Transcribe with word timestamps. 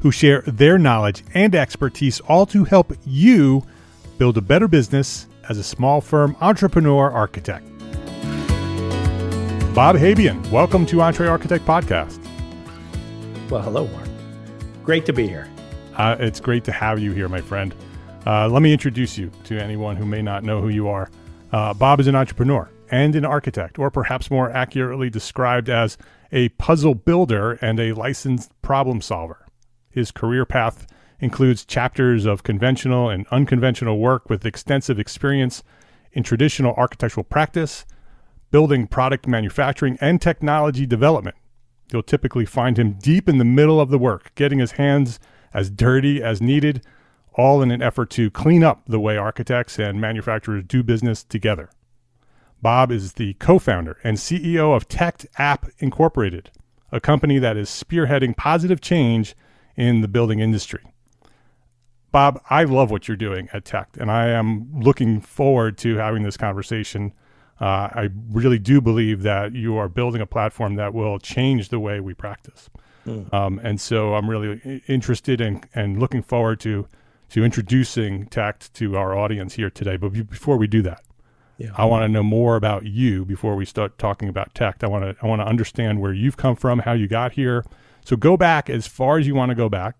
who 0.00 0.10
share 0.10 0.42
their 0.46 0.78
knowledge 0.78 1.24
and 1.34 1.54
expertise, 1.54 2.20
all 2.20 2.46
to 2.46 2.64
help 2.64 2.92
you 3.06 3.64
build 4.18 4.36
a 4.36 4.40
better 4.40 4.68
business 4.68 5.26
as 5.48 5.58
a 5.58 5.62
small 5.62 6.00
firm 6.00 6.36
entrepreneur 6.40 7.10
architect. 7.10 7.66
Bob 9.74 9.96
Habian, 9.96 10.50
welcome 10.50 10.84
to 10.86 10.96
EntreArchitect 10.96 11.60
Podcast. 11.60 12.18
Well, 13.50 13.62
hello, 13.62 13.86
Mark. 13.88 14.08
Great 14.84 15.06
to 15.06 15.12
be 15.12 15.26
here. 15.26 15.48
Uh, 15.96 16.16
it's 16.18 16.40
great 16.40 16.64
to 16.64 16.72
have 16.72 16.98
you 16.98 17.12
here, 17.12 17.28
my 17.28 17.40
friend. 17.40 17.74
Uh, 18.26 18.48
let 18.48 18.62
me 18.62 18.72
introduce 18.72 19.16
you 19.16 19.30
to 19.44 19.58
anyone 19.58 19.96
who 19.96 20.04
may 20.04 20.22
not 20.22 20.44
know 20.44 20.60
who 20.60 20.68
you 20.68 20.88
are. 20.88 21.10
Uh, 21.52 21.74
Bob 21.74 22.00
is 22.00 22.06
an 22.06 22.14
entrepreneur 22.14 22.70
and 22.90 23.14
an 23.16 23.24
architect, 23.24 23.78
or 23.78 23.90
perhaps 23.90 24.30
more 24.30 24.50
accurately 24.50 25.10
described 25.10 25.68
as 25.68 25.96
a 26.32 26.48
puzzle 26.50 26.94
builder 26.94 27.52
and 27.60 27.78
a 27.80 27.92
licensed 27.92 28.50
problem 28.62 29.00
solver. 29.00 29.46
His 29.90 30.10
career 30.10 30.44
path 30.44 30.86
includes 31.18 31.64
chapters 31.64 32.24
of 32.24 32.42
conventional 32.42 33.10
and 33.10 33.26
unconventional 33.30 33.98
work 33.98 34.30
with 34.30 34.46
extensive 34.46 34.98
experience 34.98 35.62
in 36.12 36.22
traditional 36.22 36.74
architectural 36.74 37.24
practice, 37.24 37.84
building 38.50 38.86
product 38.86 39.26
manufacturing, 39.26 39.98
and 40.00 40.20
technology 40.20 40.86
development. 40.86 41.36
You'll 41.92 42.02
typically 42.02 42.46
find 42.46 42.78
him 42.78 42.92
deep 42.92 43.28
in 43.28 43.38
the 43.38 43.44
middle 43.44 43.80
of 43.80 43.90
the 43.90 43.98
work, 43.98 44.32
getting 44.34 44.60
his 44.60 44.72
hands 44.72 45.18
as 45.52 45.70
dirty 45.70 46.22
as 46.22 46.40
needed 46.40 46.82
all 47.34 47.62
in 47.62 47.70
an 47.70 47.82
effort 47.82 48.10
to 48.10 48.30
clean 48.30 48.64
up 48.64 48.82
the 48.86 49.00
way 49.00 49.16
architects 49.16 49.78
and 49.78 50.00
manufacturers 50.00 50.64
do 50.66 50.82
business 50.82 51.22
together. 51.22 51.70
Bob 52.62 52.92
is 52.92 53.14
the 53.14 53.34
co 53.34 53.58
founder 53.58 53.98
and 54.04 54.18
CEO 54.18 54.76
of 54.76 54.88
Tech 54.88 55.24
App 55.38 55.66
Incorporated, 55.78 56.50
a 56.92 57.00
company 57.00 57.38
that 57.38 57.56
is 57.56 57.68
spearheading 57.68 58.36
positive 58.36 58.80
change 58.80 59.34
in 59.76 60.00
the 60.00 60.08
building 60.08 60.40
industry. 60.40 60.82
Bob, 62.12 62.42
I 62.50 62.64
love 62.64 62.90
what 62.90 63.06
you're 63.06 63.16
doing 63.16 63.48
at 63.52 63.64
Tect, 63.64 63.96
and 63.96 64.10
I 64.10 64.28
am 64.28 64.68
looking 64.74 65.20
forward 65.20 65.78
to 65.78 65.96
having 65.96 66.24
this 66.24 66.36
conversation. 66.36 67.12
Uh, 67.60 67.88
I 67.92 68.08
really 68.30 68.58
do 68.58 68.80
believe 68.80 69.22
that 69.22 69.54
you 69.54 69.76
are 69.76 69.88
building 69.88 70.20
a 70.20 70.26
platform 70.26 70.74
that 70.74 70.92
will 70.92 71.18
change 71.18 71.68
the 71.68 71.78
way 71.78 72.00
we 72.00 72.14
practice. 72.14 72.68
Mm. 73.06 73.32
Um, 73.32 73.60
and 73.62 73.80
so 73.80 74.14
I'm 74.14 74.28
really 74.28 74.82
interested 74.88 75.40
in 75.40 75.62
and 75.74 75.98
looking 75.98 76.22
forward 76.22 76.60
to 76.60 76.86
to 77.30 77.44
introducing 77.44 78.26
Tect 78.26 78.74
to 78.74 78.96
our 78.96 79.16
audience 79.16 79.54
here 79.54 79.70
today. 79.70 79.96
But 79.96 80.08
before 80.28 80.56
we 80.56 80.66
do 80.66 80.82
that, 80.82 81.04
yeah. 81.58 81.70
I 81.76 81.84
want 81.84 82.02
to 82.02 82.08
know 82.08 82.24
more 82.24 82.56
about 82.56 82.86
you 82.86 83.24
before 83.24 83.54
we 83.54 83.64
start 83.64 83.98
talking 83.98 84.28
about 84.28 84.52
Tect. 84.54 84.82
I 84.82 84.88
want 84.88 85.04
to 85.04 85.16
I 85.22 85.28
want 85.28 85.40
to 85.40 85.46
understand 85.46 86.00
where 86.00 86.12
you've 86.12 86.36
come 86.36 86.56
from, 86.56 86.80
how 86.80 86.92
you 86.92 87.06
got 87.06 87.32
here. 87.32 87.64
So 88.04 88.16
go 88.16 88.36
back 88.36 88.70
as 88.70 88.86
far 88.86 89.18
as 89.18 89.26
you 89.26 89.34
want 89.34 89.50
to 89.50 89.54
go 89.54 89.68
back. 89.68 89.96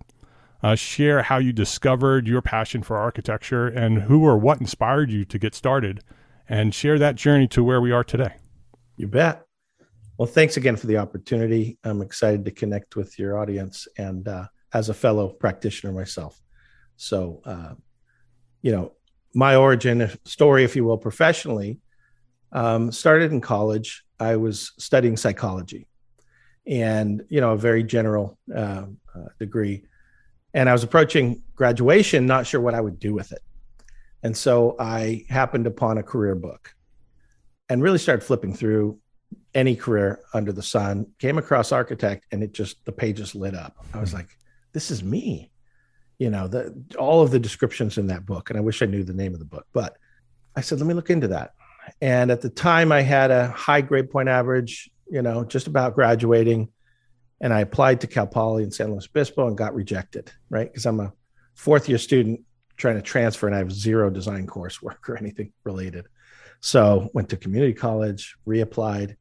Uh, 0.63 0.75
share 0.75 1.23
how 1.23 1.39
you 1.39 1.53
discovered 1.53 2.27
your 2.27 2.43
passion 2.43 2.83
for 2.83 2.97
architecture 2.99 3.67
and 3.67 4.03
who 4.03 4.25
or 4.27 4.37
what 4.37 4.61
inspired 4.61 5.11
you 5.11 5.25
to 5.25 5.39
get 5.39 5.55
started, 5.55 6.03
and 6.49 6.75
share 6.75 6.99
that 6.99 7.15
journey 7.15 7.49
to 7.49 7.65
where 7.65 7.81
we 7.81 7.93
are 7.93 8.05
today. 8.05 8.35
You 8.97 9.07
bet. 9.07 9.47
Well, 10.19 10.27
thanks 10.27 10.59
again 10.59 10.77
for 10.77 10.87
the 10.87 10.99
opportunity. 10.99 11.79
I'm 11.83 12.03
excited 12.03 12.45
to 12.45 12.51
connect 12.51 12.95
with 12.95 13.19
your 13.19 13.39
audience 13.39 13.89
and 13.97 14.29
uh, 14.29 14.49
as 14.75 14.91
a 14.91 14.95
fellow 14.95 15.29
practitioner 15.29 15.95
myself. 15.95 16.39
So, 16.97 17.41
uh, 17.47 17.75
you 18.61 18.73
know, 18.73 18.93
my 19.33 19.57
origin 19.57 20.11
story, 20.27 20.65
if 20.65 20.77
you 20.77 20.85
will, 20.85 20.99
professionally, 20.99 21.81
um, 22.53 22.93
started 22.93 23.33
in 23.33 23.41
college. 23.41 24.05
I 24.19 24.37
was 24.37 24.73
studying 24.79 25.17
psychology 25.17 25.87
and, 26.67 27.25
you 27.29 27.41
know, 27.41 27.53
a 27.53 27.57
very 27.57 27.83
general 27.83 28.39
uh, 28.55 28.85
uh, 29.15 29.29
degree. 29.39 29.85
And 30.55 30.69
I 30.69 30.73
was 30.73 30.83
approaching 30.83 31.43
graduation, 31.55 32.27
not 32.27 32.47
sure 32.47 32.61
what 32.61 32.75
I 32.75 32.81
would 32.81 32.99
do 32.99 33.15
with 33.15 33.33
it. 33.33 33.43
And 34.23 34.37
so 34.37 34.77
I 34.79 35.25
happened 35.29 35.67
upon 35.67 35.99
a 35.99 36.03
career 36.03 36.35
book 36.35 36.75
and 37.69 37.83
really 37.83 37.99
started 37.99 38.23
flipping 38.23 38.55
through 38.55 38.99
any 39.55 39.77
career 39.77 40.21
under 40.35 40.53
the 40.53 40.63
sun, 40.63 41.07
came 41.19 41.39
across 41.39 41.73
architect, 41.73 42.27
and 42.33 42.43
it 42.43 42.53
just, 42.53 42.85
the 42.85 42.93
pages 42.93 43.35
lit 43.35 43.55
up. 43.55 43.77
I 43.95 44.01
was 44.01 44.13
like, 44.13 44.37
this 44.73 44.91
is 44.91 45.03
me 45.03 45.51
you 46.21 46.31
know 46.31 46.47
the 46.47 46.73
all 46.99 47.23
of 47.23 47.33
the 47.33 47.41
descriptions 47.41 47.99
in 47.99 48.07
that 48.07 48.25
book 48.25 48.51
and 48.51 48.59
i 48.59 48.63
wish 48.63 48.83
i 48.83 48.87
knew 48.87 49.03
the 49.03 49.13
name 49.13 49.33
of 49.33 49.41
the 49.41 49.45
book 49.45 49.67
but 49.73 49.97
i 50.55 50.61
said 50.61 50.79
let 50.79 50.87
me 50.87 50.95
look 50.95 51.11
into 51.11 51.27
that 51.27 51.55
and 52.01 52.31
at 52.31 52.41
the 52.41 52.51
time 52.51 52.93
i 52.93 53.01
had 53.01 53.33
a 53.33 53.49
high 53.49 53.81
grade 53.81 54.11
point 54.11 54.29
average 54.29 54.89
you 55.11 55.23
know 55.23 55.45
just 55.45 55.67
about 55.67 55.95
graduating 55.95 56.69
and 57.41 57.53
i 57.53 57.61
applied 57.61 58.01
to 58.01 58.07
cal 58.07 58.27
poly 58.27 58.63
in 58.63 58.71
san 58.71 58.91
luis 58.91 59.07
obispo 59.07 59.47
and 59.49 59.59
got 59.59 59.75
rejected 59.75 60.31
right 60.49 60.71
because 60.71 60.87
i'm 60.87 61.01
a 61.01 61.13
fourth 61.55 61.89
year 61.89 61.99
student 61.99 62.41
trying 62.77 62.97
to 62.97 63.03
transfer 63.03 63.47
and 63.47 63.55
i 63.55 63.59
have 63.59 63.73
zero 63.73 64.11
design 64.11 64.47
coursework 64.47 64.97
or 65.09 65.17
anything 65.19 65.53
related 65.65 66.07
so 66.61 67.09
went 67.15 67.29
to 67.29 67.37
community 67.37 67.73
college 67.73 68.37
reapplied 68.47 69.17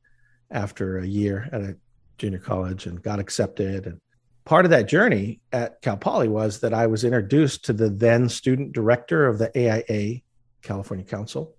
after 0.52 1.00
a 1.00 1.06
year 1.06 1.48
at 1.52 1.62
a 1.62 1.78
junior 2.20 2.40
college 2.40 2.86
and 2.86 3.02
got 3.02 3.20
accepted. 3.20 3.88
And 3.88 4.00
part 4.46 4.66
of 4.66 4.72
that 4.72 4.88
journey 4.88 5.40
at 5.52 5.82
Cal 5.82 5.98
Poly 5.98 6.28
was 6.28 6.60
that 6.60 6.74
I 6.74 6.86
was 6.88 7.04
introduced 7.04 7.66
to 7.66 7.74
the 7.74 7.90
then 7.90 8.30
student 8.30 8.74
director 8.74 9.26
of 9.26 9.40
the 9.40 9.52
AIA 9.58 10.22
California 10.62 11.06
Council. 11.06 11.56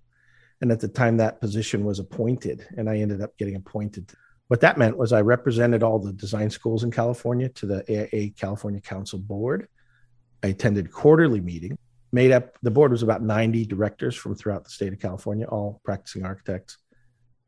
And 0.61 0.71
at 0.71 0.79
the 0.79 0.87
time, 0.87 1.17
that 1.17 1.41
position 1.41 1.83
was 1.83 1.97
appointed, 1.97 2.67
and 2.77 2.87
I 2.87 2.97
ended 2.97 3.19
up 3.19 3.35
getting 3.37 3.55
appointed. 3.55 4.11
What 4.51 4.59
that 4.61 4.77
meant 4.77 4.97
was 4.97 5.13
I 5.13 5.21
represented 5.21 5.81
all 5.81 5.97
the 5.97 6.11
design 6.11 6.49
schools 6.49 6.83
in 6.83 6.91
California 6.91 7.47
to 7.47 7.65
the 7.65 7.85
AIA 7.89 8.31
California 8.31 8.81
Council 8.81 9.17
board. 9.17 9.69
I 10.43 10.47
attended 10.47 10.91
quarterly 10.91 11.39
meetings 11.39 11.77
made 12.11 12.31
up 12.31 12.57
the 12.61 12.71
board 12.71 12.91
was 12.91 13.03
about 13.03 13.21
90 13.21 13.65
directors 13.65 14.15
from 14.15 14.35
throughout 14.35 14.63
the 14.63 14.69
state 14.69 14.93
of 14.93 14.99
California, 14.99 15.45
all 15.45 15.81
practicing 15.83 16.25
architects. 16.25 16.77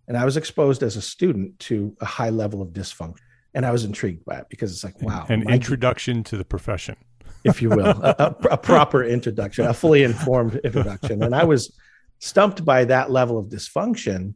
And 0.08 0.18
I 0.18 0.26
was 0.26 0.38
exposed 0.38 0.84
as 0.84 0.96
a 0.96 1.02
student 1.02 1.60
to 1.60 1.96
a 2.02 2.06
high 2.06 2.30
level 2.30 2.62
of 2.62 2.70
dysfunction. 2.70 3.20
And 3.54 3.66
I 3.66 3.72
was 3.72 3.84
intrigued 3.84 4.26
by 4.26 4.38
it 4.38 4.46
because 4.50 4.72
it's 4.72 4.84
like, 4.84 5.02
wow. 5.02 5.26
An 5.30 5.50
introduction 5.50 6.24
to 6.26 6.38
the 6.38 6.46
profession. 6.46 6.96
If 7.44 7.62
you 7.62 7.70
will, 7.70 7.86
a, 8.04 8.16
a, 8.20 8.36
a 8.52 8.58
proper 8.58 9.04
introduction, 9.04 9.66
a 9.66 9.74
fully 9.74 10.04
informed 10.04 10.56
introduction. 10.64 11.22
And 11.24 11.36
I 11.36 11.44
was 11.44 11.78
stumped 12.20 12.66
by 12.66 12.86
that 12.86 13.12
level 13.12 13.38
of 13.38 13.48
dysfunction. 13.48 14.34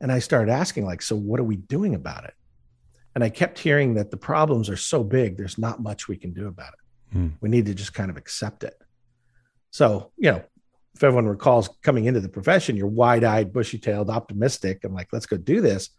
And 0.00 0.12
I 0.12 0.20
started 0.20 0.50
asking, 0.52 0.84
like, 0.84 1.02
so 1.02 1.16
what 1.16 1.40
are 1.40 1.44
we 1.44 1.56
doing 1.56 1.94
about 1.94 2.24
it? 2.24 2.34
And 3.14 3.24
I 3.24 3.30
kept 3.30 3.58
hearing 3.58 3.94
that 3.94 4.10
the 4.10 4.16
problems 4.16 4.68
are 4.68 4.76
so 4.76 5.02
big, 5.02 5.36
there's 5.36 5.58
not 5.58 5.82
much 5.82 6.06
we 6.06 6.16
can 6.16 6.32
do 6.32 6.46
about 6.46 6.72
it. 6.74 7.12
Hmm. 7.12 7.28
We 7.40 7.48
need 7.48 7.66
to 7.66 7.74
just 7.74 7.94
kind 7.94 8.10
of 8.10 8.16
accept 8.16 8.62
it. 8.64 8.80
So, 9.70 10.12
you 10.16 10.30
know, 10.30 10.44
if 10.94 11.04
everyone 11.04 11.26
recalls 11.26 11.68
coming 11.82 12.04
into 12.04 12.20
the 12.20 12.28
profession, 12.28 12.76
you're 12.76 12.86
wide 12.86 13.24
eyed, 13.24 13.52
bushy 13.52 13.78
tailed, 13.78 14.10
optimistic, 14.10 14.84
and 14.84 14.94
like, 14.94 15.08
let's 15.12 15.26
go 15.26 15.36
do 15.36 15.60
this. 15.60 15.90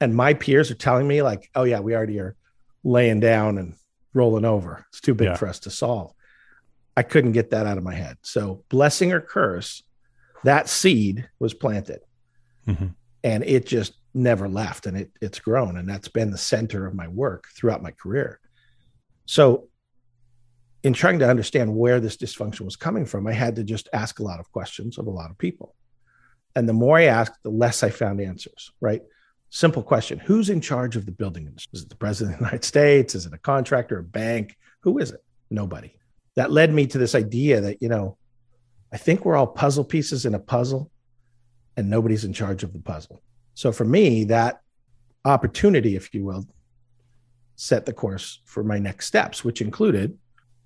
And 0.00 0.14
my 0.14 0.34
peers 0.34 0.70
are 0.70 0.74
telling 0.76 1.06
me, 1.06 1.22
like, 1.22 1.50
oh, 1.54 1.64
yeah, 1.64 1.80
we 1.80 1.94
already 1.94 2.18
are 2.20 2.36
laying 2.82 3.20
down 3.20 3.58
and 3.58 3.74
rolling 4.12 4.44
over. 4.44 4.84
It's 4.90 5.00
too 5.00 5.14
big 5.14 5.28
yeah. 5.28 5.36
for 5.36 5.48
us 5.48 5.60
to 5.60 5.70
solve. 5.70 6.12
I 6.96 7.02
couldn't 7.02 7.32
get 7.32 7.50
that 7.50 7.66
out 7.66 7.78
of 7.78 7.84
my 7.84 7.94
head. 7.94 8.18
So, 8.22 8.64
blessing 8.68 9.12
or 9.12 9.20
curse, 9.20 9.82
that 10.44 10.68
seed 10.68 11.28
was 11.38 11.54
planted 11.54 12.00
mm-hmm. 12.66 12.88
And 13.24 13.42
it 13.42 13.66
just 13.66 13.94
never 14.12 14.48
left 14.48 14.86
and 14.86 14.96
it, 14.96 15.10
it's 15.20 15.40
grown. 15.40 15.78
And 15.78 15.88
that's 15.88 16.08
been 16.08 16.30
the 16.30 16.38
center 16.38 16.86
of 16.86 16.94
my 16.94 17.08
work 17.08 17.46
throughout 17.56 17.82
my 17.82 17.90
career. 17.90 18.38
So, 19.26 19.68
in 20.82 20.92
trying 20.92 21.18
to 21.20 21.28
understand 21.28 21.74
where 21.74 21.98
this 21.98 22.18
dysfunction 22.18 22.60
was 22.60 22.76
coming 22.76 23.06
from, 23.06 23.26
I 23.26 23.32
had 23.32 23.56
to 23.56 23.64
just 23.64 23.88
ask 23.94 24.18
a 24.18 24.22
lot 24.22 24.38
of 24.38 24.52
questions 24.52 24.98
of 24.98 25.06
a 25.06 25.10
lot 25.10 25.30
of 25.30 25.38
people. 25.38 25.74
And 26.54 26.68
the 26.68 26.74
more 26.74 26.98
I 26.98 27.04
asked, 27.04 27.42
the 27.42 27.48
less 27.48 27.82
I 27.82 27.88
found 27.88 28.20
answers, 28.20 28.70
right? 28.82 29.00
Simple 29.48 29.82
question 29.82 30.18
Who's 30.18 30.50
in 30.50 30.60
charge 30.60 30.96
of 30.96 31.06
the 31.06 31.12
building 31.12 31.46
industry? 31.46 31.70
Is 31.72 31.84
it 31.84 31.88
the 31.88 31.96
president 31.96 32.34
of 32.34 32.40
the 32.40 32.44
United 32.44 32.64
States? 32.64 33.14
Is 33.14 33.24
it 33.24 33.32
a 33.32 33.38
contractor, 33.38 34.00
a 34.00 34.04
bank? 34.04 34.56
Who 34.80 34.98
is 34.98 35.10
it? 35.10 35.24
Nobody. 35.50 35.96
That 36.36 36.50
led 36.50 36.74
me 36.74 36.86
to 36.88 36.98
this 36.98 37.14
idea 37.14 37.62
that, 37.62 37.80
you 37.80 37.88
know, 37.88 38.18
I 38.92 38.98
think 38.98 39.24
we're 39.24 39.36
all 39.36 39.46
puzzle 39.46 39.84
pieces 39.84 40.26
in 40.26 40.34
a 40.34 40.38
puzzle 40.38 40.90
and 41.76 41.90
nobody's 41.90 42.24
in 42.24 42.32
charge 42.32 42.62
of 42.62 42.72
the 42.72 42.78
puzzle. 42.78 43.22
So 43.54 43.72
for 43.72 43.84
me, 43.84 44.24
that 44.24 44.60
opportunity, 45.24 45.96
if 45.96 46.12
you 46.14 46.24
will, 46.24 46.46
set 47.56 47.86
the 47.86 47.92
course 47.92 48.40
for 48.44 48.64
my 48.64 48.78
next 48.78 49.06
steps, 49.06 49.44
which 49.44 49.60
included 49.60 50.18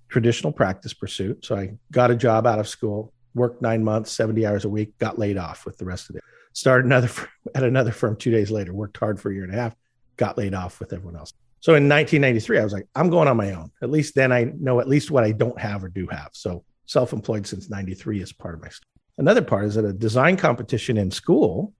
traditional 0.09 0.51
practice 0.51 0.93
pursuit. 0.93 1.45
So 1.45 1.55
I 1.55 1.77
got 1.91 2.11
a 2.11 2.15
job 2.15 2.47
out 2.47 2.59
of 2.59 2.67
school, 2.67 3.13
worked 3.35 3.61
nine 3.61 3.83
months, 3.83 4.11
70 4.11 4.45
hours 4.45 4.65
a 4.65 4.69
week, 4.69 4.97
got 4.97 5.19
laid 5.19 5.37
off 5.37 5.65
with 5.65 5.77
the 5.77 5.85
rest 5.85 6.09
of 6.09 6.15
it. 6.15 6.23
Started 6.53 6.85
another 6.85 7.09
at 7.55 7.63
another 7.63 7.91
firm 7.91 8.15
two 8.15 8.31
days 8.31 8.51
later, 8.51 8.73
worked 8.73 8.97
hard 8.97 9.19
for 9.19 9.31
a 9.31 9.33
year 9.33 9.43
and 9.43 9.53
a 9.53 9.57
half, 9.57 9.75
got 10.17 10.37
laid 10.37 10.53
off 10.53 10.79
with 10.79 10.93
everyone 10.93 11.15
else. 11.15 11.31
So 11.61 11.73
in 11.73 11.89
1993, 11.89 12.59
I 12.59 12.63
was 12.63 12.73
like, 12.73 12.87
I'm 12.95 13.09
going 13.09 13.27
on 13.27 13.35
my 13.37 13.51
own. 13.53 13.69
At 13.81 13.91
least 13.91 14.15
then 14.15 14.31
I 14.31 14.51
know 14.59 14.79
at 14.79 14.87
least 14.87 15.11
what 15.11 15.25
I 15.25 15.31
don't 15.31 15.59
have 15.59 15.83
or 15.83 15.89
do 15.89 16.07
have. 16.07 16.29
So 16.31 16.63
self-employed 16.85 17.45
since 17.45 17.69
93 17.69 18.21
is 18.21 18.31
part 18.31 18.55
of 18.55 18.61
my 18.61 18.69
story. 18.69 18.87
Another 19.19 19.41
part 19.41 19.65
is 19.65 19.75
at 19.75 19.83
a 19.83 19.91
design 19.91 20.37
competition 20.37 20.97
in 20.97 21.11
school. 21.11 21.73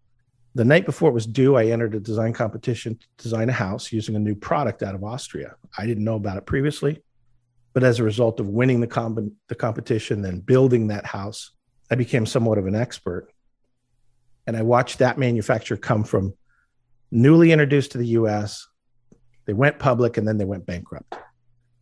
The 0.56 0.65
night 0.65 0.86
before 0.86 1.09
it 1.09 1.13
was 1.13 1.25
due, 1.25 1.56
I 1.56 1.68
entered 1.68 1.95
a 1.95 2.00
design 2.01 2.33
competition 2.33 2.97
to 2.97 3.07
design 3.24 3.47
a 3.47 3.53
house 3.53 3.94
using 3.94 4.18
a 4.18 4.19
new 4.19 4.36
product 4.36 4.83
out 4.83 4.94
of 4.94 5.06
Austria. 5.06 5.56
I 5.77 5.86
didn't 5.86 6.03
know 6.03 6.15
about 6.15 6.36
it 6.36 6.45
previously. 6.45 7.01
But 7.71 7.83
as 7.83 7.97
a 8.00 8.03
result 8.03 8.41
of 8.41 8.50
winning 8.50 8.81
the, 8.81 9.31
the 9.47 9.56
competition, 9.56 10.21
then 10.21 10.41
building 10.41 10.88
that 10.88 11.06
house, 11.06 11.51
I 11.89 11.95
became 11.95 12.25
somewhat 12.25 12.57
of 12.57 12.68
an 12.68 12.75
expert. 12.75 13.30
And 14.45 14.57
I 14.57 14.63
watched 14.63 15.00
that 15.00 15.18
manufacturer 15.18 15.77
come 15.77 16.03
from 16.03 16.33
newly 17.09 17.53
introduced 17.53 17.94
to 17.94 18.00
the 18.00 18.07
US. 18.07 18.68
They 19.45 19.53
went 19.53 19.80
public 19.80 20.18
and 20.18 20.27
then 20.27 20.38
they 20.38 20.45
went 20.45 20.65
bankrupt. 20.65 21.15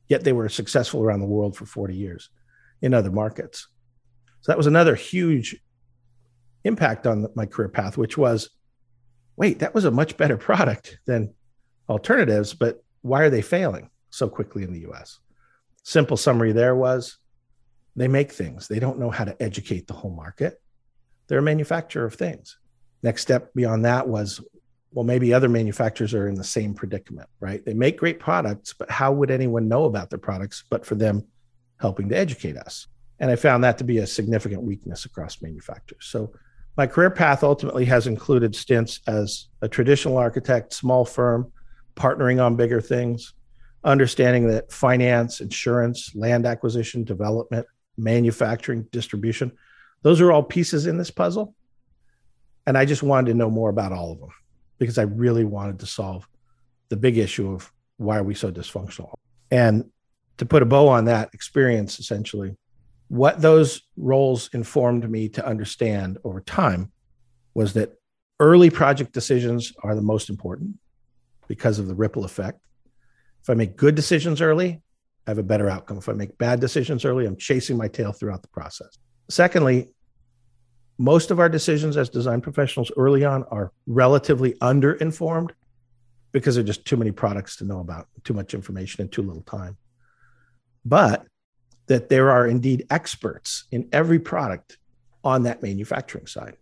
Yet 0.07 0.23
they 0.23 0.33
were 0.33 0.49
successful 0.49 1.01
around 1.01 1.21
the 1.21 1.25
world 1.25 1.57
for 1.57 1.65
40 1.65 1.95
years 1.95 2.29
in 2.83 2.93
other 2.93 3.11
markets. 3.11 3.67
So 4.47 4.53
that 4.53 4.57
was 4.57 4.67
another 4.67 4.95
huge 4.95 5.61
impact 6.63 7.05
on 7.05 7.27
my 7.35 7.45
career 7.45 7.67
path, 7.67 7.97
which 7.97 8.17
was 8.17 8.49
wait, 9.35 9.59
that 9.59 9.75
was 9.75 9.83
a 9.83 9.91
much 9.91 10.15
better 10.15 10.37
product 10.37 10.99
than 11.05 11.33
alternatives, 11.89 12.53
but 12.53 12.81
why 13.01 13.23
are 13.23 13.29
they 13.29 13.41
failing 13.41 13.89
so 14.09 14.29
quickly 14.29 14.63
in 14.63 14.71
the 14.71 14.89
US? 14.89 15.19
simple 15.83 16.17
summary 16.17 16.51
there 16.51 16.75
was 16.75 17.17
they 17.95 18.07
make 18.07 18.31
things. 18.31 18.67
They 18.67 18.79
don't 18.79 18.99
know 18.99 19.09
how 19.09 19.25
to 19.25 19.41
educate 19.41 19.87
the 19.87 19.93
whole 19.93 20.11
market. 20.11 20.61
They're 21.27 21.39
a 21.39 21.41
manufacturer 21.41 22.05
of 22.05 22.13
things. 22.13 22.57
Next 23.03 23.23
step 23.23 23.53
beyond 23.53 23.85
that 23.85 24.07
was, 24.07 24.41
well, 24.91 25.03
maybe 25.03 25.33
other 25.33 25.49
manufacturers 25.49 26.13
are 26.13 26.27
in 26.27 26.35
the 26.35 26.43
same 26.43 26.73
predicament, 26.73 27.27
right? 27.39 27.65
They 27.65 27.73
make 27.73 27.97
great 27.97 28.19
products, 28.19 28.73
but 28.73 28.89
how 28.91 29.11
would 29.11 29.31
anyone 29.31 29.67
know 29.67 29.85
about 29.85 30.09
their 30.09 30.19
products 30.19 30.63
but 30.69 30.85
for 30.85 30.95
them 30.95 31.25
helping 31.81 32.07
to 32.09 32.17
educate 32.17 32.55
us? 32.55 32.87
And 33.19 33.31
I 33.31 33.35
found 33.35 33.63
that 33.63 33.77
to 33.79 33.83
be 33.83 33.97
a 33.99 34.07
significant 34.07 34.61
weakness 34.61 35.05
across 35.05 35.41
manufacturers. 35.41 36.05
So 36.05 36.33
my 36.75 36.85
career 36.85 37.09
path 37.09 37.43
ultimately 37.43 37.85
has 37.85 38.05
included 38.05 38.55
stints 38.55 38.99
as 39.07 39.47
a 39.61 39.67
traditional 39.67 40.17
architect, 40.17 40.73
small 40.73 41.05
firm, 41.05 41.51
partnering 41.95 42.43
on 42.43 42.55
bigger 42.55 42.79
things, 42.79 43.33
understanding 43.83 44.47
that 44.49 44.71
finance, 44.71 45.41
insurance, 45.41 46.13
land 46.15 46.45
acquisition, 46.45 47.03
development, 47.03 47.65
manufacturing, 47.97 48.83
distribution, 48.91 49.51
those 50.03 50.21
are 50.21 50.31
all 50.31 50.43
pieces 50.43 50.85
in 50.85 50.97
this 50.97 51.11
puzzle. 51.11 51.55
And 52.67 52.77
I 52.77 52.85
just 52.85 53.01
wanted 53.01 53.31
to 53.31 53.37
know 53.37 53.49
more 53.49 53.69
about 53.69 53.91
all 53.91 54.11
of 54.11 54.19
them 54.19 54.29
because 54.77 54.97
I 54.97 55.03
really 55.03 55.45
wanted 55.45 55.79
to 55.79 55.85
solve 55.85 56.27
the 56.89 56.97
big 56.97 57.17
issue 57.17 57.51
of 57.53 57.71
why 57.97 58.17
are 58.17 58.23
we 58.23 58.35
so 58.35 58.51
dysfunctional? 58.51 59.13
And 59.49 59.89
to 60.37 60.45
put 60.45 60.61
a 60.61 60.65
bow 60.65 60.87
on 60.87 61.05
that 61.05 61.33
experience, 61.33 61.99
essentially, 61.99 62.55
what 63.09 63.41
those 63.41 63.81
roles 63.95 64.49
informed 64.53 65.09
me 65.09 65.29
to 65.29 65.45
understand 65.45 66.17
over 66.23 66.41
time 66.41 66.91
was 67.53 67.73
that 67.73 67.93
early 68.39 68.69
project 68.69 69.13
decisions 69.13 69.73
are 69.83 69.95
the 69.95 70.01
most 70.01 70.29
important 70.29 70.77
because 71.47 71.79
of 71.79 71.87
the 71.87 71.95
ripple 71.95 72.25
effect. 72.25 72.59
If 73.41 73.49
I 73.49 73.53
make 73.53 73.77
good 73.77 73.95
decisions 73.95 74.41
early, 74.41 74.81
I 75.25 75.31
have 75.31 75.37
a 75.37 75.43
better 75.43 75.69
outcome. 75.69 75.97
If 75.97 76.09
I 76.09 76.13
make 76.13 76.37
bad 76.37 76.59
decisions 76.59 77.05
early, 77.05 77.25
I'm 77.25 77.37
chasing 77.37 77.77
my 77.77 77.87
tail 77.87 78.11
throughout 78.11 78.41
the 78.41 78.47
process. 78.49 78.97
Secondly, 79.29 79.89
most 80.97 81.31
of 81.31 81.39
our 81.39 81.49
decisions 81.49 81.95
as 81.95 82.09
design 82.09 82.41
professionals 82.41 82.91
early 82.97 83.23
on 83.23 83.43
are 83.45 83.71
relatively 83.85 84.53
underinformed 84.53 85.51
because 86.31 86.55
there 86.55 86.63
are 86.63 86.67
just 86.67 86.85
too 86.85 86.97
many 86.97 87.11
products 87.11 87.55
to 87.57 87.65
know 87.65 87.79
about, 87.79 88.07
too 88.23 88.33
much 88.33 88.53
information 88.53 89.01
in 89.01 89.09
too 89.09 89.21
little 89.21 89.43
time. 89.43 89.77
But 90.85 91.25
that 91.87 92.09
there 92.09 92.31
are 92.31 92.47
indeed 92.47 92.85
experts 92.89 93.65
in 93.71 93.89
every 93.91 94.19
product 94.19 94.77
on 95.23 95.43
that 95.43 95.63
manufacturing 95.63 96.27
side. 96.27 96.57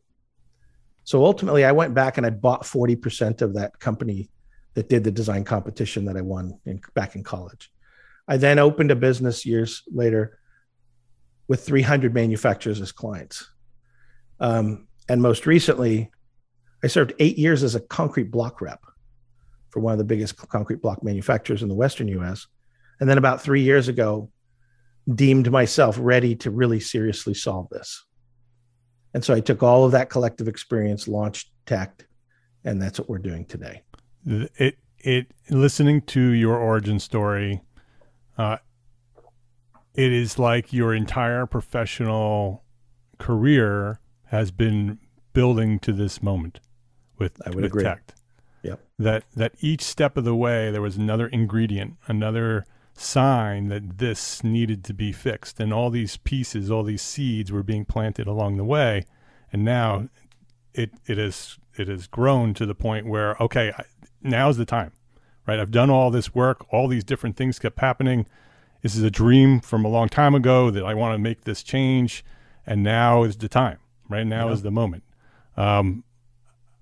So 1.04 1.24
ultimately, 1.24 1.66
I 1.66 1.72
went 1.72 1.94
back 1.94 2.18
and 2.18 2.26
I 2.26 2.32
bought 2.32 2.64
40% 2.64 3.42
of 3.42 3.54
that 3.56 3.80
company 3.80 4.30
that 4.74 4.90
did 4.90 5.04
the 5.04 5.12
design 5.12 5.44
competition 5.44 6.06
that 6.06 6.18
I 6.18 6.22
won 6.22 6.60
in, 6.66 6.82
back 6.94 7.16
in 7.16 7.24
college. 7.24 7.72
I 8.28 8.38
then 8.38 8.60
opened 8.60 8.92
a 8.92 8.96
business 8.96 9.46
years 9.46 9.84
later 9.92 10.40
with 11.48 11.66
300 11.66 12.14
manufacturers 12.14 12.82
as 12.82 12.92
clients. 12.92 13.50
Um, 14.40 14.88
and 15.08 15.22
most 15.22 15.46
recently, 15.46 16.12
I 16.84 16.88
served 16.88 17.14
eight 17.20 17.38
years 17.38 17.64
as 17.64 17.76
a 17.76 17.80
concrete 17.80 18.32
block 18.32 18.62
rep 18.62 18.84
for 19.70 19.80
one 19.80 19.92
of 19.92 19.98
the 19.98 20.06
biggest 20.06 20.36
concrete 20.38 20.82
block 20.82 21.04
manufacturers 21.04 21.62
in 21.62 21.70
the 21.70 21.76
Western 21.76 22.08
US. 22.08 22.48
And 23.00 23.10
then 23.10 23.18
about 23.18 23.42
three 23.42 23.62
years 23.62 23.88
ago, 23.88 24.32
deemed 25.14 25.52
myself 25.52 25.98
ready 26.00 26.36
to 26.38 26.50
really 26.50 26.80
seriously 26.80 27.34
solve 27.34 27.70
this. 27.70 28.04
And 29.14 29.24
so 29.24 29.34
I 29.34 29.40
took 29.40 29.64
all 29.64 29.86
of 29.86 29.92
that 29.92 30.10
collective 30.10 30.48
experience, 30.48 31.08
launched 31.08 31.52
Tect, 31.66 32.06
and 32.64 32.82
that's 32.82 33.00
what 33.00 33.10
we're 33.10 33.20
doing 33.20 33.46
today 33.46 33.82
it 34.26 34.78
it 35.00 35.28
listening 35.50 36.02
to 36.02 36.20
your 36.20 36.58
origin 36.58 37.00
story, 37.00 37.62
uh, 38.38 38.58
it 39.94 40.12
is 40.12 40.40
like 40.40 40.74
your 40.74 40.94
entire 40.94 41.46
professional 41.46 42.64
career 43.20 44.00
has 44.26 44.52
been 44.52 44.98
building 45.34 45.80
to 45.80 45.94
this 45.94 46.24
moment 46.24 46.60
with 47.18 47.40
I 47.46 47.50
would 47.50 47.58
with 47.58 47.66
agree. 47.66 47.84
Tect. 47.84 48.14
Yep. 48.64 48.80
That 48.98 49.24
that 49.36 49.54
each 49.60 49.84
step 49.84 50.18
of 50.18 50.24
the 50.24 50.36
way 50.36 50.72
there 50.72 50.82
was 50.82 50.98
another 50.98 51.28
ingredient, 51.28 51.96
another 52.08 52.66
sign 52.98 53.68
that 53.68 53.98
this 53.98 54.44
needed 54.44 54.84
to 54.86 54.94
be 54.94 55.12
fixed, 55.12 55.60
and 55.60 55.74
all 55.74 55.90
these 55.90 56.18
pieces, 56.18 56.72
all 56.72 56.84
these 56.84 57.02
seeds 57.02 57.52
were 57.52 57.64
being 57.64 57.86
planted 57.86 58.28
along 58.28 58.58
the 58.58 58.64
way, 58.64 59.06
and 59.52 59.64
now 59.64 60.10
it 60.74 60.92
it 61.06 61.18
is 61.18 61.58
it 61.78 61.88
has 61.88 62.08
grown 62.08 62.54
to 62.54 62.66
the 62.66 62.76
point 62.76 63.06
where 63.06 63.36
okay, 63.42 63.74
now's 64.22 64.58
the 64.58 64.66
time, 64.66 64.92
right? 65.46 65.60
I've 65.60 65.72
done 65.72 65.90
all 65.90 66.10
this 66.10 66.34
work, 66.34 66.66
all 66.72 66.88
these 66.88 67.04
different 67.04 67.36
things 67.36 67.60
kept 67.60 67.80
happening. 67.80 68.26
This 68.82 68.96
is 68.96 69.04
a 69.04 69.12
dream 69.12 69.62
from 69.62 69.84
a 69.84 69.88
long 69.88 70.10
time 70.10 70.36
ago 70.36 70.70
that 70.70 70.84
I 70.84 70.94
want 70.94 71.16
to 71.16 71.18
make 71.18 71.44
this 71.44 71.64
change, 71.64 72.24
and 72.66 72.84
now 72.84 73.24
is 73.24 73.38
the 73.38 73.50
time. 73.50 73.80
Right 74.08 74.28
now 74.28 74.48
yeah. 74.48 74.54
is 74.54 74.62
the 74.62 74.72
moment. 74.72 75.04
Um, 75.58 76.04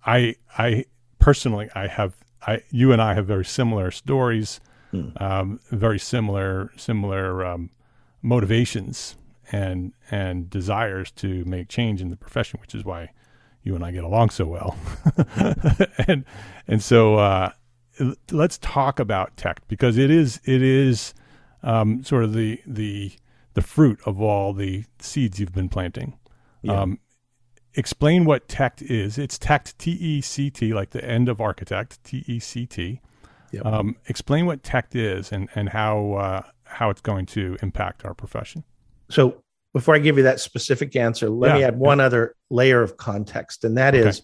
I 0.05 0.35
I 0.57 0.85
personally 1.19 1.69
I 1.73 1.87
have 1.87 2.15
I 2.45 2.61
you 2.69 2.91
and 2.91 3.01
I 3.01 3.13
have 3.13 3.25
very 3.25 3.45
similar 3.45 3.89
stories, 3.91 4.59
hmm. 4.93 5.23
um, 5.23 5.59
very 5.71 5.99
similar 5.99 6.71
similar 6.77 7.45
um, 7.45 7.69
motivations 8.21 9.15
and 9.51 9.93
and 10.09 10.49
desires 10.49 11.11
to 11.11 11.43
make 11.45 11.67
change 11.67 12.01
in 12.01 12.09
the 12.09 12.15
profession, 12.15 12.59
which 12.61 12.73
is 12.73 12.85
why 12.85 13.11
you 13.63 13.75
and 13.75 13.83
I 13.83 13.91
get 13.91 14.03
along 14.03 14.29
so 14.29 14.45
well. 14.45 14.77
and 16.07 16.25
and 16.67 16.81
so 16.81 17.15
uh, 17.15 17.51
let's 18.31 18.57
talk 18.57 18.99
about 18.99 19.35
Tect 19.37 19.67
because 19.67 19.97
it 19.97 20.11
is 20.11 20.39
it 20.45 20.61
is 20.61 21.13
um, 21.61 22.03
sort 22.03 22.23
of 22.23 22.33
the 22.33 22.61
the 22.65 23.11
the 23.53 23.61
fruit 23.61 23.99
of 24.05 24.21
all 24.21 24.53
the 24.53 24.85
seeds 24.99 25.39
you've 25.39 25.53
been 25.53 25.69
planting. 25.69 26.17
Yeah. 26.61 26.81
Um, 26.81 26.99
explain 27.75 28.25
what 28.25 28.47
TECT 28.47 28.81
is. 28.83 29.17
It's 29.17 29.37
TECT, 29.37 29.77
T 29.77 29.91
E 29.91 30.21
C 30.21 30.49
T, 30.49 30.73
like 30.73 30.91
the 30.91 31.03
end 31.03 31.29
of 31.29 31.41
architect, 31.41 32.03
T 32.03 32.23
E 32.27 32.39
C 32.39 32.65
T. 32.65 33.01
Yep. 33.53 33.65
Um, 33.65 33.95
explain 34.07 34.47
what 34.47 34.63
TECT 34.63 34.95
is 34.95 35.31
and 35.31 35.47
and 35.53 35.69
how 35.69 36.13
uh, 36.13 36.41
how 36.65 36.89
it's 36.89 37.01
going 37.01 37.27
to 37.27 37.57
impact 37.61 38.03
our 38.03 38.15
profession. 38.15 38.63
So 39.09 39.43
before 39.73 39.95
I 39.95 39.99
give 39.99 40.17
you 40.17 40.23
that 40.23 40.39
specific 40.39 40.95
answer, 40.95 41.29
let 41.29 41.49
yeah. 41.49 41.57
me 41.57 41.63
add 41.63 41.77
one 41.77 41.99
yeah. 41.99 42.05
other 42.05 42.35
layer 42.49 42.81
of 42.81 42.97
context, 42.97 43.63
and 43.63 43.77
that 43.77 43.93
okay. 43.93 44.09
is 44.09 44.23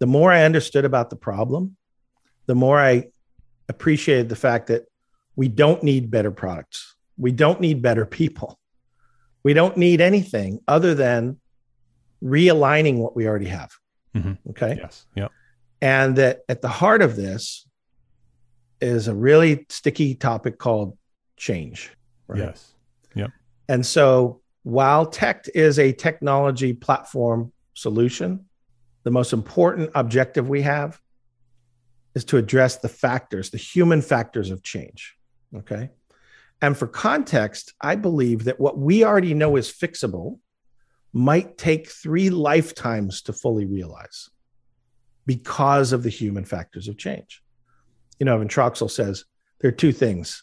the 0.00 0.06
more 0.06 0.32
I 0.32 0.42
understood 0.42 0.84
about 0.84 1.10
the 1.10 1.16
problem, 1.16 1.76
the 2.46 2.56
more 2.56 2.78
I 2.78 3.06
appreciated 3.68 4.28
the 4.28 4.36
fact 4.36 4.66
that 4.66 4.86
we 5.36 5.48
don't 5.48 5.82
need 5.82 6.10
better 6.10 6.30
products. 6.30 6.94
We 7.16 7.32
don't 7.32 7.60
need 7.60 7.82
better 7.82 8.04
people. 8.04 8.58
We 9.42 9.54
don't 9.54 9.76
need 9.76 10.00
anything 10.00 10.60
other 10.66 10.94
than 10.94 11.40
realigning 12.22 12.98
what 12.98 13.14
we 13.14 13.28
already 13.28 13.46
have. 13.46 13.72
Mm-hmm. 14.14 14.50
Okay. 14.50 14.78
Yes. 14.80 15.06
Yep. 15.14 15.30
And 15.80 16.16
that 16.16 16.40
at 16.48 16.62
the 16.62 16.68
heart 16.68 17.02
of 17.02 17.16
this 17.16 17.65
is 18.80 19.08
a 19.08 19.14
really 19.14 19.66
sticky 19.68 20.14
topic 20.14 20.58
called 20.58 20.96
change. 21.36 21.92
Right? 22.28 22.40
Yes. 22.40 22.72
Yep. 23.14 23.30
And 23.68 23.84
so 23.84 24.40
while 24.62 25.06
TECT 25.06 25.50
is 25.54 25.78
a 25.78 25.92
technology 25.92 26.72
platform 26.72 27.52
solution, 27.74 28.46
the 29.04 29.10
most 29.10 29.32
important 29.32 29.90
objective 29.94 30.48
we 30.48 30.62
have 30.62 31.00
is 32.14 32.24
to 32.24 32.36
address 32.36 32.78
the 32.78 32.88
factors, 32.88 33.50
the 33.50 33.58
human 33.58 34.02
factors 34.02 34.50
of 34.50 34.62
change. 34.62 35.14
Okay. 35.54 35.90
And 36.62 36.76
for 36.76 36.86
context, 36.86 37.74
I 37.80 37.94
believe 37.96 38.44
that 38.44 38.58
what 38.58 38.78
we 38.78 39.04
already 39.04 39.34
know 39.34 39.56
is 39.56 39.70
fixable 39.70 40.38
might 41.12 41.56
take 41.58 41.88
three 41.88 42.30
lifetimes 42.30 43.22
to 43.22 43.32
fully 43.32 43.66
realize 43.66 44.30
because 45.26 45.92
of 45.92 46.02
the 46.02 46.10
human 46.10 46.44
factors 46.44 46.88
of 46.88 46.96
change. 46.96 47.42
You 48.18 48.26
know, 48.26 48.34
Evan 48.34 48.48
Troxel 48.48 48.90
says 48.90 49.24
there 49.60 49.68
are 49.68 49.72
two 49.72 49.92
things 49.92 50.42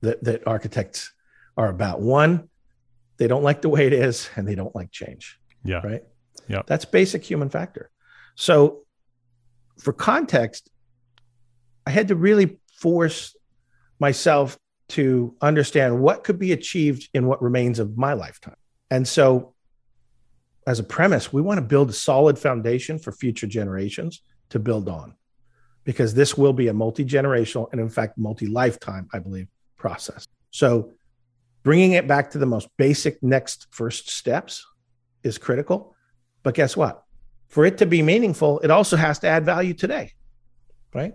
that, 0.00 0.22
that 0.24 0.46
architects 0.46 1.12
are 1.56 1.68
about. 1.68 2.00
One, 2.00 2.48
they 3.18 3.26
don't 3.26 3.42
like 3.42 3.62
the 3.62 3.68
way 3.68 3.86
it 3.86 3.92
is 3.92 4.30
and 4.36 4.46
they 4.46 4.54
don't 4.54 4.74
like 4.74 4.90
change. 4.90 5.38
Yeah. 5.64 5.80
Right. 5.84 6.02
Yeah. 6.48 6.62
That's 6.66 6.84
basic 6.84 7.22
human 7.22 7.50
factor. 7.50 7.90
So 8.34 8.80
for 9.78 9.92
context, 9.92 10.70
I 11.86 11.90
had 11.90 12.08
to 12.08 12.14
really 12.14 12.58
force 12.78 13.36
myself 13.98 14.58
to 14.88 15.36
understand 15.40 16.00
what 16.00 16.24
could 16.24 16.38
be 16.38 16.52
achieved 16.52 17.08
in 17.14 17.26
what 17.26 17.42
remains 17.42 17.78
of 17.78 17.96
my 17.96 18.14
lifetime. 18.14 18.56
And 18.90 19.06
so 19.06 19.54
as 20.66 20.78
a 20.78 20.84
premise, 20.84 21.32
we 21.32 21.42
want 21.42 21.58
to 21.58 21.62
build 21.62 21.90
a 21.90 21.92
solid 21.92 22.38
foundation 22.38 22.98
for 22.98 23.12
future 23.12 23.46
generations 23.46 24.22
to 24.50 24.58
build 24.58 24.88
on 24.88 25.14
because 25.84 26.14
this 26.14 26.36
will 26.36 26.52
be 26.52 26.68
a 26.68 26.72
multi 26.72 27.04
generational 27.04 27.70
and, 27.72 27.80
in 27.80 27.88
fact, 27.88 28.18
multi 28.18 28.46
lifetime, 28.46 29.08
I 29.12 29.18
believe, 29.18 29.48
process. 29.76 30.26
So 30.50 30.92
bringing 31.62 31.92
it 31.92 32.06
back 32.06 32.30
to 32.30 32.38
the 32.38 32.46
most 32.46 32.68
basic 32.76 33.22
next 33.22 33.66
first 33.70 34.10
steps 34.10 34.66
is 35.22 35.38
critical. 35.38 35.94
But 36.42 36.54
guess 36.54 36.76
what? 36.76 37.02
For 37.48 37.64
it 37.64 37.78
to 37.78 37.86
be 37.86 38.02
meaningful, 38.02 38.60
it 38.60 38.70
also 38.70 38.96
has 38.96 39.18
to 39.20 39.28
add 39.28 39.44
value 39.44 39.74
today. 39.74 40.12
Right. 40.94 41.14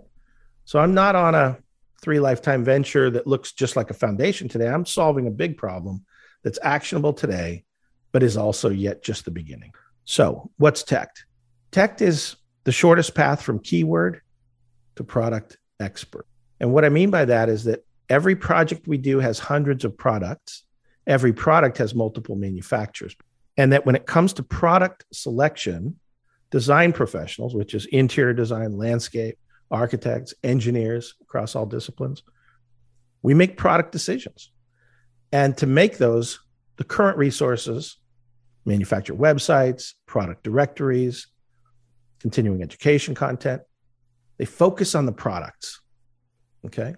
So 0.65 0.79
I'm 0.79 0.93
not 0.93 1.15
on 1.15 1.35
a 1.35 1.57
three 2.01 2.19
lifetime 2.19 2.63
venture 2.63 3.09
that 3.09 3.27
looks 3.27 3.51
just 3.51 3.75
like 3.75 3.89
a 3.89 3.93
foundation 3.93 4.47
today. 4.47 4.67
I'm 4.67 4.85
solving 4.85 5.27
a 5.27 5.31
big 5.31 5.57
problem 5.57 6.05
that's 6.43 6.59
actionable 6.61 7.13
today, 7.13 7.63
but 8.11 8.23
is 8.23 8.37
also 8.37 8.69
yet 8.69 9.03
just 9.03 9.25
the 9.25 9.31
beginning. 9.31 9.73
So, 10.05 10.51
what's 10.57 10.83
Tect? 10.83 11.25
Tect 11.71 12.01
is 12.01 12.35
the 12.63 12.71
shortest 12.71 13.15
path 13.15 13.41
from 13.41 13.59
keyword 13.59 14.21
to 14.95 15.03
product 15.03 15.57
expert. 15.79 16.25
And 16.59 16.73
what 16.73 16.85
I 16.85 16.89
mean 16.89 17.09
by 17.09 17.25
that 17.25 17.49
is 17.49 17.65
that 17.65 17.85
Every 18.09 18.35
project 18.35 18.87
we 18.87 18.97
do 18.97 19.19
has 19.19 19.39
hundreds 19.39 19.83
of 19.83 19.97
products. 19.97 20.63
Every 21.07 21.33
product 21.33 21.77
has 21.79 21.95
multiple 21.95 22.35
manufacturers. 22.35 23.15
And 23.57 23.71
that 23.71 23.85
when 23.85 23.95
it 23.95 24.05
comes 24.05 24.33
to 24.33 24.43
product 24.43 25.05
selection, 25.11 25.99
design 26.51 26.93
professionals, 26.93 27.55
which 27.55 27.73
is 27.73 27.85
interior 27.87 28.33
design, 28.33 28.77
landscape, 28.77 29.37
architects, 29.71 30.33
engineers 30.43 31.15
across 31.21 31.55
all 31.55 31.65
disciplines, 31.65 32.21
we 33.23 33.33
make 33.33 33.57
product 33.57 33.91
decisions. 33.91 34.51
And 35.31 35.57
to 35.57 35.65
make 35.65 35.97
those, 35.97 36.39
the 36.77 36.83
current 36.83 37.17
resources, 37.17 37.97
manufacturer 38.65 39.17
websites, 39.17 39.93
product 40.05 40.43
directories, 40.43 41.27
continuing 42.19 42.61
education 42.61 43.15
content, 43.15 43.63
they 44.37 44.45
focus 44.45 44.95
on 44.95 45.05
the 45.05 45.11
products. 45.11 45.81
Okay. 46.65 46.95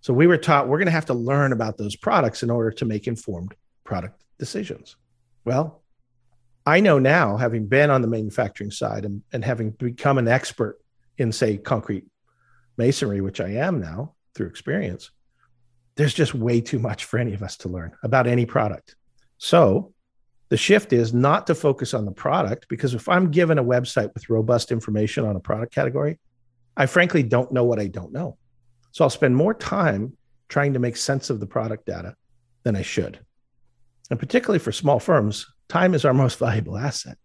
So 0.00 0.12
we 0.12 0.26
were 0.26 0.38
taught 0.38 0.68
we're 0.68 0.78
going 0.78 0.86
to 0.86 0.92
have 0.92 1.06
to 1.06 1.14
learn 1.14 1.52
about 1.52 1.78
those 1.78 1.96
products 1.96 2.42
in 2.42 2.50
order 2.50 2.70
to 2.72 2.84
make 2.84 3.06
informed 3.06 3.54
product 3.84 4.22
decisions. 4.38 4.96
Well, 5.44 5.82
I 6.64 6.80
know 6.80 6.98
now, 6.98 7.36
having 7.36 7.66
been 7.66 7.90
on 7.90 8.02
the 8.02 8.08
manufacturing 8.08 8.72
side 8.72 9.04
and, 9.04 9.22
and 9.32 9.44
having 9.44 9.70
become 9.70 10.18
an 10.18 10.26
expert 10.26 10.78
in, 11.16 11.30
say, 11.30 11.56
concrete 11.56 12.04
masonry, 12.76 13.20
which 13.20 13.40
I 13.40 13.50
am 13.50 13.80
now 13.80 14.14
through 14.34 14.48
experience, 14.48 15.10
there's 15.94 16.12
just 16.12 16.34
way 16.34 16.60
too 16.60 16.78
much 16.78 17.04
for 17.04 17.18
any 17.18 17.34
of 17.34 17.42
us 17.42 17.56
to 17.58 17.68
learn 17.68 17.92
about 18.02 18.26
any 18.26 18.46
product. 18.46 18.96
So 19.38 19.94
the 20.48 20.56
shift 20.56 20.92
is 20.92 21.14
not 21.14 21.46
to 21.46 21.54
focus 21.54 21.94
on 21.94 22.04
the 22.04 22.12
product 22.12 22.68
because 22.68 22.94
if 22.94 23.08
I'm 23.08 23.30
given 23.30 23.58
a 23.58 23.64
website 23.64 24.12
with 24.14 24.28
robust 24.28 24.72
information 24.72 25.24
on 25.24 25.36
a 25.36 25.40
product 25.40 25.74
category, 25.74 26.18
I 26.76 26.86
frankly 26.86 27.22
don't 27.22 27.52
know 27.52 27.64
what 27.64 27.80
I 27.80 27.86
don't 27.86 28.12
know. 28.12 28.36
So 28.92 29.04
I'll 29.04 29.10
spend 29.10 29.36
more 29.36 29.54
time 29.54 30.16
trying 30.48 30.72
to 30.74 30.78
make 30.78 30.96
sense 30.96 31.30
of 31.30 31.40
the 31.40 31.46
product 31.46 31.86
data 31.86 32.14
than 32.62 32.76
I 32.76 32.82
should. 32.82 33.18
And 34.10 34.18
particularly 34.18 34.58
for 34.58 34.72
small 34.72 34.98
firms, 34.98 35.46
time 35.68 35.94
is 35.94 36.04
our 36.04 36.14
most 36.24 36.38
valuable 36.38 36.76
asset. 36.76 37.18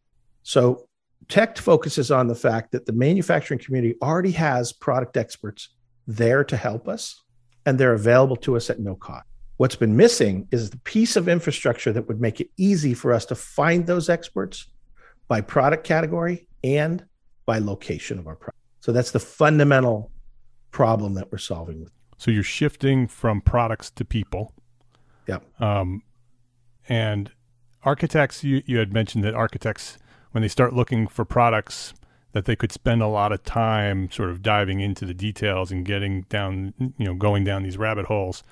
So 0.43 0.87
Tect 1.27 1.59
focuses 1.59 2.11
on 2.11 2.27
the 2.27 2.35
fact 2.35 2.71
that 2.71 2.85
the 2.85 2.93
manufacturing 2.93 3.59
community 3.59 3.95
already 4.01 4.31
has 4.31 4.73
product 4.73 5.17
experts 5.17 5.69
there 6.07 6.43
to 6.43 6.57
help 6.57 6.87
us, 6.87 7.21
and 7.65 7.77
they're 7.77 7.93
available 7.93 8.35
to 8.37 8.57
us 8.57 8.69
at 8.69 8.79
no 8.79 8.95
cost. 8.95 9.25
What's 9.57 9.75
been 9.75 9.95
missing 9.95 10.47
is 10.51 10.71
the 10.71 10.79
piece 10.79 11.15
of 11.15 11.29
infrastructure 11.29 11.93
that 11.93 12.07
would 12.07 12.19
make 12.19 12.41
it 12.41 12.49
easy 12.57 12.95
for 12.95 13.13
us 13.13 13.25
to 13.27 13.35
find 13.35 13.85
those 13.85 14.09
experts 14.09 14.67
by 15.27 15.41
product 15.41 15.83
category 15.83 16.47
and 16.63 17.05
by 17.45 17.59
location 17.59 18.17
of 18.17 18.27
our 18.27 18.35
product. 18.35 18.60
So 18.81 18.91
that's 18.91 19.11
the 19.11 19.19
fundamental 19.19 20.11
problem 20.71 21.13
that 21.13 21.31
we're 21.31 21.37
solving. 21.37 21.81
With. 21.83 21.91
So 22.17 22.31
you're 22.31 22.43
shifting 22.43 23.07
from 23.07 23.41
products 23.41 23.89
to 23.91 24.05
people. 24.05 24.53
Yeah. 25.27 25.39
Um, 25.59 26.03
and 26.89 27.31
architects, 27.83 28.43
you, 28.43 28.61
you 28.65 28.77
had 28.77 28.93
mentioned 28.93 29.23
that 29.23 29.33
architects, 29.33 29.97
when 30.31 30.41
they 30.41 30.47
start 30.47 30.73
looking 30.73 31.07
for 31.07 31.25
products, 31.25 31.93
that 32.33 32.45
they 32.45 32.55
could 32.55 32.71
spend 32.71 33.01
a 33.01 33.07
lot 33.07 33.31
of 33.31 33.43
time 33.43 34.09
sort 34.11 34.29
of 34.29 34.41
diving 34.41 34.79
into 34.79 35.05
the 35.05 35.13
details 35.13 35.71
and 35.71 35.85
getting 35.85 36.23
down, 36.23 36.73
you 36.97 37.05
know, 37.05 37.13
going 37.13 37.43
down 37.43 37.63
these 37.63 37.77
rabbit 37.77 38.05
holes. 38.05 38.43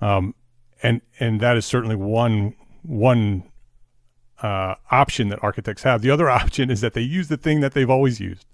Um, 0.00 0.34
and 0.82 1.00
and 1.18 1.40
that 1.40 1.56
is 1.56 1.64
certainly 1.64 1.96
one 1.96 2.54
one 2.82 3.44
uh, 4.42 4.74
option 4.90 5.28
that 5.28 5.42
architects 5.42 5.82
have. 5.82 6.02
The 6.02 6.10
other 6.10 6.28
option 6.42 6.70
is 6.70 6.80
that 6.82 6.94
they 6.94 7.00
use 7.00 7.28
the 7.28 7.36
thing 7.36 7.60
that 7.60 7.72
they've 7.72 7.90
always 7.90 8.20
used, 8.20 8.46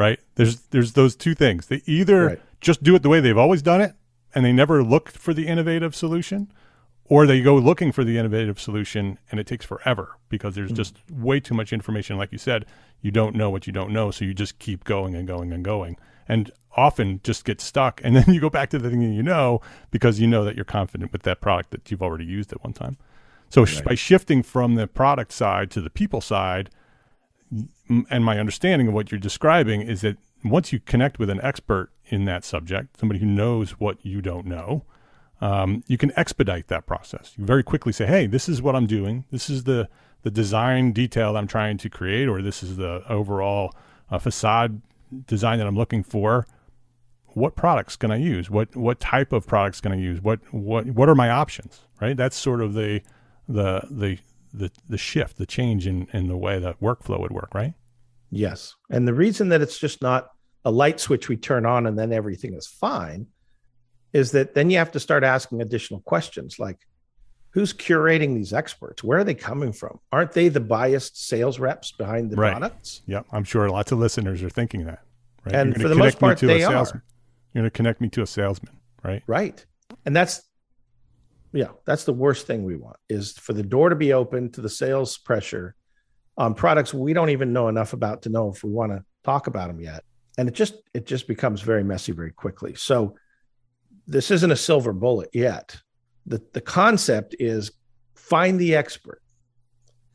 right? 0.00 0.18
There's 0.36 0.62
there's 0.70 0.94
those 0.94 1.14
two 1.14 1.34
things. 1.34 1.66
They 1.66 1.82
either 1.84 2.26
Right. 2.26 2.40
just 2.60 2.82
do 2.82 2.94
it 2.94 3.02
the 3.02 3.10
way 3.10 3.20
they've 3.20 3.36
always 3.36 3.60
done 3.60 3.82
it, 3.82 3.94
and 4.34 4.44
they 4.44 4.52
never 4.52 4.82
look 4.82 5.10
for 5.10 5.34
the 5.34 5.46
innovative 5.46 5.94
solution, 5.94 6.50
or 7.04 7.26
they 7.26 7.42
go 7.42 7.54
looking 7.56 7.92
for 7.92 8.02
the 8.02 8.16
innovative 8.16 8.58
solution 8.58 9.18
and 9.30 9.38
it 9.38 9.46
takes 9.46 9.66
forever 9.66 10.16
because 10.30 10.54
there's 10.54 10.70
hmm. 10.70 10.76
just 10.76 10.96
way 11.10 11.38
too 11.38 11.54
much 11.54 11.70
information. 11.72 12.16
Like 12.16 12.32
you 12.32 12.38
said, 12.38 12.64
you 13.02 13.10
don't 13.10 13.36
know 13.36 13.50
what 13.50 13.66
you 13.66 13.74
don't 13.74 13.92
know, 13.92 14.10
so 14.10 14.24
you 14.24 14.32
just 14.32 14.58
keep 14.58 14.84
going 14.84 15.14
and 15.14 15.28
going 15.28 15.52
and 15.52 15.62
going, 15.62 15.98
and 16.26 16.50
often 16.74 17.20
just 17.22 17.44
get 17.44 17.60
stuck. 17.60 18.00
And 18.02 18.16
then 18.16 18.32
you 18.32 18.40
go 18.40 18.48
back 18.48 18.70
to 18.70 18.78
the 18.78 18.88
thing 18.88 19.00
that 19.00 19.14
you 19.14 19.22
know 19.22 19.60
because 19.90 20.18
you 20.18 20.26
know 20.26 20.44
that 20.44 20.56
you're 20.56 20.64
confident 20.64 21.12
with 21.12 21.24
that 21.24 21.42
product 21.42 21.72
that 21.72 21.90
you've 21.90 22.02
already 22.02 22.24
used 22.24 22.52
at 22.52 22.64
one 22.64 22.72
time. 22.72 22.96
So 23.50 23.66
sh- 23.66 23.82
by 23.82 23.96
shifting 23.96 24.42
from 24.42 24.76
the 24.76 24.86
product 24.86 25.32
side 25.32 25.70
to 25.72 25.82
the 25.82 25.90
people 25.90 26.22
side, 26.22 26.70
and 27.88 28.24
my 28.24 28.38
understanding 28.38 28.88
of 28.88 28.94
what 28.94 29.10
you're 29.10 29.20
describing 29.20 29.82
is 29.82 30.02
that 30.02 30.16
once 30.44 30.72
you 30.72 30.80
connect 30.80 31.18
with 31.18 31.28
an 31.30 31.40
expert 31.42 31.90
in 32.06 32.24
that 32.24 32.44
subject, 32.44 32.98
somebody 32.98 33.20
who 33.20 33.26
knows 33.26 33.72
what 33.72 33.98
you 34.04 34.22
don't 34.22 34.46
know, 34.46 34.84
um, 35.40 35.82
you 35.86 35.98
can 35.98 36.12
expedite 36.16 36.68
that 36.68 36.86
process. 36.86 37.34
You 37.36 37.44
very 37.44 37.62
quickly 37.62 37.92
say, 37.92 38.06
"Hey, 38.06 38.26
this 38.26 38.48
is 38.48 38.62
what 38.62 38.76
I'm 38.76 38.86
doing. 38.86 39.24
This 39.30 39.50
is 39.50 39.64
the 39.64 39.88
the 40.22 40.30
design 40.30 40.92
detail 40.92 41.36
I'm 41.36 41.46
trying 41.46 41.78
to 41.78 41.88
create, 41.88 42.28
or 42.28 42.42
this 42.42 42.62
is 42.62 42.76
the 42.76 43.02
overall 43.08 43.74
uh, 44.10 44.18
facade 44.18 44.82
design 45.26 45.58
that 45.58 45.66
I'm 45.66 45.76
looking 45.76 46.02
for. 46.02 46.46
What 47.28 47.56
products 47.56 47.96
can 47.96 48.10
I 48.10 48.16
use? 48.16 48.50
What 48.50 48.74
what 48.76 49.00
type 49.00 49.32
of 49.32 49.46
products 49.46 49.80
can 49.80 49.92
I 49.92 49.96
use? 49.96 50.20
What 50.20 50.40
what 50.52 50.86
what 50.86 51.08
are 51.08 51.14
my 51.14 51.30
options? 51.30 51.80
Right. 52.00 52.16
That's 52.16 52.36
sort 52.36 52.60
of 52.60 52.74
the 52.74 53.02
the 53.48 53.82
the 53.90 54.18
the, 54.52 54.70
the 54.88 54.98
shift, 54.98 55.36
the 55.38 55.46
change 55.46 55.86
in, 55.86 56.06
in 56.12 56.28
the 56.28 56.36
way 56.36 56.58
that 56.58 56.80
workflow 56.80 57.20
would 57.20 57.32
work, 57.32 57.54
right? 57.54 57.74
Yes. 58.30 58.74
And 58.90 59.06
the 59.06 59.14
reason 59.14 59.48
that 59.50 59.60
it's 59.60 59.78
just 59.78 60.02
not 60.02 60.30
a 60.64 60.70
light 60.70 61.00
switch 61.00 61.28
we 61.28 61.36
turn 61.36 61.66
on 61.66 61.86
and 61.86 61.98
then 61.98 62.12
everything 62.12 62.54
is 62.54 62.66
fine 62.66 63.26
is 64.12 64.32
that 64.32 64.54
then 64.54 64.70
you 64.70 64.78
have 64.78 64.92
to 64.92 65.00
start 65.00 65.24
asking 65.24 65.62
additional 65.62 66.00
questions 66.00 66.58
like 66.58 66.78
who's 67.50 67.72
curating 67.72 68.34
these 68.34 68.52
experts? 68.52 69.02
Where 69.02 69.18
are 69.18 69.24
they 69.24 69.34
coming 69.34 69.72
from? 69.72 69.98
Aren't 70.12 70.32
they 70.32 70.48
the 70.48 70.60
biased 70.60 71.26
sales 71.26 71.58
reps 71.58 71.92
behind 71.92 72.30
the 72.30 72.36
Right. 72.36 72.52
products? 72.52 73.02
Yeah, 73.06 73.22
I'm 73.32 73.44
sure 73.44 73.68
lots 73.68 73.92
of 73.92 73.98
listeners 73.98 74.42
are 74.42 74.50
thinking 74.50 74.84
that. 74.86 75.00
Right? 75.44 75.54
And 75.54 75.80
for 75.80 75.88
the 75.88 75.94
most 75.94 76.18
part, 76.18 76.38
they 76.38 76.62
are. 76.62 76.70
You're 76.72 77.62
going 77.62 77.64
to 77.64 77.70
connect 77.70 78.00
me 78.00 78.08
to 78.10 78.22
a 78.22 78.26
salesman, 78.26 78.76
right? 79.02 79.22
Right. 79.26 79.64
And 80.06 80.14
that's 80.14 80.42
yeah, 81.52 81.68
that's 81.84 82.04
the 82.04 82.12
worst 82.12 82.46
thing 82.46 82.64
we 82.64 82.76
want 82.76 82.96
is 83.08 83.32
for 83.32 83.52
the 83.52 83.62
door 83.62 83.88
to 83.88 83.96
be 83.96 84.12
open 84.12 84.50
to 84.52 84.60
the 84.60 84.68
sales 84.68 85.18
pressure 85.18 85.74
on 86.36 86.54
products 86.54 86.94
we 86.94 87.12
don't 87.12 87.30
even 87.30 87.52
know 87.52 87.68
enough 87.68 87.92
about 87.92 88.22
to 88.22 88.28
know 88.28 88.48
if 88.48 88.62
we 88.62 88.70
want 88.70 88.92
to 88.92 89.04
talk 89.24 89.46
about 89.46 89.68
them 89.68 89.80
yet. 89.80 90.04
And 90.38 90.48
it 90.48 90.54
just 90.54 90.74
it 90.94 91.06
just 91.06 91.26
becomes 91.28 91.60
very 91.60 91.84
messy 91.84 92.12
very 92.12 92.30
quickly. 92.30 92.74
So 92.74 93.16
this 94.06 94.30
isn't 94.30 94.50
a 94.50 94.56
silver 94.56 94.92
bullet 94.92 95.30
yet. 95.32 95.76
The 96.26 96.40
the 96.52 96.60
concept 96.60 97.34
is 97.38 97.72
find 98.14 98.58
the 98.58 98.74
expert. 98.76 99.20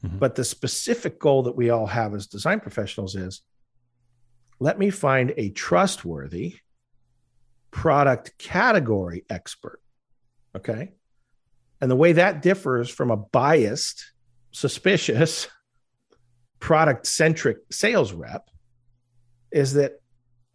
Mhm. 0.04 0.20
But 0.20 0.36
the 0.36 0.44
specific 0.44 1.20
goal 1.20 1.44
that 1.44 1.56
we 1.56 1.70
all 1.70 1.86
have 1.86 2.16
as 2.16 2.28
design 2.28 2.60
professionals 2.60 3.16
is 3.16 3.42
let 4.60 4.80
me 4.80 4.90
find 4.90 5.34
a 5.38 5.50
trustworthy 5.50 6.56
product 7.72 8.38
category 8.38 9.26
expert. 9.30 9.82
Okay. 10.56 10.94
And 11.86 11.92
the 11.92 11.96
way 11.96 12.14
that 12.14 12.42
differs 12.42 12.90
from 12.90 13.12
a 13.12 13.16
biased, 13.16 14.12
suspicious, 14.50 15.48
product 16.60 17.06
centric 17.06 17.58
sales 17.70 18.12
rep 18.12 18.50
is 19.52 19.74
that 19.74 20.02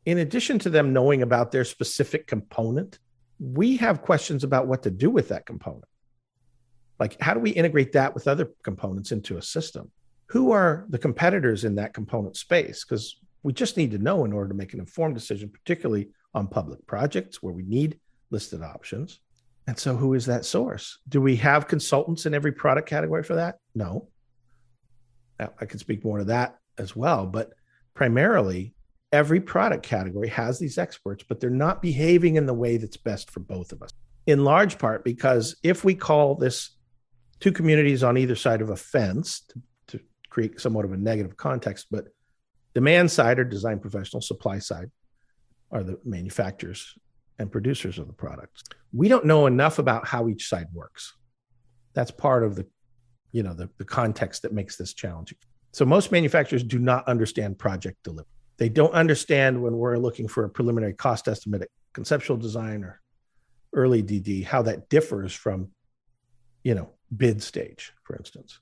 in 0.05 0.19
addition 0.19 0.59
to 0.59 0.71
them 0.71 0.93
knowing 0.93 1.23
about 1.23 1.53
their 1.53 1.65
specific 1.65 2.27
component, 2.27 2.99
we 3.39 3.77
have 3.77 4.03
questions 4.03 4.43
about 4.43 4.67
what 4.67 4.83
to 4.83 4.91
do 4.91 5.09
with 5.09 5.29
that 5.29 5.47
component. 5.47 5.85
Like, 6.99 7.17
how 7.21 7.35
do 7.35 7.39
we 7.39 7.51
integrate 7.51 7.93
that 7.93 8.13
with 8.13 8.27
other 8.27 8.51
components 8.65 9.13
into 9.13 9.37
a 9.37 9.43
system? 9.43 9.93
Who 10.31 10.51
are 10.51 10.85
the 10.89 10.99
competitors 10.99 11.63
in 11.63 11.77
that 11.77 11.95
component 11.95 12.37
space? 12.39 12.85
Because 12.85 13.21
we 13.45 13.53
just 13.53 13.77
need 13.77 13.93
to 13.93 13.99
know 13.99 14.25
in 14.25 14.33
order 14.33 14.49
to 14.49 14.57
make 14.57 14.75
an 14.75 14.81
informed 14.81 15.15
decision, 15.15 15.49
particularly 15.49 16.09
on 16.35 16.49
public 16.49 16.85
projects 16.89 17.41
where 17.41 17.55
we 17.55 17.63
need 17.63 18.01
listed 18.33 18.63
options. 18.63 19.21
And 19.71 19.79
so, 19.79 19.95
who 19.95 20.15
is 20.15 20.27
that 20.27 20.45
source? 20.45 20.99
Do 21.09 21.21
we 21.21 21.37
have 21.37 21.69
consultants 21.69 22.27
in 22.27 22.35
every 22.35 22.51
product 22.51 22.89
category 22.89 23.23
for 23.23 23.37
that? 23.37 23.59
No. 23.73 24.09
I 25.39 25.65
could 25.65 25.79
speak 25.79 26.05
more 26.05 26.19
to 26.19 26.25
that 26.25 26.59
as 26.77 26.97
well, 26.97 27.25
but 27.25 27.53
primarily, 27.95 28.75
every 29.13 29.41
product 29.41 29.85
category 29.85 30.27
has 30.27 30.59
these 30.59 30.77
experts, 30.77 31.23
but 31.23 31.39
they're 31.39 31.51
not 31.51 31.83
behaving 31.83 32.35
in 32.35 32.47
the 32.47 32.53
way 32.53 32.79
that's 32.79 32.97
best 32.97 33.31
for 33.31 33.39
both 33.39 33.71
of 33.71 33.81
us. 33.81 33.91
In 34.27 34.43
large 34.43 34.77
part 34.77 35.05
because 35.05 35.55
if 35.63 35.85
we 35.85 35.95
call 35.95 36.35
this 36.35 36.71
two 37.39 37.53
communities 37.53 38.03
on 38.03 38.19
either 38.19 38.35
side 38.35 38.63
of 38.63 38.71
a 38.71 38.77
fence 38.77 39.43
to, 39.51 39.63
to 39.87 40.01
create 40.31 40.61
somewhat 40.61 40.85
of 40.85 40.91
a 40.91 40.97
negative 40.97 41.37
context, 41.37 41.87
but 41.93 42.09
demand 42.75 43.09
side 43.09 43.39
or 43.39 43.45
design 43.45 43.79
professional, 43.79 44.21
supply 44.21 44.59
side 44.59 44.91
are 45.71 45.85
the 45.85 46.01
manufacturers 46.05 46.99
and 47.41 47.51
producers 47.51 47.99
of 47.99 48.07
the 48.07 48.13
products. 48.13 48.63
We 48.93 49.09
don't 49.09 49.25
know 49.25 49.47
enough 49.47 49.79
about 49.79 50.07
how 50.07 50.29
each 50.29 50.49
side 50.49 50.67
works. 50.73 51.15
That's 51.95 52.11
part 52.11 52.45
of 52.45 52.55
the, 52.55 52.67
you 53.33 53.43
know, 53.43 53.55
the, 53.55 53.71
the 53.79 53.85
context 53.85 54.43
that 54.43 54.53
makes 54.53 54.77
this 54.77 54.93
challenging. 54.93 55.39
So 55.73 55.85
most 55.85 56.13
manufacturers 56.13 56.63
do 56.63 56.79
not 56.79 57.09
understand 57.09 57.59
project 57.59 57.97
delivery. 58.05 58.27
They 58.59 58.69
don't 58.69 58.93
understand 58.93 59.61
when 59.61 59.77
we're 59.77 59.97
looking 59.97 60.29
for 60.29 60.45
a 60.45 60.51
preliminary 60.51 60.93
cost 60.93 61.29
estimate 61.29 61.63
at 61.63 61.69
conceptual 61.95 62.37
design 62.37 62.85
or 62.85 63.01
early 63.73 64.03
DD, 64.03 64.45
how 64.45 64.63
that 64.63 64.91
differs 64.91 65.33
from, 65.33 65.71
you 66.63 66.75
know, 66.75 66.91
bid 67.17 67.43
stage, 67.43 67.93
for 68.05 68.17
instance. 68.17 68.59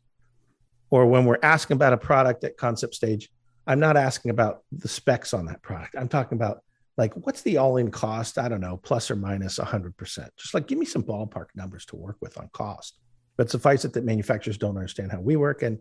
Or 0.91 1.07
when 1.07 1.25
we're 1.25 1.41
asking 1.43 1.75
about 1.75 1.95
a 1.95 1.99
product 1.99 2.45
at 2.45 2.57
concept 2.57 2.95
stage, 2.95 3.29
I'm 3.67 3.81
not 3.81 3.97
asking 3.97 4.31
about 4.31 4.62
the 4.71 4.88
specs 4.88 5.35
on 5.35 5.47
that 5.47 5.62
product. 5.62 5.97
I'm 5.99 6.09
talking 6.09 6.38
about 6.38 6.62
like 6.99 7.15
what's 7.15 7.43
the 7.43 7.57
all-in 7.57 7.91
cost? 7.91 8.37
I 8.37 8.49
don't 8.49 8.61
know, 8.61 8.77
plus 8.77 9.11
or 9.11 9.17
minus 9.17 9.59
100%. 9.59 10.29
Just 10.37 10.53
like 10.53 10.67
give 10.67 10.79
me 10.79 10.85
some 10.85 11.05
ballpark 11.05 11.47
numbers 11.55 11.87
to 11.87 11.97
work 11.97 12.17
with 12.21 12.37
on 12.37 12.51
cost. 12.53 12.99
But 13.37 13.51
suffice 13.51 13.85
it 13.85 13.93
that 13.93 14.05
manufacturers 14.05 14.59
don't 14.59 14.77
understand 14.77 15.13
how 15.13 15.21
we 15.21 15.37
work 15.37 15.63
and 15.63 15.79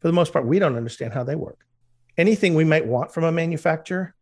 for 0.00 0.06
the 0.06 0.12
most 0.12 0.32
part 0.32 0.46
we 0.46 0.58
don't 0.58 0.76
understand 0.76 1.14
how 1.14 1.24
they 1.24 1.34
work. 1.34 1.64
Anything 2.18 2.54
we 2.54 2.64
might 2.64 2.86
want 2.86 3.12
from 3.12 3.24
a 3.24 3.32
manufacturer, 3.32 4.14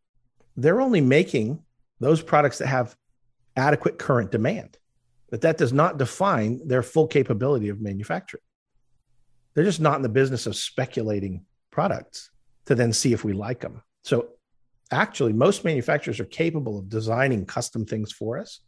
they're 0.57 0.81
only 0.81 1.01
making 1.01 1.63
those 1.99 2.23
products 2.23 2.59
that 2.59 2.69
have 2.69 2.97
adequate 3.57 3.99
current 3.99 4.31
demand. 4.31 4.79
But 5.31 5.41
that 5.41 5.59
does 5.59 5.73
not 5.73 5.99
define 5.99 6.67
their 6.67 6.83
full 6.83 7.09
capability 7.09 7.69
of 7.69 7.81
manufacturing. 7.81 8.43
They're 9.55 9.65
just 9.65 9.81
not 9.81 9.97
in 9.97 10.03
the 10.03 10.09
business 10.09 10.47
of 10.47 10.55
speculating 10.55 11.45
products 11.73 12.31
to 12.67 12.75
then 12.75 12.93
see 12.93 13.13
if 13.13 13.25
we 13.25 13.33
like 13.33 13.61
them. 13.61 13.83
So 14.05 14.29
actually, 14.91 15.33
most 15.33 15.65
manufacturers 15.65 16.21
are 16.21 16.27
capable 16.27 16.79
of 16.79 16.89
designing 16.89 17.47
custom 17.47 17.85
things 17.85 18.13
for 18.13 18.39
us. 18.39 18.61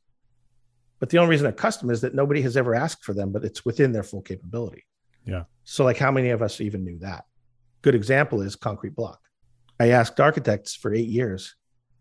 But 0.98 1.10
the 1.10 1.18
only 1.18 1.30
reason 1.30 1.44
they're 1.44 1.52
custom 1.52 1.90
is 1.90 2.00
that 2.00 2.14
nobody 2.14 2.42
has 2.42 2.56
ever 2.56 2.74
asked 2.74 3.04
for 3.04 3.12
them, 3.12 3.30
but 3.30 3.44
it's 3.44 3.64
within 3.64 3.92
their 3.92 4.02
full 4.02 4.22
capability. 4.22 4.84
Yeah. 5.24 5.44
So, 5.64 5.84
like, 5.84 5.98
how 5.98 6.10
many 6.10 6.30
of 6.30 6.42
us 6.42 6.60
even 6.60 6.84
knew 6.84 6.98
that? 7.00 7.24
Good 7.82 7.94
example 7.94 8.42
is 8.42 8.56
concrete 8.56 8.96
block. 8.96 9.20
I 9.78 9.90
asked 9.90 10.18
architects 10.18 10.74
for 10.74 10.92
eight 10.92 11.06
years, 11.08 11.54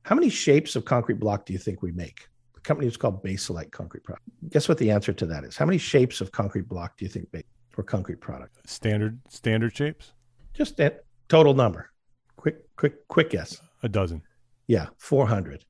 how 0.03 0.15
many 0.15 0.29
shapes 0.29 0.75
of 0.75 0.85
concrete 0.85 1.19
block 1.19 1.45
do 1.45 1.53
you 1.53 1.59
think 1.59 1.81
we 1.81 1.91
make? 1.91 2.27
The 2.55 2.61
company 2.61 2.87
was 2.87 2.97
called 2.97 3.23
Basalite 3.23 3.71
Concrete 3.71 4.03
Product. 4.03 4.27
Guess 4.49 4.67
what 4.67 4.77
the 4.77 4.89
answer 4.89 5.13
to 5.13 5.25
that 5.27 5.43
is? 5.43 5.57
How 5.57 5.65
many 5.65 5.77
shapes 5.77 6.21
of 6.21 6.31
concrete 6.31 6.67
block 6.67 6.97
do 6.97 7.05
you 7.05 7.09
think 7.09 7.27
make 7.33 7.45
for 7.69 7.83
concrete 7.83 8.19
product? 8.19 8.57
Standard 8.67 9.19
standard 9.29 9.75
shapes, 9.75 10.13
Just 10.53 10.79
a 10.79 10.95
total 11.27 11.53
number. 11.53 11.91
Quick, 12.37 12.75
quick, 12.77 13.07
quick 13.07 13.29
guess. 13.29 13.61
A 13.83 13.89
dozen. 13.89 14.21
Yeah, 14.67 14.87
400. 14.97 15.65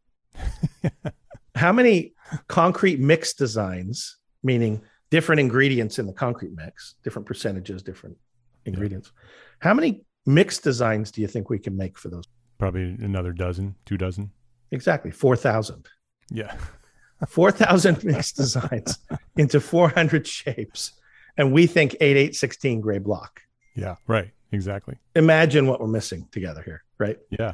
How 1.55 1.71
many 1.71 2.13
concrete 2.47 2.99
mix 2.99 3.33
designs, 3.33 4.17
meaning 4.43 4.81
different 5.09 5.39
ingredients 5.39 5.99
in 5.99 6.05
the 6.07 6.13
concrete 6.13 6.51
mix, 6.55 6.95
different 7.03 7.25
percentages, 7.25 7.83
different 7.83 8.17
ingredients? 8.65 9.11
How 9.59 9.73
many 9.73 10.03
mix 10.25 10.59
designs 10.59 11.11
do 11.11 11.21
you 11.21 11.27
think 11.27 11.49
we 11.49 11.59
can 11.59 11.75
make 11.75 11.97
for 11.97 12.09
those? 12.09 12.25
Probably 12.57 12.83
another 12.83 13.33
dozen, 13.33 13.75
two 13.85 13.97
dozen. 13.97 14.31
Exactly, 14.71 15.11
4,000. 15.11 15.87
Yeah. 16.31 16.55
4,000 17.27 18.03
mix 18.03 18.31
designs 18.31 18.99
into 19.37 19.59
400 19.59 20.27
shapes. 20.27 20.93
And 21.37 21.51
we 21.51 21.67
think 21.67 21.95
8816 21.99 22.81
gray 22.81 22.99
block. 22.99 23.41
Yeah. 23.75 23.95
Right. 24.07 24.31
Exactly. 24.51 24.95
Imagine 25.15 25.67
what 25.67 25.79
we're 25.79 25.87
missing 25.87 26.27
together 26.31 26.61
here, 26.63 26.83
right? 26.97 27.17
Yeah. 27.29 27.53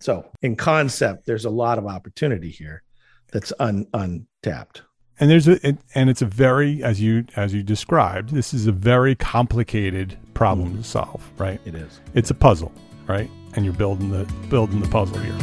So, 0.00 0.30
in 0.42 0.56
concept, 0.56 1.26
there's 1.26 1.44
a 1.44 1.50
lot 1.50 1.78
of 1.78 1.86
opportunity 1.86 2.50
here 2.50 2.82
that's 3.32 3.52
un, 3.58 3.86
untapped. 3.94 4.82
And 5.18 5.30
there's 5.30 5.48
a 5.48 5.66
it, 5.66 5.78
and 5.94 6.10
it's 6.10 6.20
a 6.22 6.26
very 6.26 6.82
as 6.82 7.00
you 7.00 7.24
as 7.36 7.54
you 7.54 7.62
described, 7.62 8.30
this 8.30 8.52
is 8.52 8.66
a 8.66 8.72
very 8.72 9.14
complicated 9.14 10.18
problem 10.34 10.70
mm-hmm. 10.70 10.82
to 10.82 10.84
solve, 10.84 11.30
right? 11.38 11.60
It 11.64 11.74
is. 11.74 12.00
It's 12.14 12.30
a 12.30 12.34
puzzle. 12.34 12.72
right? 13.06 13.30
And 13.54 13.64
you're 13.64 13.74
building 13.74 14.10
the 14.10 14.30
building 14.48 14.80
the 14.80 14.88
puzzle 14.88 15.18
here. 15.18 15.36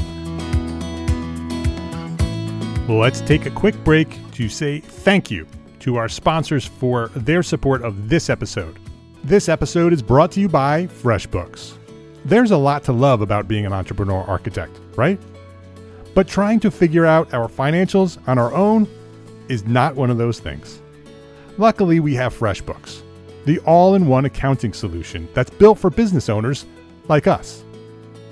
Let's 2.88 3.22
take 3.22 3.46
a 3.46 3.50
quick 3.50 3.82
break 3.84 4.20
to 4.34 4.50
say 4.50 4.80
thank 4.80 5.32
you 5.32 5.48
to 5.80 5.96
our 5.96 6.10
sponsors 6.10 6.66
for 6.66 7.08
their 7.10 7.42
support 7.42 7.82
of 7.82 8.10
this 8.10 8.30
episode. 8.30 8.78
This 9.24 9.48
episode 9.48 9.94
is 9.94 10.02
brought 10.02 10.32
to 10.34 10.42
you 10.42 10.50
by 10.50 10.88
FreshBooks. 10.88 11.78
There's 12.25 12.51
a 12.51 12.57
lot 12.57 12.83
to 12.86 12.93
love 12.93 13.21
about 13.21 13.49
being 13.49 13.65
an 13.65 13.73
entrepreneur 13.73 14.23
architect, 14.23 14.79
right? 14.95 15.19
But 16.13 16.27
trying 16.27 16.62
to 16.62 16.71
figure 16.71 17.05
out 17.05 17.33
our 17.33 17.49
financials 17.49 18.17
on 18.27 18.38
our 18.38 18.53
own 18.53 18.88
is 19.49 19.65
not 19.65 19.95
one 19.95 20.09
of 20.09 20.17
those 20.17 20.39
things. 20.39 20.81
Luckily, 21.57 21.99
we 21.99 22.15
have 22.15 22.33
FreshBooks, 22.33 23.01
the 23.45 23.59
all 23.59 23.95
in 23.95 24.07
one 24.07 24.23
accounting 24.25 24.71
solution 24.71 25.27
that's 25.33 25.49
built 25.49 25.77
for 25.77 25.89
business 25.89 26.29
owners 26.29 26.65
like 27.09 27.27
us. 27.27 27.63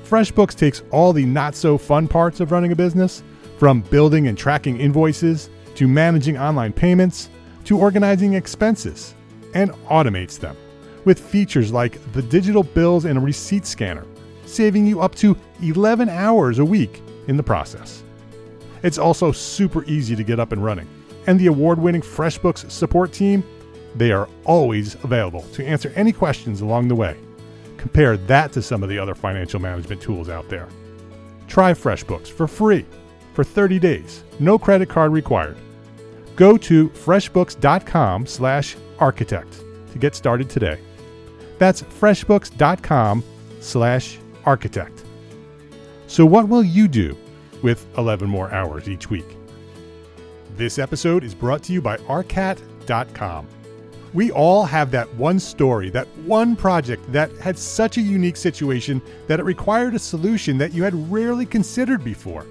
FreshBooks 0.06 0.56
takes 0.56 0.84
all 0.92 1.12
the 1.12 1.26
not 1.26 1.54
so 1.54 1.78
fun 1.78 2.08
parts 2.08 2.40
of 2.40 2.52
running 2.52 2.72
a 2.72 2.76
business 2.76 3.24
from 3.58 3.82
building 3.82 4.28
and 4.28 4.38
tracking 4.38 4.80
invoices, 4.80 5.50
to 5.76 5.88
managing 5.88 6.38
online 6.38 6.74
payments, 6.74 7.30
to 7.64 7.78
organizing 7.78 8.34
expenses, 8.34 9.16
and 9.54 9.72
automates 9.90 10.40
them 10.40 10.56
with 11.06 11.20
features 11.20 11.72
like 11.72 12.00
the 12.14 12.22
digital 12.22 12.64
bills 12.64 13.06
and 13.06 13.24
receipt 13.24 13.66
scanner, 13.66 14.06
saving 14.46 14.86
you 14.86 15.02
up 15.02 15.16
to 15.16 15.38
11 15.62 16.10
hours 16.10 16.60
a 16.60 16.66
week 16.66 17.02
in 17.28 17.38
the 17.38 17.44
process. 17.44 18.04
It's 18.84 18.98
also 18.98 19.32
super 19.32 19.86
easy 19.86 20.16
to 20.16 20.24
get 20.24 20.40
up 20.40 20.52
and 20.52 20.64
running, 20.64 20.88
and 21.28 21.40
the 21.40 21.48
award 21.48 21.80
winning 21.80 22.02
FreshBooks 22.02 22.70
support 22.70 23.14
team, 23.14 23.44
they 23.96 24.12
are 24.12 24.28
always 24.46 24.96
available 25.04 25.42
to 25.54 25.66
answer 25.66 25.92
any 25.96 26.12
questions 26.12 26.62
along 26.62 26.88
the 26.88 26.96
way. 26.96 27.18
Compare 27.78 28.18
that 28.18 28.52
to 28.54 28.62
some 28.62 28.84
of 28.84 28.90
the 28.90 29.00
other 29.00 29.16
financial 29.16 29.60
management 29.60 30.02
tools 30.02 30.30
out 30.30 30.48
there. 30.50 30.68
Try 31.48 31.74
FreshBooks 31.74 32.28
for 32.28 32.48
free 32.48 32.86
for 33.34 33.44
30 33.44 33.80
days, 33.80 34.24
no 34.40 34.58
credit 34.58 34.90
card 34.90 35.12
required. 35.12 35.58
Go 36.36 36.58
to 36.58 36.90
freshbooks.com/architect 36.90 39.64
to 39.92 40.00
get 40.00 40.16
started 40.16 40.50
today. 40.50 40.80
That's 41.62 41.84
freshbooks.com 41.84 43.24
slash 43.60 44.18
architect. 44.46 45.06
So 46.08 46.26
what 46.26 46.50
will 46.50 46.64
you 46.64 46.88
do 46.88 47.16
with 47.62 47.86
11 48.00 48.28
more 48.28 48.52
hours 48.52 48.90
each 48.90 49.12
week? 49.12 49.38
This 50.58 50.80
episode 50.80 51.24
is 51.24 51.36
brought 51.36 51.62
to 51.66 51.74
you 51.74 51.80
by 51.80 51.98
arcat.com. 51.98 53.48
We 54.12 54.32
all 54.32 54.66
have 54.66 54.90
that 54.90 55.14
one 55.14 55.40
story, 55.40 55.92
that 55.92 56.08
one 56.26 56.56
project 56.56 57.04
that 57.12 57.32
had 57.34 57.60
such 57.60 57.98
a 57.98 58.02
unique 58.02 58.38
situation 58.38 59.00
that 59.28 59.40
it 59.40 59.44
required 59.44 59.94
a 59.94 60.00
solution 60.00 60.58
that 60.58 60.74
you 60.74 60.82
had 60.82 61.12
rarely 61.12 61.46
considered 61.46 62.04
before. 62.04 62.48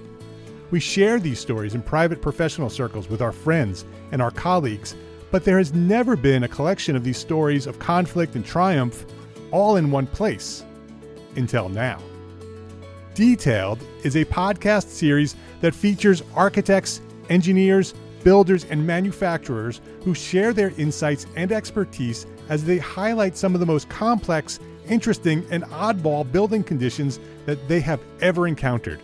We 0.71 0.79
share 0.79 1.19
these 1.19 1.37
stories 1.37 1.75
in 1.75 1.81
private 1.81 2.21
professional 2.21 2.69
circles 2.69 3.09
with 3.09 3.21
our 3.21 3.33
friends 3.33 3.83
and 4.13 4.21
our 4.21 4.31
colleagues, 4.31 4.95
but 5.31 5.43
there 5.45 5.57
has 5.57 5.73
never 5.73 6.15
been 6.15 6.43
a 6.43 6.47
collection 6.47 6.95
of 6.95 7.03
these 7.03 7.17
stories 7.17 7.65
of 7.65 7.79
conflict 7.79 8.35
and 8.35 8.45
triumph 8.45 9.05
all 9.51 9.77
in 9.77 9.89
one 9.89 10.07
place 10.07 10.63
until 11.35 11.69
now. 11.69 11.99
Detailed 13.13 13.83
is 14.03 14.15
a 14.15 14.25
podcast 14.25 14.87
series 14.87 15.35
that 15.61 15.73
features 15.73 16.23
architects, 16.35 17.01
engineers, 17.29 17.93
builders, 18.23 18.65
and 18.65 18.85
manufacturers 18.85 19.81
who 20.03 20.13
share 20.13 20.53
their 20.53 20.71
insights 20.77 21.25
and 21.35 21.51
expertise 21.51 22.27
as 22.49 22.63
they 22.63 22.77
highlight 22.77 23.35
some 23.35 23.53
of 23.53 23.59
the 23.59 23.65
most 23.65 23.89
complex, 23.89 24.59
interesting, 24.87 25.45
and 25.49 25.63
oddball 25.65 26.29
building 26.29 26.63
conditions 26.63 27.19
that 27.45 27.67
they 27.67 27.79
have 27.79 28.01
ever 28.21 28.47
encountered 28.47 28.99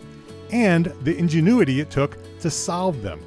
and 0.50 0.86
the 1.02 1.16
ingenuity 1.16 1.80
it 1.80 1.90
took 1.90 2.16
to 2.40 2.50
solve 2.50 3.02
them. 3.02 3.20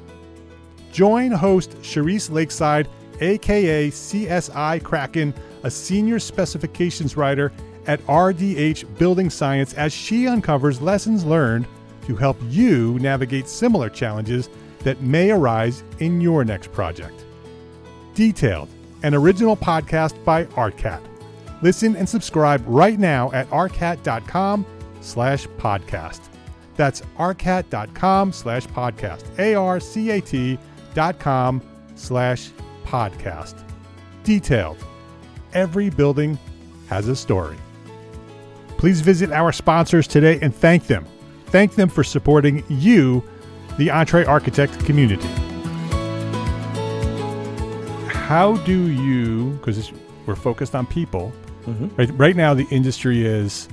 Join 0.92 1.30
host 1.32 1.70
Charisse 1.80 2.30
Lakeside, 2.30 2.88
aka 3.20 3.90
CSI 3.90 4.82
Kraken, 4.82 5.34
a 5.64 5.70
senior 5.70 6.20
specifications 6.20 7.16
writer 7.16 7.50
at 7.86 8.00
RDH 8.06 8.98
Building 8.98 9.30
Science, 9.30 9.74
as 9.74 9.92
she 9.92 10.28
uncovers 10.28 10.80
lessons 10.80 11.24
learned 11.24 11.66
to 12.06 12.14
help 12.14 12.36
you 12.48 12.98
navigate 13.00 13.48
similar 13.48 13.88
challenges 13.88 14.48
that 14.80 15.00
may 15.00 15.30
arise 15.30 15.82
in 15.98 16.20
your 16.20 16.44
next 16.44 16.72
project. 16.72 17.24
Detailed, 18.14 18.68
an 19.02 19.14
original 19.14 19.56
podcast 19.56 20.22
by 20.24 20.44
ARCAT. 20.44 21.00
Listen 21.62 21.96
and 21.96 22.08
subscribe 22.08 22.62
right 22.66 22.98
now 22.98 23.30
at 23.32 23.48
arcat.com 23.50 24.66
slash 25.00 25.46
podcast. 25.58 26.20
That's 26.76 27.02
arcat.com 27.18 28.32
slash 28.32 28.66
podcast. 28.66 29.38
A-R-C-A-T 29.38 30.58
com 31.18 31.62
slash 31.94 32.50
podcast. 32.84 33.54
Detailed. 34.24 34.78
Every 35.52 35.90
building 35.90 36.38
has 36.88 37.08
a 37.08 37.16
story. 37.16 37.56
Please 38.78 39.00
visit 39.00 39.30
our 39.30 39.52
sponsors 39.52 40.06
today 40.06 40.38
and 40.42 40.54
thank 40.54 40.86
them. 40.86 41.06
Thank 41.46 41.74
them 41.74 41.88
for 41.88 42.02
supporting 42.02 42.64
you, 42.68 43.22
the 43.78 43.88
EntreArchitect 43.88 44.84
community. 44.84 45.28
How 48.08 48.56
do 48.64 48.90
you, 48.90 49.50
because 49.58 49.92
we're 50.26 50.34
focused 50.34 50.74
on 50.74 50.86
people, 50.86 51.32
mm-hmm. 51.64 51.94
right, 51.96 52.10
right 52.18 52.36
now 52.36 52.54
the 52.54 52.66
industry 52.70 53.24
is 53.26 53.68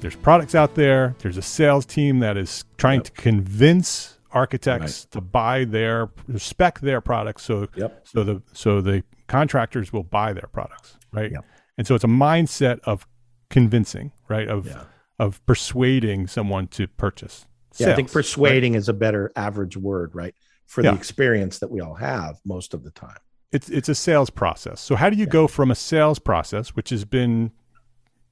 there's 0.00 0.16
products 0.16 0.54
out 0.54 0.74
there. 0.74 1.14
There's 1.18 1.36
a 1.36 1.42
sales 1.42 1.84
team 1.84 2.20
that 2.20 2.36
is 2.36 2.64
trying 2.78 3.00
yep. 3.00 3.04
to 3.04 3.12
convince 3.12 4.17
architects 4.32 5.04
right. 5.04 5.10
to 5.12 5.20
buy 5.20 5.64
their 5.64 6.10
spec 6.36 6.80
their 6.80 7.00
products 7.00 7.42
so 7.42 7.66
yep. 7.74 8.06
so 8.06 8.22
the 8.24 8.42
so 8.52 8.80
the 8.80 9.02
contractors 9.26 9.92
will 9.92 10.02
buy 10.02 10.32
their 10.32 10.48
products, 10.52 10.96
right? 11.12 11.30
Yep. 11.30 11.44
And 11.76 11.86
so 11.86 11.94
it's 11.94 12.04
a 12.04 12.08
mindset 12.08 12.80
of 12.80 13.06
convincing, 13.50 14.12
right? 14.28 14.48
Of 14.48 14.66
yeah. 14.66 14.84
of 15.18 15.44
persuading 15.46 16.26
someone 16.26 16.66
to 16.68 16.88
purchase. 16.88 17.46
Sales, 17.72 17.86
yeah, 17.86 17.92
I 17.92 17.96
think 17.96 18.10
persuading 18.10 18.72
right? 18.72 18.78
is 18.78 18.88
a 18.88 18.94
better 18.94 19.30
average 19.36 19.76
word, 19.76 20.14
right? 20.14 20.34
For 20.66 20.82
yeah. 20.82 20.90
the 20.90 20.96
experience 20.96 21.60
that 21.60 21.70
we 21.70 21.80
all 21.80 21.94
have 21.94 22.40
most 22.44 22.74
of 22.74 22.82
the 22.82 22.90
time. 22.90 23.16
It's 23.52 23.68
it's 23.68 23.88
a 23.88 23.94
sales 23.94 24.30
process. 24.30 24.80
So 24.80 24.96
how 24.96 25.08
do 25.08 25.16
you 25.16 25.24
yeah. 25.24 25.30
go 25.30 25.46
from 25.46 25.70
a 25.70 25.74
sales 25.74 26.18
process, 26.18 26.70
which 26.70 26.90
has 26.90 27.04
been 27.04 27.52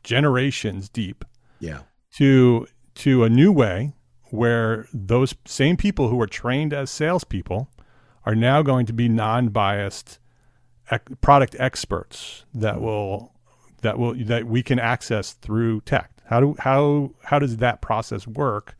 generations 0.02 0.88
deep, 0.88 1.24
yeah 1.60 1.80
to 2.16 2.66
to 2.94 3.24
a 3.24 3.28
new 3.28 3.52
way 3.52 3.92
where 4.30 4.86
those 4.92 5.34
same 5.44 5.76
people 5.76 6.08
who 6.08 6.20
are 6.20 6.26
trained 6.26 6.72
as 6.72 6.90
salespeople 6.90 7.70
are 8.24 8.34
now 8.34 8.62
going 8.62 8.86
to 8.86 8.92
be 8.92 9.08
non-biased 9.08 10.18
ec- 10.90 11.20
product 11.20 11.56
experts 11.58 12.44
that 12.54 12.80
will 12.80 13.32
that 13.82 13.98
will 13.98 14.14
that 14.14 14.46
we 14.46 14.62
can 14.62 14.78
access 14.78 15.32
through 15.32 15.80
Tect. 15.82 16.22
How 16.26 16.40
do 16.40 16.56
how 16.58 17.12
how 17.22 17.38
does 17.38 17.58
that 17.58 17.80
process 17.80 18.26
work? 18.26 18.76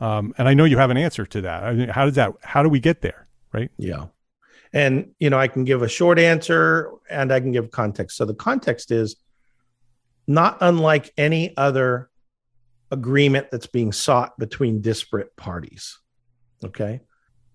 Um, 0.00 0.34
and 0.38 0.48
I 0.48 0.54
know 0.54 0.64
you 0.64 0.78
have 0.78 0.90
an 0.90 0.96
answer 0.96 1.26
to 1.26 1.40
that. 1.42 1.62
I 1.62 1.72
mean, 1.74 1.88
how 1.88 2.04
does 2.06 2.14
that? 2.14 2.32
How 2.42 2.62
do 2.62 2.68
we 2.68 2.80
get 2.80 3.02
there? 3.02 3.28
Right? 3.52 3.70
Yeah. 3.76 4.06
And 4.72 5.12
you 5.18 5.30
know, 5.30 5.38
I 5.38 5.48
can 5.48 5.64
give 5.64 5.82
a 5.82 5.88
short 5.88 6.18
answer 6.18 6.90
and 7.08 7.32
I 7.32 7.40
can 7.40 7.52
give 7.52 7.70
context. 7.70 8.16
So 8.16 8.24
the 8.24 8.34
context 8.34 8.90
is 8.90 9.16
not 10.26 10.58
unlike 10.60 11.12
any 11.16 11.56
other 11.56 12.09
agreement 12.90 13.50
that's 13.50 13.66
being 13.66 13.92
sought 13.92 14.38
between 14.38 14.80
disparate 14.80 15.34
parties. 15.36 15.98
Okay. 16.64 17.00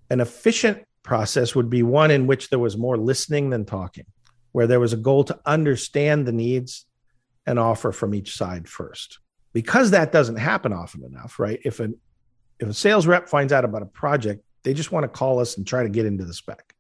An 0.10 0.22
efficient 0.22 0.84
process 1.04 1.56
would 1.56 1.70
be 1.70 1.84
one 1.84 2.12
in 2.12 2.28
which 2.28 2.50
there 2.50 2.60
was 2.60 2.78
more 2.78 2.98
listening 2.98 3.50
than 3.50 3.66
talking, 3.66 4.06
where 4.52 4.68
there 4.68 4.80
was 4.80 4.94
a 4.94 4.98
goal 4.98 5.24
to 5.26 5.40
understand 5.46 6.26
the 6.26 6.32
needs 6.32 6.86
and 7.46 7.60
offer 7.60 7.92
from 7.92 8.16
each 8.16 8.36
side 8.36 8.68
first. 8.68 9.20
Because 9.54 9.92
that 9.92 10.12
doesn't 10.12 10.38
happen 10.38 10.74
often 10.74 11.04
enough, 11.04 11.40
right? 11.40 11.60
If 11.64 11.80
an 11.80 11.96
if 12.60 12.70
a 12.70 12.74
sales 12.74 13.06
rep 13.06 13.28
finds 13.28 13.52
out 13.52 13.66
about 13.66 13.82
a 13.82 13.88
project, 13.88 14.44
they 14.64 14.74
just 14.74 14.92
want 14.92 15.04
to 15.04 15.10
call 15.10 15.40
us 15.40 15.58
and 15.58 15.68
try 15.68 15.84
to 15.84 15.90
get 15.90 16.06
into 16.06 16.24
the 16.24 16.34
spec. 16.34 16.74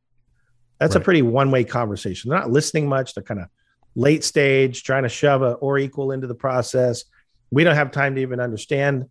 That's 0.80 0.96
right. 0.96 1.02
a 1.02 1.04
pretty 1.04 1.22
one-way 1.22 1.66
conversation. 1.66 2.30
They're 2.30 2.40
not 2.40 2.52
listening 2.52 2.88
much. 2.88 3.14
They're 3.14 3.24
kind 3.24 3.42
of 3.42 3.48
late 3.96 4.24
stage, 4.24 4.84
trying 4.84 5.04
to 5.04 5.10
shove 5.10 5.42
a 5.42 5.54
or 5.54 5.78
equal 5.78 6.12
into 6.12 6.28
the 6.28 6.36
process 6.36 7.04
we 7.52 7.64
don't 7.64 7.76
have 7.76 7.92
time 7.92 8.16
to 8.16 8.22
even 8.22 8.40
understand 8.40 9.06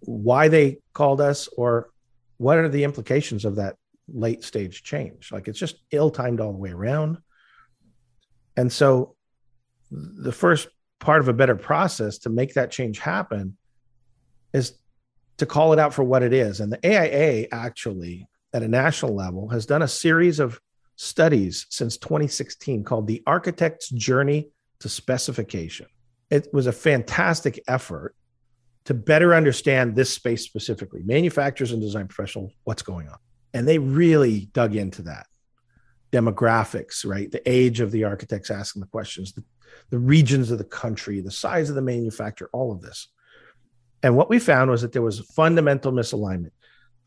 why 0.00 0.48
they 0.48 0.78
called 0.94 1.20
us 1.20 1.48
or 1.56 1.90
what 2.38 2.58
are 2.58 2.68
the 2.68 2.84
implications 2.84 3.44
of 3.44 3.56
that 3.56 3.76
late 4.12 4.42
stage 4.42 4.82
change. 4.82 5.30
Like 5.30 5.48
it's 5.48 5.58
just 5.58 5.76
ill 5.90 6.10
timed 6.10 6.40
all 6.40 6.52
the 6.52 6.58
way 6.58 6.70
around. 6.70 7.18
And 8.56 8.70
so 8.70 9.16
the 9.90 10.32
first 10.32 10.68
part 10.98 11.20
of 11.20 11.28
a 11.28 11.32
better 11.32 11.56
process 11.56 12.18
to 12.18 12.30
make 12.30 12.54
that 12.54 12.70
change 12.70 12.98
happen 12.98 13.56
is 14.52 14.78
to 15.38 15.46
call 15.46 15.72
it 15.72 15.78
out 15.78 15.94
for 15.94 16.04
what 16.04 16.22
it 16.22 16.32
is. 16.32 16.60
And 16.60 16.72
the 16.72 16.84
AIA 16.84 17.48
actually, 17.52 18.28
at 18.52 18.62
a 18.62 18.68
national 18.68 19.14
level, 19.14 19.48
has 19.48 19.66
done 19.66 19.82
a 19.82 19.88
series 19.88 20.38
of 20.38 20.60
studies 20.96 21.66
since 21.70 21.96
2016 21.96 22.84
called 22.84 23.06
The 23.06 23.22
Architect's 23.26 23.88
Journey 23.88 24.50
to 24.80 24.88
Specification. 24.88 25.86
It 26.32 26.48
was 26.50 26.66
a 26.66 26.72
fantastic 26.72 27.62
effort 27.68 28.16
to 28.86 28.94
better 28.94 29.34
understand 29.34 29.94
this 29.94 30.12
space 30.12 30.42
specifically, 30.42 31.02
manufacturers 31.04 31.72
and 31.72 31.82
design 31.82 32.08
professionals, 32.08 32.52
what's 32.64 32.82
going 32.82 33.06
on. 33.06 33.18
And 33.52 33.68
they 33.68 33.78
really 33.78 34.46
dug 34.54 34.74
into 34.74 35.02
that 35.02 35.26
demographics, 36.10 37.06
right? 37.06 37.30
The 37.30 37.46
age 37.48 37.80
of 37.80 37.90
the 37.90 38.04
architects 38.04 38.50
asking 38.50 38.80
the 38.80 38.86
questions, 38.86 39.32
the, 39.34 39.44
the 39.90 39.98
regions 39.98 40.50
of 40.50 40.56
the 40.58 40.64
country, 40.64 41.20
the 41.20 41.30
size 41.30 41.68
of 41.68 41.74
the 41.74 41.82
manufacturer, 41.82 42.48
all 42.52 42.72
of 42.72 42.80
this. 42.80 43.08
And 44.02 44.16
what 44.16 44.30
we 44.30 44.38
found 44.38 44.70
was 44.70 44.82
that 44.82 44.92
there 44.92 45.02
was 45.02 45.20
fundamental 45.20 45.92
misalignment. 45.92 46.50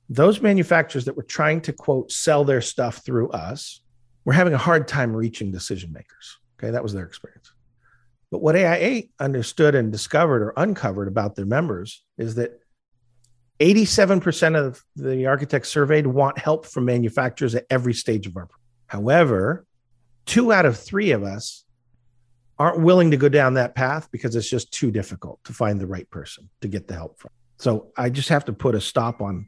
Those 0.07 0.41
manufacturers 0.41 1.05
that 1.05 1.17
were 1.17 1.23
trying 1.23 1.61
to 1.61 1.73
quote 1.73 2.11
sell 2.11 2.43
their 2.43 2.61
stuff 2.61 3.03
through 3.03 3.29
us 3.29 3.81
were 4.23 4.33
having 4.33 4.53
a 4.53 4.59
hard 4.59 4.88
time 4.88 5.15
reaching 5.15 5.51
decision 5.51 5.91
makers. 5.91 6.38
Okay, 6.57 6.71
that 6.71 6.83
was 6.83 6.93
their 6.93 7.05
experience. 7.05 7.51
But 8.36 8.41
what 8.41 8.58
AIA 8.58 9.04
understood 9.17 9.76
and 9.76 9.93
discovered 9.93 10.43
or 10.43 10.54
uncovered 10.58 11.08
about 11.08 11.38
their 11.38 11.45
members 11.45 12.04
is 12.17 12.36
that 12.36 12.60
87% 13.62 14.58
of 14.58 14.84
the 14.98 15.28
architects 15.28 15.69
surveyed 15.69 16.06
want 16.06 16.38
help 16.38 16.65
from 16.65 16.84
manufacturers 16.84 17.56
at 17.56 17.65
every 17.69 17.93
stage 17.93 18.28
of 18.28 18.36
our. 18.36 18.50
However, 18.88 19.65
two 20.26 20.52
out 20.52 20.65
of 20.65 20.78
three 20.78 21.12
of 21.12 21.24
us 21.24 21.63
aren't 22.60 22.82
willing 22.82 23.12
to 23.12 23.15
go 23.15 23.30
down 23.30 23.54
that 23.54 23.74
path 23.74 24.12
because 24.12 24.36
it's 24.36 24.50
just 24.50 24.69
too 24.69 24.91
difficult 24.91 25.41
to 25.45 25.54
find 25.54 25.80
the 25.80 25.88
right 25.88 26.10
person 26.10 26.50
to 26.60 26.67
get 26.67 26.89
the 26.89 26.93
help 26.93 27.17
from. 27.17 27.32
So 27.58 27.93
I 27.95 28.10
just 28.10 28.28
have 28.28 28.43
to 28.43 28.52
put 28.52 28.76
a 28.76 28.82
stop 28.82 29.21
on 29.21 29.48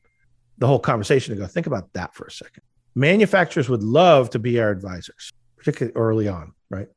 the 0.60 0.68
whole 0.68 0.80
conversation 0.80 1.34
and 1.34 1.42
go 1.42 1.46
think 1.46 1.68
about 1.68 1.92
that 1.92 2.16
for 2.16 2.26
a 2.26 2.32
second. 2.32 2.64
Manufacturers 2.96 3.68
would 3.68 3.84
love 3.84 4.30
to 4.30 4.40
be 4.40 4.62
our 4.62 4.70
advisors, 4.70 5.34
particularly 5.58 5.94
early 5.94 6.30
on, 6.30 6.54
right? 6.70 6.88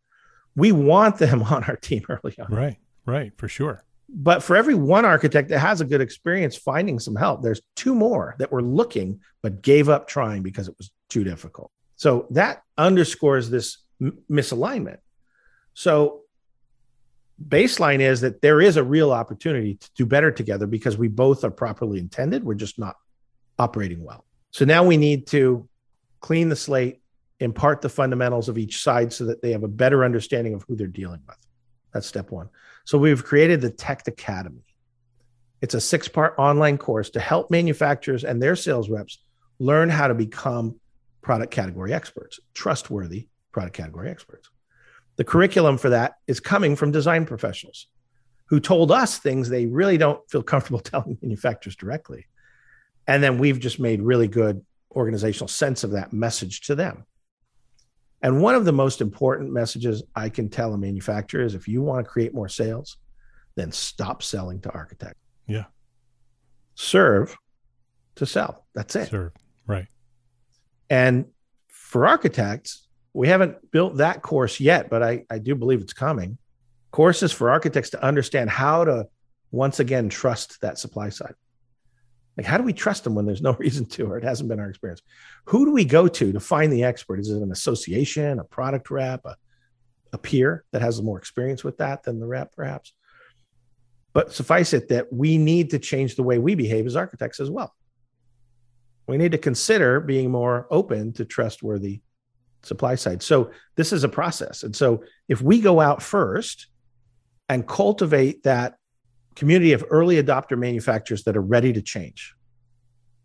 We 0.56 0.72
want 0.72 1.18
them 1.18 1.42
on 1.42 1.64
our 1.64 1.76
team 1.76 2.04
early 2.08 2.34
on. 2.38 2.52
Right, 2.52 2.76
right, 3.06 3.32
for 3.36 3.48
sure. 3.48 3.84
But 4.12 4.42
for 4.42 4.56
every 4.56 4.74
one 4.74 5.04
architect 5.04 5.50
that 5.50 5.60
has 5.60 5.80
a 5.80 5.84
good 5.84 6.00
experience 6.00 6.56
finding 6.56 6.98
some 6.98 7.14
help, 7.14 7.42
there's 7.42 7.60
two 7.76 7.94
more 7.94 8.34
that 8.38 8.50
were 8.50 8.62
looking 8.62 9.20
but 9.42 9.62
gave 9.62 9.88
up 9.88 10.08
trying 10.08 10.42
because 10.42 10.66
it 10.66 10.74
was 10.78 10.90
too 11.08 11.22
difficult. 11.22 11.70
So 11.94 12.26
that 12.30 12.62
underscores 12.76 13.50
this 13.50 13.78
m- 14.00 14.18
misalignment. 14.28 14.98
So 15.74 16.22
baseline 17.46 18.00
is 18.00 18.22
that 18.22 18.42
there 18.42 18.60
is 18.60 18.76
a 18.76 18.84
real 18.84 19.12
opportunity 19.12 19.74
to 19.74 19.90
do 19.94 20.06
better 20.06 20.30
together 20.30 20.66
because 20.66 20.98
we 20.98 21.08
both 21.08 21.44
are 21.44 21.50
properly 21.50 21.98
intended. 21.98 22.42
We're 22.44 22.54
just 22.54 22.78
not 22.78 22.96
operating 23.58 24.02
well. 24.02 24.24
So 24.50 24.64
now 24.64 24.82
we 24.84 24.96
need 24.96 25.28
to 25.28 25.68
clean 26.20 26.48
the 26.48 26.56
slate, 26.56 26.99
impart 27.40 27.81
the 27.81 27.88
fundamentals 27.88 28.48
of 28.48 28.59
each 28.59 28.83
side 28.83 29.12
so 29.12 29.24
that 29.24 29.42
they 29.42 29.53
have 29.53 29.64
a 29.64 29.68
better 29.68 30.05
understanding 30.05 30.55
of 30.55 30.62
who 30.62 30.76
they're 30.76 30.87
dealing 30.87 31.20
with. 31.26 31.37
That's 31.92 32.07
step 32.07 32.31
one. 32.31 32.48
So 32.85 32.98
we've 32.98 33.24
created 33.24 33.61
the 33.61 33.70
Tect 33.70 34.07
Academy. 34.09 34.64
It's 35.61 35.74
a 35.74 35.81
six 35.81 36.09
part 36.09 36.35
online 36.38 36.79
course 36.79 37.11
to 37.11 37.20
help 37.20 37.50
manufacturers 37.50 38.24
and 38.24 38.40
their 38.40 38.57
sales 38.57 38.88
reps 38.88 39.18
learn 39.59 39.90
how 39.90 40.09
to 40.09 40.14
become 40.14 40.79
product 41.22 41.53
category 41.53 41.92
experts, 41.92 42.40
trustworthy 42.55 43.29
product 43.53 43.76
category 43.76 44.11
experts. 44.11 44.48
The 45.16 45.24
curriculum 45.24 45.76
for 45.76 45.90
that 45.90 46.14
is 46.26 46.40
coming 46.40 46.76
from 46.76 46.92
design 46.92 47.26
professionals 47.26 47.88
who 48.46 48.59
told 48.59 48.90
us 48.90 49.18
things 49.18 49.48
they 49.48 49.66
really 49.66 49.98
don't 49.98 50.29
feel 50.31 50.42
comfortable 50.42 50.81
telling 50.81 51.18
manufacturers 51.20 51.76
directly. 51.76 52.26
And 53.07 53.22
then 53.22 53.38
we've 53.38 53.61
just 53.61 53.81
made 53.81 54.03
really 54.03 54.29
good 54.29 54.64
organizational 54.92 55.48
sense 55.48 55.85
of 55.85 55.92
that 55.92 56.12
message 56.12 56.62
to 56.62 56.74
them. 56.74 57.05
And 58.22 58.42
one 58.42 58.54
of 58.54 58.64
the 58.64 58.72
most 58.72 59.00
important 59.00 59.50
messages 59.50 60.02
I 60.14 60.28
can 60.28 60.48
tell 60.48 60.74
a 60.74 60.78
manufacturer 60.78 61.42
is 61.42 61.54
if 61.54 61.66
you 61.66 61.83
want 61.83 62.04
to 62.04 62.11
create 62.11 62.35
more 62.35 62.48
sales, 62.48 62.98
then 63.56 63.72
stop 63.72 64.22
selling 64.22 64.61
to 64.61 64.70
architects. 64.70 65.20
Yeah. 65.46 65.64
Serve 66.74 67.37
to 68.16 68.26
sell. 68.26 68.66
That's 68.74 68.94
it. 68.96 69.09
Serve. 69.09 69.33
Right. 69.66 69.87
And 70.90 71.26
for 71.68 72.06
architects, 72.06 72.87
we 73.12 73.28
haven't 73.28 73.70
built 73.70 73.96
that 73.96 74.22
course 74.22 74.61
yet, 74.61 74.90
but 74.90 75.02
I, 75.02 75.24
I 75.30 75.38
do 75.38 75.54
believe 75.54 75.80
it's 75.80 75.92
coming. 75.92 76.38
Courses 76.90 77.33
for 77.33 77.50
architects 77.50 77.90
to 77.90 78.04
understand 78.04 78.50
how 78.50 78.85
to 78.85 79.09
once 79.50 79.80
again 79.80 80.09
trust 80.09 80.61
that 80.61 80.78
supply 80.78 81.09
side. 81.09 81.35
Like, 82.40 82.46
how 82.46 82.57
do 82.57 82.64
we 82.64 82.72
trust 82.72 83.05
them 83.05 83.14
when 83.14 83.26
there's 83.26 83.42
no 83.42 83.53
reason 83.59 83.85
to, 83.85 84.07
or 84.07 84.16
it 84.16 84.24
hasn't 84.24 84.48
been 84.48 84.59
our 84.59 84.70
experience? 84.70 85.03
Who 85.44 85.66
do 85.66 85.72
we 85.72 85.85
go 85.85 86.09
to 86.09 86.33
to 86.33 86.40
find 86.40 86.72
the 86.72 86.85
expert? 86.85 87.20
Is 87.20 87.29
it 87.29 87.42
an 87.42 87.53
association, 87.53 88.38
a 88.38 88.44
product 88.44 88.90
rep, 88.90 89.26
a, 89.26 89.37
a 90.14 90.16
peer 90.16 90.64
that 90.72 90.81
has 90.81 91.03
more 91.03 91.18
experience 91.18 91.62
with 91.62 91.76
that 91.76 92.03
than 92.03 92.18
the 92.18 92.26
rep, 92.26 92.57
perhaps? 92.57 92.94
But 94.14 94.33
suffice 94.33 94.72
it 94.72 94.88
that 94.88 95.12
we 95.12 95.37
need 95.37 95.68
to 95.72 95.79
change 95.79 96.16
the 96.16 96.22
way 96.22 96.38
we 96.38 96.55
behave 96.55 96.87
as 96.87 96.96
architects 96.96 97.40
as 97.40 97.50
well. 97.50 97.74
We 99.07 99.18
need 99.18 99.33
to 99.33 99.38
consider 99.38 100.00
being 100.00 100.31
more 100.31 100.66
open 100.70 101.12
to 101.14 101.26
trustworthy 101.26 102.00
supply 102.62 102.94
side. 102.94 103.22
So 103.22 103.50
this 103.76 103.92
is 103.92 104.03
a 104.03 104.09
process. 104.09 104.62
And 104.62 104.74
so 104.74 105.05
if 105.29 105.42
we 105.42 105.61
go 105.61 105.79
out 105.79 106.03
first 106.03 106.68
and 107.50 107.68
cultivate 107.68 108.44
that 108.44 108.76
community 109.36 109.72
of 109.72 109.84
early 109.90 110.22
adopter 110.22 110.58
manufacturers 110.58 111.24
that 111.24 111.36
are 111.36 111.42
ready 111.42 111.72
to 111.72 111.82
change, 111.82 112.34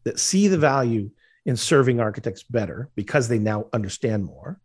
that 0.03 0.19
see 0.19 0.47
the 0.47 0.57
value 0.57 1.09
in 1.45 1.55
serving 1.55 1.99
architects 1.99 2.43
better 2.43 2.89
because 2.95 3.27
they 3.27 3.39
now 3.39 3.65
understand 3.73 4.25
more. 4.25 4.59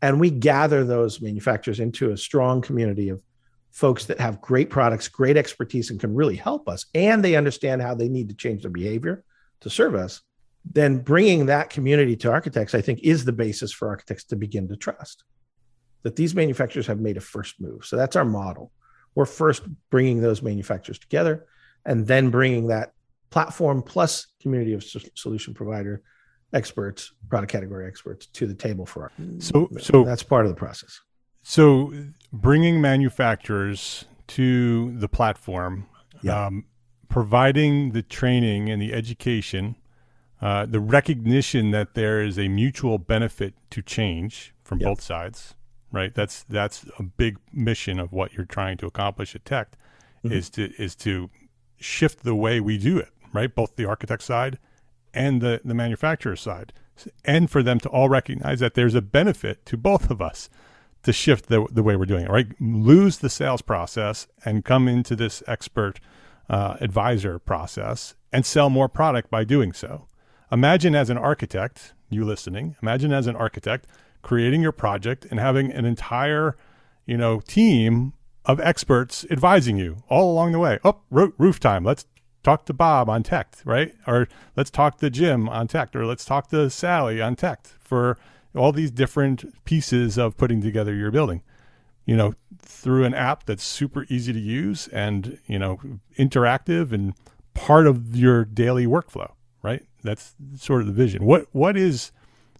And 0.00 0.20
we 0.20 0.30
gather 0.30 0.84
those 0.84 1.20
manufacturers 1.20 1.80
into 1.80 2.10
a 2.10 2.16
strong 2.16 2.60
community 2.60 3.08
of 3.08 3.22
folks 3.70 4.06
that 4.06 4.20
have 4.20 4.40
great 4.40 4.70
products, 4.70 5.08
great 5.08 5.36
expertise, 5.36 5.90
and 5.90 6.00
can 6.00 6.14
really 6.14 6.36
help 6.36 6.68
us. 6.68 6.86
And 6.94 7.24
they 7.24 7.36
understand 7.36 7.82
how 7.82 7.94
they 7.94 8.08
need 8.08 8.28
to 8.28 8.34
change 8.34 8.62
their 8.62 8.70
behavior 8.70 9.24
to 9.60 9.70
serve 9.70 9.94
us. 9.94 10.20
Then 10.64 10.98
bringing 10.98 11.46
that 11.46 11.70
community 11.70 12.16
to 12.16 12.30
architects, 12.30 12.74
I 12.74 12.80
think, 12.80 13.00
is 13.02 13.24
the 13.24 13.32
basis 13.32 13.72
for 13.72 13.88
architects 13.88 14.24
to 14.24 14.36
begin 14.36 14.68
to 14.68 14.76
trust 14.76 15.24
that 16.02 16.16
these 16.16 16.34
manufacturers 16.34 16.86
have 16.86 17.00
made 17.00 17.16
a 17.16 17.20
first 17.20 17.60
move. 17.60 17.84
So 17.84 17.96
that's 17.96 18.16
our 18.16 18.24
model 18.24 18.72
we're 19.14 19.26
first 19.26 19.62
bringing 19.90 20.20
those 20.20 20.42
manufacturers 20.42 20.98
together 20.98 21.46
and 21.84 22.06
then 22.06 22.30
bringing 22.30 22.68
that 22.68 22.92
platform 23.30 23.82
plus 23.82 24.26
community 24.40 24.74
of 24.74 24.84
solution 25.14 25.54
provider 25.54 26.02
experts, 26.52 27.12
product 27.28 27.52
category 27.52 27.86
experts 27.86 28.26
to 28.26 28.46
the 28.46 28.54
table 28.54 28.86
for 28.86 29.04
our. 29.04 29.12
So, 29.38 29.68
so 29.78 30.04
that's 30.04 30.22
part 30.22 30.46
of 30.46 30.50
the 30.50 30.56
process. 30.56 31.00
So, 31.42 31.92
bringing 32.32 32.80
manufacturers 32.80 34.04
to 34.28 34.92
the 34.98 35.08
platform, 35.08 35.86
yeah. 36.22 36.46
um, 36.46 36.64
providing 37.08 37.92
the 37.92 38.02
training 38.02 38.68
and 38.68 38.80
the 38.80 38.92
education, 38.92 39.76
uh, 40.40 40.66
the 40.66 40.80
recognition 40.80 41.70
that 41.70 41.94
there 41.94 42.22
is 42.22 42.38
a 42.38 42.48
mutual 42.48 42.98
benefit 42.98 43.54
to 43.70 43.82
change 43.82 44.54
from 44.62 44.78
both 44.78 45.00
sides, 45.00 45.54
right? 45.92 46.14
That's 46.14 46.44
that's 46.44 46.84
a 46.98 47.02
big 47.02 47.38
mission 47.52 47.98
of 47.98 48.12
what 48.12 48.34
you're 48.34 48.46
trying 48.46 48.76
to 48.78 48.86
accomplish 48.86 49.34
at 49.34 49.44
Tect, 49.44 49.76
mm-hmm. 50.24 50.34
is 50.34 50.50
to 50.50 50.72
is 50.80 50.94
to 50.96 51.30
shift 51.78 52.24
the 52.24 52.34
way 52.34 52.60
we 52.60 52.78
do 52.78 52.98
it, 52.98 53.10
right? 53.32 53.54
Both 53.54 53.76
the 53.76 53.86
architect 53.86 54.22
side 54.22 54.58
and 55.14 55.40
the 55.40 55.60
the 55.64 55.74
manufacturer 55.74 56.36
side, 56.36 56.72
and 57.24 57.50
for 57.50 57.62
them 57.62 57.80
to 57.80 57.88
all 57.88 58.08
recognize 58.08 58.60
that 58.60 58.74
there's 58.74 58.94
a 58.94 59.02
benefit 59.02 59.64
to 59.66 59.76
both 59.76 60.10
of 60.10 60.20
us 60.20 60.48
to 61.02 61.12
shift 61.12 61.48
the 61.48 61.66
the 61.70 61.82
way 61.82 61.96
we're 61.96 62.06
doing 62.06 62.24
it, 62.24 62.30
right? 62.30 62.48
Lose 62.60 63.18
the 63.18 63.30
sales 63.30 63.62
process 63.62 64.26
and 64.44 64.64
come 64.64 64.88
into 64.88 65.16
this 65.16 65.42
expert 65.46 66.00
uh, 66.50 66.76
advisor 66.80 67.38
process 67.38 68.14
and 68.32 68.44
sell 68.44 68.70
more 68.70 68.88
product 68.88 69.30
by 69.30 69.44
doing 69.44 69.72
so. 69.72 70.06
Imagine 70.50 70.94
as 70.94 71.10
an 71.10 71.18
architect, 71.18 71.92
you 72.08 72.24
listening, 72.24 72.76
imagine 72.82 73.12
as 73.12 73.26
an 73.26 73.36
architect 73.36 73.86
creating 74.22 74.62
your 74.62 74.72
project 74.72 75.26
and 75.30 75.38
having 75.40 75.72
an 75.72 75.84
entire, 75.84 76.56
you 77.06 77.16
know, 77.16 77.40
team 77.40 78.12
of 78.44 78.60
experts 78.60 79.26
advising 79.30 79.76
you 79.76 79.98
all 80.08 80.32
along 80.32 80.52
the 80.52 80.58
way. 80.58 80.78
Oh, 80.84 81.00
roof 81.10 81.60
time. 81.60 81.84
Let's 81.84 82.06
talk 82.42 82.64
to 82.66 82.72
Bob 82.72 83.08
on 83.08 83.22
Tect, 83.22 83.62
right? 83.64 83.94
Or 84.06 84.28
let's 84.56 84.70
talk 84.70 84.98
to 84.98 85.10
Jim 85.10 85.48
on 85.48 85.68
Tect, 85.68 85.94
or 85.94 86.06
let's 86.06 86.24
talk 86.24 86.48
to 86.48 86.70
Sally 86.70 87.20
on 87.20 87.36
Tect 87.36 87.66
for 87.78 88.18
all 88.56 88.72
these 88.72 88.90
different 88.90 89.64
pieces 89.64 90.16
of 90.18 90.36
putting 90.36 90.60
together 90.60 90.94
your 90.94 91.10
building. 91.10 91.42
You 92.06 92.16
know, 92.16 92.34
through 92.58 93.04
an 93.04 93.12
app 93.12 93.44
that's 93.44 93.62
super 93.62 94.06
easy 94.08 94.32
to 94.32 94.38
use 94.38 94.88
and 94.88 95.38
you 95.46 95.58
know 95.58 95.78
interactive 96.18 96.90
and 96.92 97.12
part 97.52 97.86
of 97.86 98.16
your 98.16 98.46
daily 98.46 98.86
workflow, 98.86 99.32
right? 99.62 99.84
That's 100.02 100.34
sort 100.56 100.80
of 100.80 100.86
the 100.86 100.92
vision. 100.94 101.24
What 101.24 101.48
what 101.52 101.76
is 101.76 102.12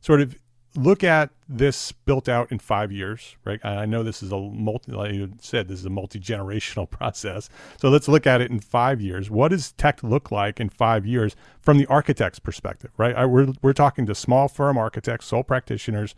sort 0.03 0.21
of 0.21 0.37
look 0.79 1.03
at 1.03 1.31
this 1.49 1.93
built 1.93 2.29
out 2.29 2.53
in 2.53 2.59
five 2.59 2.93
years, 2.93 3.37
right? 3.45 3.59
I 3.65 3.85
know 3.87 4.03
this 4.03 4.23
is 4.23 4.33
a 4.33 4.39
multi, 4.39 4.93
like 4.93 5.13
you 5.13 5.33
said, 5.41 5.69
this 5.69 5.81
is 5.81 5.85
a 5.85 5.91
multi 5.91 6.21
generational 6.21 6.89
process. 6.99 7.49
So 7.81 7.89
let's 7.89 8.09
look 8.09 8.27
at 8.27 8.41
it 8.41 8.51
in 8.51 8.61
five 8.61 9.01
years. 9.01 9.31
What 9.31 9.49
does 9.49 9.73
Tect 9.73 10.05
look 10.05 10.31
like 10.31 10.61
in 10.61 10.69
five 10.69 11.05
years 11.05 11.37
from 11.61 11.79
the 11.79 11.87
architect's 11.87 12.39
perspective, 12.39 12.91
right? 12.97 13.15
I, 13.15 13.27
we're, 13.27 13.53
we're 13.63 13.73
talking 13.73 14.07
to 14.07 14.15
small 14.15 14.49
firm 14.49 14.79
architects, 14.79 15.27
sole 15.27 15.43
practitioners 15.43 16.15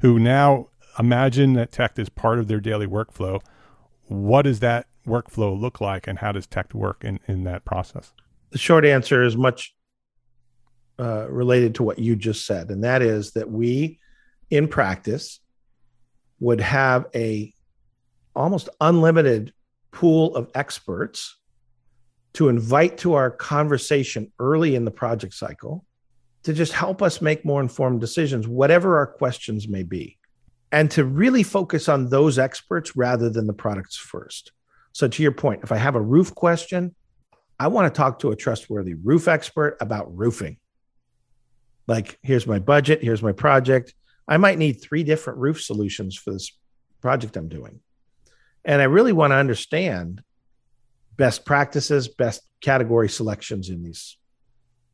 who 0.00 0.18
now 0.18 0.68
imagine 0.98 1.54
that 1.54 1.72
Tect 1.72 1.98
is 1.98 2.08
part 2.08 2.38
of 2.38 2.48
their 2.48 2.60
daily 2.60 2.86
workflow. 2.86 3.40
what 4.06 4.42
does 4.42 4.60
that 4.60 4.86
workflow 5.06 5.58
look 5.58 5.80
like 5.80 6.06
and 6.06 6.18
how 6.18 6.32
does 6.32 6.46
Tect 6.46 6.74
work 6.74 7.04
in, 7.04 7.20
in 7.26 7.44
that 7.44 7.64
process? 7.64 8.12
The 8.50 8.58
short 8.58 8.84
answer 8.84 9.22
is 9.22 9.36
much 9.36 9.74
uh, 10.98 11.26
related 11.28 11.74
to 11.76 11.82
what 11.82 11.98
you 11.98 12.14
just 12.14 12.46
said, 12.46 12.70
and 12.70 12.84
that 12.84 13.02
is 13.02 13.32
that 13.32 13.50
we, 13.50 13.98
in 14.50 14.68
practice, 14.68 15.40
would 16.40 16.60
have 16.60 17.06
a 17.14 17.52
almost 18.34 18.68
unlimited 18.80 19.52
pool 19.90 20.34
of 20.36 20.50
experts 20.54 21.38
to 22.34 22.48
invite 22.48 22.98
to 22.98 23.14
our 23.14 23.30
conversation 23.30 24.32
early 24.38 24.74
in 24.74 24.84
the 24.84 24.90
project 24.90 25.34
cycle 25.34 25.84
to 26.42 26.52
just 26.52 26.72
help 26.72 27.00
us 27.00 27.22
make 27.22 27.44
more 27.44 27.60
informed 27.60 28.00
decisions, 28.00 28.46
whatever 28.46 28.98
our 28.98 29.06
questions 29.06 29.66
may 29.66 29.82
be, 29.82 30.18
and 30.72 30.90
to 30.90 31.04
really 31.04 31.42
focus 31.42 31.88
on 31.88 32.10
those 32.10 32.38
experts 32.38 32.96
rather 32.96 33.30
than 33.30 33.46
the 33.46 33.52
products 33.52 33.96
first. 33.96 34.52
So, 34.92 35.08
to 35.08 35.22
your 35.22 35.32
point, 35.32 35.62
if 35.62 35.72
I 35.72 35.76
have 35.76 35.96
a 35.96 36.00
roof 36.00 36.34
question, 36.34 36.94
I 37.58 37.68
want 37.68 37.92
to 37.92 37.96
talk 37.96 38.18
to 38.20 38.30
a 38.30 38.36
trustworthy 38.36 38.94
roof 38.94 39.26
expert 39.26 39.76
about 39.80 40.16
roofing. 40.16 40.58
Like, 41.86 42.18
here's 42.22 42.46
my 42.46 42.58
budget, 42.58 43.02
here's 43.02 43.22
my 43.22 43.32
project. 43.32 43.94
I 44.26 44.36
might 44.36 44.58
need 44.58 44.74
three 44.74 45.04
different 45.04 45.38
roof 45.38 45.62
solutions 45.62 46.16
for 46.16 46.32
this 46.32 46.56
project 47.00 47.36
I'm 47.36 47.48
doing. 47.48 47.80
And 48.64 48.80
I 48.80 48.86
really 48.86 49.12
want 49.12 49.32
to 49.32 49.36
understand 49.36 50.22
best 51.16 51.44
practices, 51.44 52.08
best 52.08 52.42
category 52.60 53.08
selections 53.08 53.68
in 53.68 53.82
these 53.82 54.16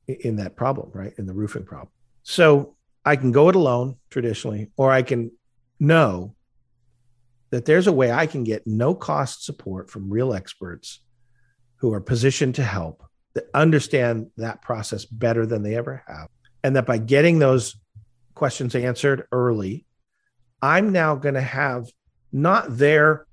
in 0.08 0.36
that 0.36 0.56
problem, 0.56 0.90
right? 0.92 1.12
In 1.18 1.26
the 1.26 1.32
roofing 1.32 1.64
problem. 1.64 1.90
So 2.24 2.74
I 3.04 3.14
can 3.16 3.30
go 3.30 3.48
it 3.48 3.54
alone 3.54 3.96
traditionally, 4.10 4.70
or 4.76 4.90
I 4.90 5.02
can 5.02 5.30
know 5.78 6.34
that 7.50 7.64
there's 7.64 7.86
a 7.86 7.92
way 7.92 8.10
I 8.10 8.26
can 8.26 8.44
get 8.44 8.66
no 8.66 8.94
cost 8.94 9.44
support 9.44 9.90
from 9.90 10.10
real 10.10 10.34
experts 10.34 11.00
who 11.76 11.92
are 11.92 12.00
positioned 12.00 12.56
to 12.56 12.64
help 12.64 13.04
that 13.34 13.44
understand 13.54 14.30
that 14.36 14.62
process 14.62 15.04
better 15.04 15.46
than 15.46 15.62
they 15.62 15.76
ever 15.76 16.02
have. 16.06 16.28
And 16.62 16.76
that 16.76 16.86
by 16.86 16.98
getting 16.98 17.38
those 17.38 17.76
questions 18.40 18.74
answered 18.74 19.28
early, 19.32 19.84
I'm 20.62 20.92
now 20.92 21.14
going 21.14 21.34
to 21.34 21.42
have 21.42 21.90
not 22.32 22.74
their 22.74 23.26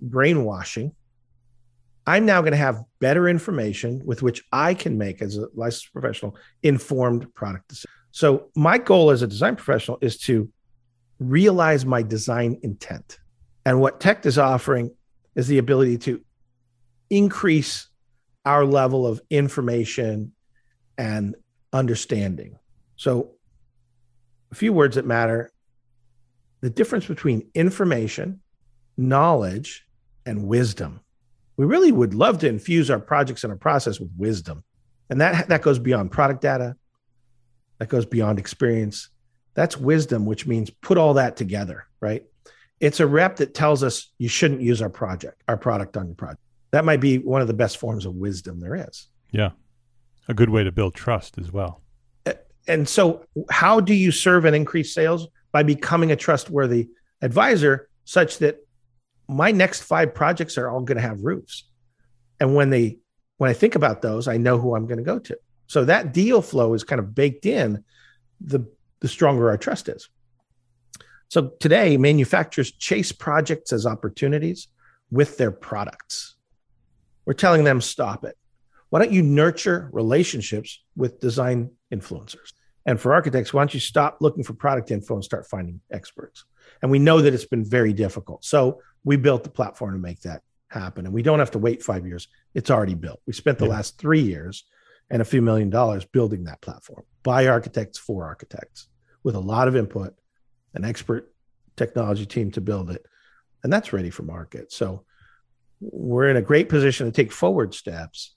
brainwashing. 0.00 0.90
I'm 2.04 2.26
now 2.26 2.40
going 2.40 2.50
to 2.50 2.56
have 2.58 2.82
better 2.98 3.28
information 3.28 4.02
with 4.04 4.20
which 4.20 4.42
I 4.50 4.74
can 4.74 4.98
make, 4.98 5.22
as 5.22 5.36
a 5.36 5.46
licensed 5.54 5.92
professional, 5.92 6.36
informed 6.64 7.32
product 7.36 7.68
decisions. 7.68 7.94
So, 8.10 8.50
my 8.56 8.76
goal 8.76 9.12
as 9.12 9.22
a 9.22 9.28
design 9.28 9.54
professional 9.54 9.98
is 10.00 10.18
to 10.22 10.50
realize 11.20 11.86
my 11.86 12.02
design 12.02 12.58
intent. 12.64 13.20
And 13.64 13.80
what 13.80 14.00
Tect 14.00 14.26
is 14.26 14.36
offering 14.36 14.90
is 15.36 15.46
the 15.46 15.58
ability 15.58 15.98
to 15.98 16.20
increase 17.08 17.86
our 18.44 18.64
level 18.64 19.06
of 19.06 19.22
information 19.30 20.32
and 20.98 21.36
understanding. 21.72 22.58
So, 22.96 23.36
a 24.52 24.54
few 24.54 24.72
words 24.72 24.96
that 24.96 25.06
matter 25.06 25.50
the 26.60 26.70
difference 26.70 27.06
between 27.06 27.48
information, 27.54 28.40
knowledge, 28.96 29.84
and 30.24 30.46
wisdom. 30.46 31.00
We 31.56 31.66
really 31.66 31.90
would 31.90 32.14
love 32.14 32.38
to 32.38 32.48
infuse 32.48 32.90
our 32.90 33.00
projects 33.00 33.42
and 33.42 33.50
our 33.50 33.58
process 33.58 33.98
with 33.98 34.10
wisdom. 34.16 34.62
And 35.10 35.20
that, 35.20 35.48
that 35.48 35.62
goes 35.62 35.78
beyond 35.78 36.12
product 36.12 36.40
data, 36.40 36.76
that 37.78 37.88
goes 37.88 38.06
beyond 38.06 38.38
experience. 38.38 39.08
That's 39.54 39.76
wisdom, 39.76 40.24
which 40.24 40.46
means 40.46 40.70
put 40.70 40.98
all 40.98 41.14
that 41.14 41.36
together, 41.36 41.86
right? 42.00 42.22
It's 42.80 43.00
a 43.00 43.06
rep 43.06 43.36
that 43.36 43.54
tells 43.54 43.82
us 43.82 44.10
you 44.18 44.28
shouldn't 44.28 44.60
use 44.60 44.80
our 44.80 44.88
project, 44.88 45.42
our 45.48 45.56
product 45.56 45.96
on 45.96 46.06
your 46.06 46.14
project. 46.14 46.40
That 46.70 46.84
might 46.84 47.00
be 47.00 47.18
one 47.18 47.42
of 47.42 47.48
the 47.48 47.54
best 47.54 47.76
forms 47.76 48.06
of 48.06 48.14
wisdom 48.14 48.60
there 48.60 48.86
is. 48.88 49.08
Yeah. 49.30 49.50
A 50.28 50.34
good 50.34 50.50
way 50.50 50.64
to 50.64 50.72
build 50.72 50.94
trust 50.94 51.38
as 51.38 51.52
well. 51.52 51.81
And 52.66 52.88
so, 52.88 53.24
how 53.50 53.80
do 53.80 53.94
you 53.94 54.12
serve 54.12 54.44
and 54.44 54.54
increase 54.54 54.94
sales? 54.94 55.26
By 55.50 55.62
becoming 55.62 56.10
a 56.12 56.16
trustworthy 56.16 56.88
advisor, 57.20 57.88
such 58.04 58.38
that 58.38 58.56
my 59.28 59.50
next 59.50 59.82
five 59.82 60.14
projects 60.14 60.56
are 60.56 60.70
all 60.70 60.80
going 60.80 60.96
to 60.96 61.06
have 61.06 61.20
roofs. 61.20 61.64
And 62.40 62.54
when 62.54 62.70
they 62.70 62.98
when 63.36 63.50
I 63.50 63.54
think 63.54 63.74
about 63.74 64.02
those, 64.02 64.28
I 64.28 64.36
know 64.36 64.58
who 64.58 64.74
I'm 64.74 64.86
going 64.86 64.98
to 64.98 65.04
go 65.04 65.18
to. 65.18 65.36
So 65.66 65.84
that 65.84 66.12
deal 66.12 66.42
flow 66.42 66.74
is 66.74 66.84
kind 66.84 67.00
of 67.00 67.14
baked 67.14 67.46
in 67.46 67.84
the 68.40 68.66
the 69.00 69.08
stronger 69.08 69.50
our 69.50 69.58
trust 69.58 69.88
is. 69.88 70.08
So 71.28 71.48
today, 71.60 71.96
manufacturers 71.96 72.70
chase 72.72 73.10
projects 73.10 73.72
as 73.72 73.86
opportunities 73.86 74.68
with 75.10 75.38
their 75.38 75.50
products. 75.50 76.36
We're 77.24 77.32
telling 77.32 77.64
them 77.64 77.80
stop 77.80 78.24
it. 78.24 78.36
Why 78.90 79.00
don't 79.00 79.12
you 79.12 79.22
nurture 79.22 79.88
relationships 79.92 80.82
with 80.94 81.20
design 81.20 81.70
influencers? 81.92 82.52
And 82.84 83.00
for 83.00 83.14
architects, 83.14 83.52
why 83.52 83.60
don't 83.62 83.74
you 83.74 83.80
stop 83.80 84.18
looking 84.20 84.42
for 84.42 84.54
product 84.54 84.90
info 84.90 85.14
and 85.14 85.24
start 85.24 85.46
finding 85.46 85.80
experts? 85.92 86.44
And 86.80 86.90
we 86.90 86.98
know 86.98 87.20
that 87.20 87.32
it's 87.32 87.44
been 87.44 87.64
very 87.64 87.92
difficult. 87.92 88.44
So 88.44 88.80
we 89.04 89.16
built 89.16 89.44
the 89.44 89.50
platform 89.50 89.92
to 89.92 89.98
make 89.98 90.20
that 90.22 90.42
happen. 90.68 91.04
And 91.04 91.14
we 91.14 91.22
don't 91.22 91.38
have 91.38 91.50
to 91.52 91.58
wait 91.58 91.82
five 91.82 92.06
years. 92.06 92.28
It's 92.54 92.70
already 92.70 92.94
built. 92.94 93.20
We 93.26 93.32
spent 93.32 93.58
the 93.58 93.66
yeah. 93.66 93.72
last 93.72 93.98
three 93.98 94.22
years 94.22 94.64
and 95.10 95.22
a 95.22 95.26
few 95.26 95.42
million 95.42 95.70
dollars 95.70 96.04
building 96.04 96.44
that 96.44 96.60
platform 96.60 97.04
by 97.22 97.46
architects 97.46 97.98
for 97.98 98.24
architects 98.24 98.88
with 99.22 99.34
a 99.34 99.40
lot 99.40 99.68
of 99.68 99.76
input, 99.76 100.14
an 100.74 100.84
expert 100.84 101.32
technology 101.76 102.26
team 102.26 102.50
to 102.52 102.60
build 102.60 102.90
it. 102.90 103.04
And 103.62 103.72
that's 103.72 103.92
ready 103.92 104.10
for 104.10 104.22
market. 104.22 104.72
So 104.72 105.04
we're 105.80 106.28
in 106.28 106.36
a 106.36 106.42
great 106.42 106.68
position 106.68 107.06
to 107.06 107.12
take 107.12 107.32
forward 107.32 107.74
steps. 107.74 108.34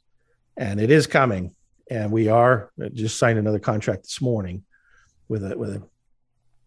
And 0.58 0.80
it 0.80 0.91
is 0.91 1.08
coming. 1.08 1.56
And 1.89 2.12
we 2.12 2.28
are 2.28 2.71
uh, 2.84 2.89
just 2.93 3.17
signed 3.17 3.38
another 3.38 3.60
contract 3.60 4.04
this 4.04 4.21
morning 4.21 4.63
with 5.28 5.43
a 5.43 5.58
with 5.58 5.69
a 5.71 5.84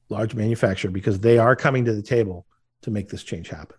large 0.09 0.35
manufacturer 0.35 0.90
because 0.90 1.20
they 1.20 1.38
are 1.38 1.54
coming 1.57 1.85
to 1.85 1.92
the 1.92 2.02
table 2.02 2.46
to 2.83 2.90
make 2.90 3.09
this 3.09 3.22
change 3.22 3.48
happen. 3.48 3.76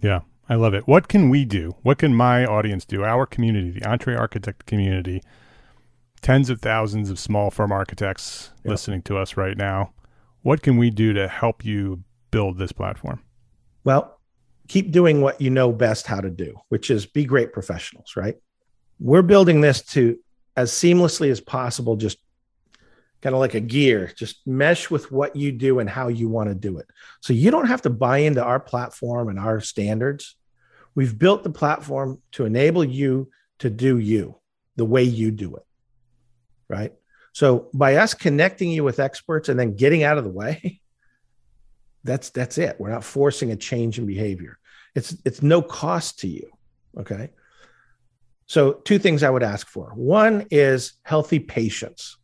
Yeah, 0.00 0.20
I 0.48 0.56
love 0.56 0.74
it. 0.74 0.88
What 0.88 1.08
can 1.08 1.28
we 1.28 1.44
do? 1.44 1.76
What 1.82 1.98
can 1.98 2.14
my 2.14 2.44
audience 2.44 2.84
do? 2.84 3.04
Our 3.04 3.26
community, 3.26 3.70
the 3.70 3.80
EntreArchitect 3.80 4.66
community, 4.66 5.22
tens 6.20 6.50
of 6.50 6.60
thousands 6.60 7.10
of 7.10 7.18
small 7.18 7.50
firm 7.50 7.70
architects 7.70 8.50
listening 8.64 9.02
to 9.02 9.18
us 9.18 9.36
right 9.36 9.56
now. 9.56 9.92
What 10.42 10.62
can 10.62 10.76
we 10.76 10.90
do 10.90 11.12
to 11.12 11.28
help 11.28 11.64
you 11.64 12.02
build 12.30 12.58
this 12.58 12.72
platform? 12.72 13.22
Well, 13.84 14.18
keep 14.68 14.90
doing 14.90 15.20
what 15.20 15.40
you 15.40 15.50
know 15.50 15.72
best 15.72 16.06
how 16.06 16.20
to 16.20 16.30
do, 16.30 16.60
which 16.68 16.90
is 16.90 17.06
be 17.06 17.24
great 17.24 17.52
professionals, 17.52 18.16
right? 18.16 18.36
We're 18.98 19.22
building 19.22 19.60
this 19.60 19.82
to 19.82 20.18
as 20.56 20.72
seamlessly 20.72 21.30
as 21.30 21.40
possible 21.40 21.96
just 21.96 22.18
kind 23.22 23.34
of 23.34 23.40
like 23.40 23.54
a 23.54 23.60
gear, 23.60 24.12
just 24.16 24.44
mesh 24.46 24.90
with 24.90 25.12
what 25.12 25.36
you 25.36 25.52
do 25.52 25.78
and 25.78 25.88
how 25.88 26.08
you 26.08 26.28
want 26.28 26.48
to 26.48 26.54
do 26.54 26.78
it. 26.78 26.86
So 27.20 27.32
you 27.32 27.50
don't 27.50 27.68
have 27.68 27.82
to 27.82 27.90
buy 27.90 28.18
into 28.18 28.42
our 28.42 28.58
platform 28.58 29.28
and 29.28 29.38
our 29.38 29.60
standards. 29.60 30.34
We've 30.94 31.16
built 31.16 31.44
the 31.44 31.50
platform 31.50 32.20
to 32.32 32.44
enable 32.44 32.84
you 32.84 33.30
to 33.60 33.70
do 33.70 33.98
you 33.98 34.36
the 34.76 34.84
way 34.84 35.04
you 35.04 35.30
do 35.30 35.54
it. 35.56 35.62
Right. 36.68 36.92
So 37.32 37.68
by 37.72 37.96
us 37.96 38.12
connecting 38.12 38.70
you 38.70 38.82
with 38.82 38.98
experts 38.98 39.48
and 39.48 39.58
then 39.58 39.76
getting 39.76 40.02
out 40.02 40.18
of 40.18 40.24
the 40.24 40.30
way, 40.30 40.80
that's 42.04 42.30
that's 42.30 42.58
it. 42.58 42.76
We're 42.80 42.90
not 42.90 43.04
forcing 43.04 43.52
a 43.52 43.56
change 43.56 43.98
in 43.98 44.06
behavior. 44.06 44.58
It's 44.94 45.16
it's 45.24 45.42
no 45.42 45.62
cost 45.62 46.20
to 46.20 46.28
you. 46.28 46.50
Okay. 46.98 47.30
So 48.52 48.74
two 48.74 48.98
things 48.98 49.22
I 49.22 49.30
would 49.30 49.42
ask 49.42 49.66
for. 49.66 49.92
One 49.94 50.46
is 50.50 50.94
healthy 51.02 51.38
patience 51.38 52.16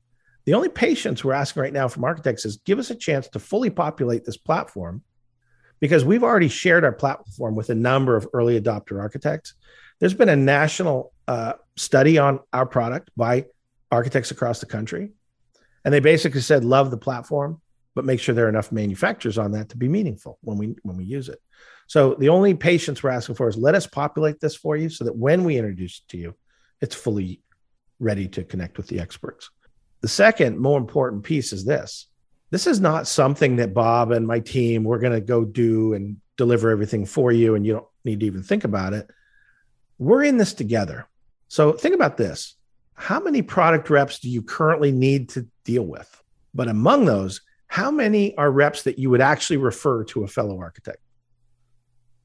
the 0.49 0.55
only 0.55 0.71
patience 0.71 1.23
we're 1.23 1.35
asking 1.35 1.61
right 1.61 1.75
now 1.75 1.89
from 1.89 2.05
architects 2.05 2.47
is 2.47 2.57
give 2.65 2.79
us 2.79 2.89
a 2.89 2.95
chance 2.95 3.29
to 3.29 3.39
fully 3.39 3.69
populate 3.69 4.25
this 4.25 4.39
platform 4.39 5.03
because 5.79 6.07
we've 6.07 6.23
already 6.23 6.49
shared 6.49 6.85
our 6.85 6.93
platform 6.93 7.55
with 7.55 7.69
a 7.69 7.75
number 7.75 8.17
of 8.17 8.27
early 8.33 8.59
adopter 8.59 8.99
architects. 8.99 9.53
There's 9.99 10.15
been 10.15 10.31
a 10.31 10.37
national 10.37 11.13
uh, 11.27 11.53
study 11.77 12.17
on 12.17 12.41
our 12.55 12.65
product 12.65 13.11
by 13.15 13.45
architects 13.93 14.31
across 14.31 14.61
the 14.61 14.65
country. 14.65 15.11
And 15.85 15.93
they 15.93 16.01
basically 16.01 16.41
said, 16.41 16.65
love 16.65 16.91
the 16.91 16.97
platform, 16.97 17.61
but 17.95 18.07
make 18.07 18.19
sure 18.19 18.35
there 18.35 18.47
are 18.47 18.49
enough 18.49 18.73
manufacturers 18.73 19.37
on 19.37 19.53
that 19.53 19.69
to 19.69 19.77
be 19.77 19.87
meaningful 19.87 20.39
when 20.41 20.57
we 20.57 20.77
when 20.83 20.97
we 20.97 21.05
use 21.05 21.29
it. 21.29 21.43
So 21.89 22.15
the 22.15 22.29
only 22.29 22.55
patience 22.55 23.03
we're 23.03 23.11
asking 23.11 23.35
for 23.35 23.49
is 23.49 23.57
let 23.57 23.75
us 23.75 23.87
populate 23.87 24.41
this 24.41 24.55
for 24.55 24.77
you 24.77 24.91
so 24.91 25.05
that 25.05 25.17
when 25.17 25.43
we 25.43 25.57
introduce 25.57 25.99
it 25.99 26.11
to 26.11 26.19
you, 26.19 26.35
it's 26.81 26.95
fully 26.95 27.41
ready 27.99 28.29
to 28.29 28.45
connect 28.45 28.77
with 28.77 28.87
the 28.87 29.01
experts. 29.01 29.51
The 30.03 30.09
second, 30.09 30.59
more 30.59 30.79
important 30.79 31.25
piece 31.25 31.53
is 31.53 31.65
this 31.65 32.07
this 32.51 32.67
is 32.67 32.81
not 32.81 33.07
something 33.07 33.57
that 33.57 33.75
Bob 33.75 34.11
and 34.13 34.27
my 34.27 34.41
team, 34.41 34.85
we're 34.85 35.01
going 35.01 35.13
to 35.13 35.21
go 35.21 35.45
do 35.45 35.93
and 35.95 36.17
deliver 36.37 36.71
everything 36.71 37.05
for 37.05 37.31
you, 37.33 37.55
and 37.55 37.67
you 37.67 37.75
don't 37.75 37.87
need 38.05 38.21
to 38.21 38.27
even 38.27 38.43
think 38.43 38.65
about 38.65 38.95
it. 38.95 39.11
We're 39.99 40.25
in 40.25 40.39
this 40.39 40.55
together. 40.55 41.07
So 41.49 41.73
think 41.73 41.95
about 41.95 42.17
this 42.17 42.55
how 42.95 43.21
many 43.21 43.43
product 43.43 43.91
reps 43.91 44.19
do 44.19 44.29
you 44.29 44.43
currently 44.43 44.93
need 44.93 45.31
to 45.31 45.47
deal 45.65 45.85
with? 45.85 46.23
But 46.53 46.69
among 46.69 47.05
those, 47.05 47.41
how 47.69 47.91
many 47.91 48.37
are 48.37 48.51
reps 48.51 48.83
that 48.83 48.99
you 48.99 49.09
would 49.11 49.21
actually 49.21 49.59
refer 49.59 50.05
to 50.05 50.25
a 50.25 50.29
fellow 50.29 50.59
architect? 50.59 50.99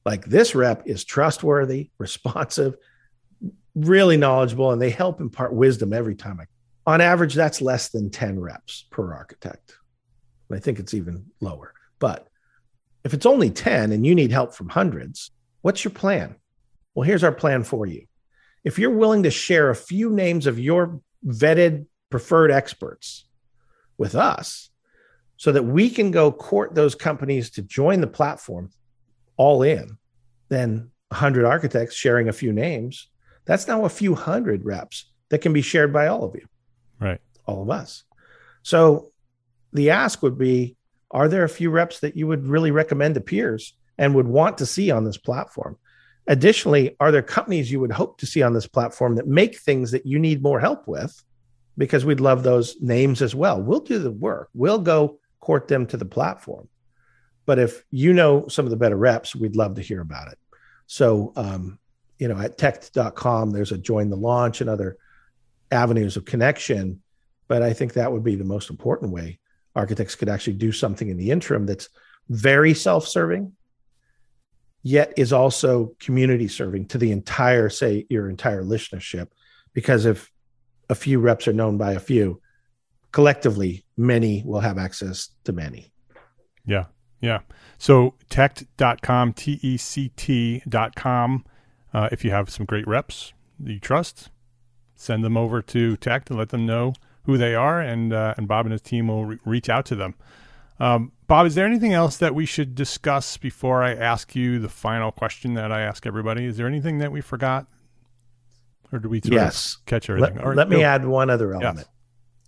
Like 0.04 0.26
this 0.26 0.54
rep 0.54 0.86
is 0.86 1.04
trustworthy, 1.04 1.90
responsive, 1.98 2.76
really 3.74 4.16
knowledgeable, 4.16 4.72
and 4.72 4.80
they 4.80 4.90
help 4.90 5.20
impart 5.20 5.54
wisdom 5.54 5.92
every 5.92 6.14
time. 6.14 6.40
I, 6.40 6.46
on 6.86 7.00
average, 7.00 7.34
that's 7.34 7.62
less 7.62 7.88
than 7.88 8.10
10 8.10 8.38
reps 8.38 8.86
per 8.90 9.14
architect. 9.14 9.76
I 10.52 10.58
think 10.58 10.78
it's 10.78 10.94
even 10.94 11.26
lower. 11.40 11.72
But 11.98 12.28
if 13.04 13.14
it's 13.14 13.26
only 13.26 13.50
10 13.50 13.92
and 13.92 14.06
you 14.06 14.14
need 14.14 14.30
help 14.30 14.54
from 14.54 14.68
hundreds, 14.68 15.30
what's 15.62 15.84
your 15.84 15.92
plan? 15.92 16.36
Well, 16.94 17.06
here's 17.06 17.24
our 17.24 17.32
plan 17.32 17.64
for 17.64 17.86
you. 17.86 18.06
If 18.62 18.78
you're 18.78 18.90
willing 18.90 19.24
to 19.24 19.30
share 19.30 19.70
a 19.70 19.76
few 19.76 20.10
names 20.10 20.46
of 20.46 20.58
your 20.58 21.00
vetted 21.26 21.86
preferred 22.10 22.50
experts 22.50 23.26
with 23.98 24.14
us 24.14 24.70
so 25.36 25.52
that 25.52 25.64
we 25.64 25.90
can 25.90 26.10
go 26.10 26.30
court 26.30 26.74
those 26.74 26.94
companies 26.94 27.50
to 27.50 27.62
join 27.62 28.00
the 28.00 28.06
platform 28.06 28.70
all 29.36 29.62
in, 29.62 29.98
then 30.48 30.90
100 31.08 31.44
architects 31.44 31.94
sharing 31.94 32.28
a 32.28 32.32
few 32.32 32.52
names, 32.52 33.08
that's 33.44 33.68
now 33.68 33.84
a 33.84 33.90
few 33.90 34.14
hundred 34.14 34.64
reps 34.64 35.10
that 35.28 35.40
can 35.40 35.52
be 35.52 35.62
shared 35.62 35.92
by 35.92 36.06
all 36.06 36.24
of 36.24 36.34
you. 36.34 36.46
Right. 37.00 37.20
All 37.46 37.62
of 37.62 37.70
us. 37.70 38.04
So 38.62 39.12
the 39.72 39.90
ask 39.90 40.22
would 40.22 40.38
be 40.38 40.76
Are 41.10 41.28
there 41.28 41.44
a 41.44 41.48
few 41.48 41.70
reps 41.70 42.00
that 42.00 42.16
you 42.16 42.26
would 42.26 42.48
really 42.48 42.70
recommend 42.70 43.14
to 43.14 43.20
peers 43.20 43.74
and 43.98 44.14
would 44.14 44.26
want 44.26 44.58
to 44.58 44.66
see 44.66 44.90
on 44.90 45.04
this 45.04 45.18
platform? 45.18 45.76
Additionally, 46.26 46.96
are 47.00 47.12
there 47.12 47.22
companies 47.22 47.70
you 47.70 47.80
would 47.80 47.92
hope 47.92 48.18
to 48.18 48.26
see 48.26 48.42
on 48.42 48.54
this 48.54 48.66
platform 48.66 49.16
that 49.16 49.28
make 49.28 49.58
things 49.58 49.90
that 49.90 50.06
you 50.06 50.18
need 50.18 50.42
more 50.42 50.58
help 50.58 50.88
with? 50.88 51.22
Because 51.76 52.04
we'd 52.04 52.20
love 52.20 52.42
those 52.42 52.76
names 52.80 53.20
as 53.20 53.34
well. 53.34 53.60
We'll 53.60 53.80
do 53.80 53.98
the 53.98 54.10
work, 54.10 54.48
we'll 54.54 54.78
go 54.78 55.18
court 55.40 55.68
them 55.68 55.86
to 55.86 55.96
the 55.96 56.06
platform. 56.06 56.68
But 57.46 57.58
if 57.58 57.84
you 57.90 58.12
know 58.12 58.48
some 58.48 58.64
of 58.64 58.70
the 58.70 58.76
better 58.76 58.96
reps, 58.96 59.34
we'd 59.34 59.56
love 59.56 59.74
to 59.74 59.82
hear 59.82 60.00
about 60.00 60.32
it. 60.32 60.38
So, 60.86 61.32
um, 61.36 61.78
you 62.18 62.28
know, 62.28 62.38
at 62.38 62.58
tect.com, 62.58 63.50
there's 63.50 63.72
a 63.72 63.78
join 63.78 64.08
the 64.08 64.16
launch 64.16 64.60
and 64.60 64.70
other 64.70 64.96
avenues 65.70 66.16
of 66.16 66.24
connection. 66.24 67.02
But 67.48 67.62
I 67.62 67.72
think 67.72 67.94
that 67.94 68.10
would 68.10 68.24
be 68.24 68.36
the 68.36 68.44
most 68.44 68.70
important 68.70 69.12
way 69.12 69.38
architects 69.76 70.14
could 70.14 70.28
actually 70.28 70.54
do 70.54 70.72
something 70.72 71.08
in 71.08 71.16
the 71.16 71.30
interim 71.30 71.66
that's 71.66 71.88
very 72.28 72.74
self 72.74 73.06
serving, 73.06 73.52
yet 74.82 75.12
is 75.16 75.32
also 75.32 75.94
community 75.98 76.48
serving 76.48 76.86
to 76.86 76.98
the 76.98 77.12
entire, 77.12 77.68
say, 77.68 78.06
your 78.08 78.30
entire 78.30 78.62
listenership. 78.62 79.28
Because 79.72 80.06
if 80.06 80.30
a 80.88 80.94
few 80.94 81.18
reps 81.18 81.48
are 81.48 81.52
known 81.52 81.76
by 81.76 81.92
a 81.92 82.00
few, 82.00 82.40
collectively, 83.10 83.84
many 83.96 84.42
will 84.46 84.60
have 84.60 84.78
access 84.78 85.30
to 85.44 85.52
many. 85.52 85.92
Yeah. 86.66 86.84
Yeah. 87.24 87.40
So 87.78 88.14
tect.com, 88.28 89.32
T 89.32 89.58
E 89.62 89.76
C 89.76 90.10
T.com. 90.16 91.44
Uh, 91.92 92.08
if 92.12 92.24
you 92.24 92.30
have 92.30 92.50
some 92.50 92.66
great 92.66 92.86
reps 92.86 93.32
that 93.58 93.72
you 93.72 93.80
trust, 93.80 94.30
send 94.94 95.24
them 95.24 95.36
over 95.36 95.62
to 95.62 95.96
Tect 95.96 96.28
and 96.28 96.38
let 96.38 96.50
them 96.50 96.66
know 96.66 96.92
who 97.22 97.38
they 97.38 97.54
are, 97.54 97.80
and 97.80 98.12
uh, 98.12 98.34
and 98.36 98.46
Bob 98.46 98.66
and 98.66 98.72
his 98.72 98.82
team 98.82 99.08
will 99.08 99.24
re- 99.24 99.38
reach 99.44 99.68
out 99.68 99.86
to 99.86 99.94
them. 99.94 100.14
Um, 100.78 101.12
Bob, 101.26 101.46
is 101.46 101.54
there 101.54 101.64
anything 101.64 101.94
else 101.94 102.18
that 102.18 102.34
we 102.34 102.44
should 102.44 102.74
discuss 102.74 103.36
before 103.38 103.82
I 103.82 103.94
ask 103.94 104.34
you 104.34 104.58
the 104.58 104.68
final 104.68 105.10
question 105.10 105.54
that 105.54 105.72
I 105.72 105.80
ask 105.80 106.06
everybody? 106.06 106.44
Is 106.44 106.56
there 106.58 106.66
anything 106.66 106.98
that 106.98 107.10
we 107.10 107.22
forgot, 107.22 107.66
or 108.92 108.98
do 108.98 109.08
we 109.08 109.22
yes. 109.24 109.78
catch 109.86 110.10
everything? 110.10 110.36
Let, 110.36 110.44
right, 110.44 110.56
let 110.56 110.68
me 110.68 110.82
add 110.82 111.06
one 111.06 111.30
other 111.30 111.54
element, 111.54 111.78
yes. 111.78 111.86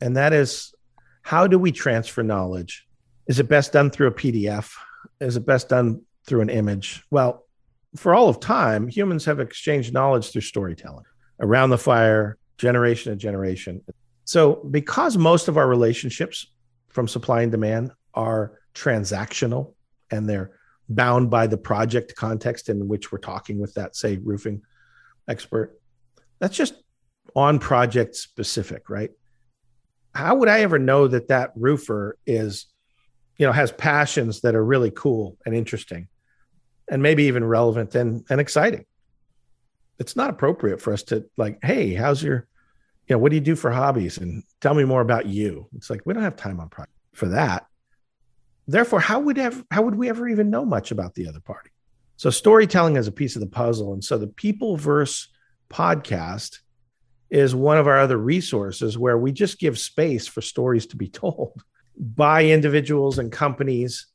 and 0.03 0.16
that 0.16 0.35
is 0.35 0.74
how 1.22 1.47
do 1.47 1.59
we 1.59 1.72
transfer 1.72 2.22
knowledge? 2.22 2.87
Is 3.27 3.39
it 3.39 3.49
best 3.49 3.72
done 3.72 3.91
through 3.91 4.09
a 4.09 4.12
PDF? 4.12 4.72
Is 5.20 5.37
it 5.37 5.47
best 5.47 5.68
done 5.68 6.03
through 6.27 6.43
an 6.43 6.51
image? 6.51 7.05
Well, 7.11 7.47
for 7.97 8.14
all 8.14 8.29
of 8.29 8.41
time, 8.41 8.89
humans 8.89 9.24
have 9.24 9.41
exchanged 9.41 9.93
knowledge 9.93 10.31
through 10.31 10.43
storytelling 10.43 11.05
around 11.41 11.70
the 11.70 11.79
fire, 11.79 12.39
generation 12.59 13.12
to 13.12 13.16
generation. 13.16 13.83
So, 14.24 14.57
because 14.70 15.16
most 15.16 15.49
of 15.49 15.57
our 15.57 15.68
relationships 15.68 16.47
from 16.89 17.09
supply 17.09 17.43
and 17.43 17.53
demand 17.53 17.93
are 18.14 18.59
transactional 18.74 19.74
and 20.11 20.29
they're 20.29 20.59
bound 20.89 21.31
by 21.31 21.47
the 21.47 21.57
project 21.57 22.14
context 22.16 22.68
in 22.68 22.89
which 22.89 23.11
we're 23.11 23.18
talking 23.18 23.59
with 23.59 23.74
that, 23.74 23.97
say, 23.97 24.16
roofing 24.16 24.62
expert, 25.29 25.79
that's 26.39 26.57
just 26.57 26.74
on 27.35 27.59
project 27.59 28.16
specific, 28.16 28.89
right? 28.89 29.11
How 30.14 30.37
would 30.37 30.49
I 30.49 30.61
ever 30.61 30.79
know 30.79 31.09
that 31.09 31.29
that 31.29 31.53
roofer 31.55 32.16
is, 32.27 32.66
you 33.39 33.47
know, 33.47 33.53
has 33.53 33.72
passions 33.72 34.41
that 34.41 34.55
are 34.55 34.64
really 34.64 34.91
cool 34.91 35.37
and 35.45 35.55
interesting 35.55 36.09
and 36.89 37.03
maybe 37.03 37.24
even 37.24 37.45
relevant 37.45 37.95
and, 37.95 38.24
and 38.30 38.41
exciting? 38.41 38.84
It's 39.99 40.16
not 40.16 40.30
appropriate 40.30 40.80
for 40.80 40.93
us 40.93 41.03
to 41.05 41.26
like, 41.37 41.59
hey, 41.62 41.95
how's 41.95 42.22
your 42.22 42.47
you 43.09 43.14
know, 43.14 43.18
what 43.18 43.30
do 43.30 43.37
you 43.37 43.43
do 43.43 43.55
for 43.55 43.70
hobbies? 43.70 44.18
And 44.18 44.43
tell 44.61 44.74
me 44.74 44.84
more 44.84 45.01
about 45.01 45.26
you. 45.26 45.68
It's 45.76 45.91
like 45.91 46.03
we 46.05 46.12
don't 46.12 46.24
have 46.24 46.37
time 46.37 46.59
on 46.59 46.70
for 47.14 47.28
that. 47.28 47.66
Therefore, 48.66 48.99
how 48.99 49.20
would 49.20 49.39
ever, 49.39 49.62
how 49.70 49.82
would 49.82 49.95
we 49.95 50.09
ever 50.09 50.28
even 50.28 50.51
know 50.51 50.64
much 50.64 50.91
about 50.91 51.14
the 51.14 51.28
other 51.28 51.41
party? 51.41 51.70
So 52.16 52.30
storytelling 52.30 52.97
is 52.97 53.07
a 53.07 53.12
piece 53.12 53.37
of 53.37 53.41
the 53.41 53.47
puzzle. 53.47 53.93
And 53.93 54.03
so 54.03 54.18
the 54.18 54.26
Peopleverse 54.26 55.28
podcast 55.70 56.59
is 57.30 57.55
one 57.55 57.78
of 57.78 57.87
our 57.87 58.01
other 58.01 58.16
resources 58.16 58.99
where 58.99 59.18
we 59.18 59.32
just 59.32 59.59
give 59.59 59.78
space 59.78 60.26
for 60.26 60.41
stories 60.41 60.87
to 60.87 60.97
be 60.97 61.09
told 61.09 61.62
by 61.99 62.44
individuals 62.44 63.18
and 63.18 63.32
companies 63.32 64.07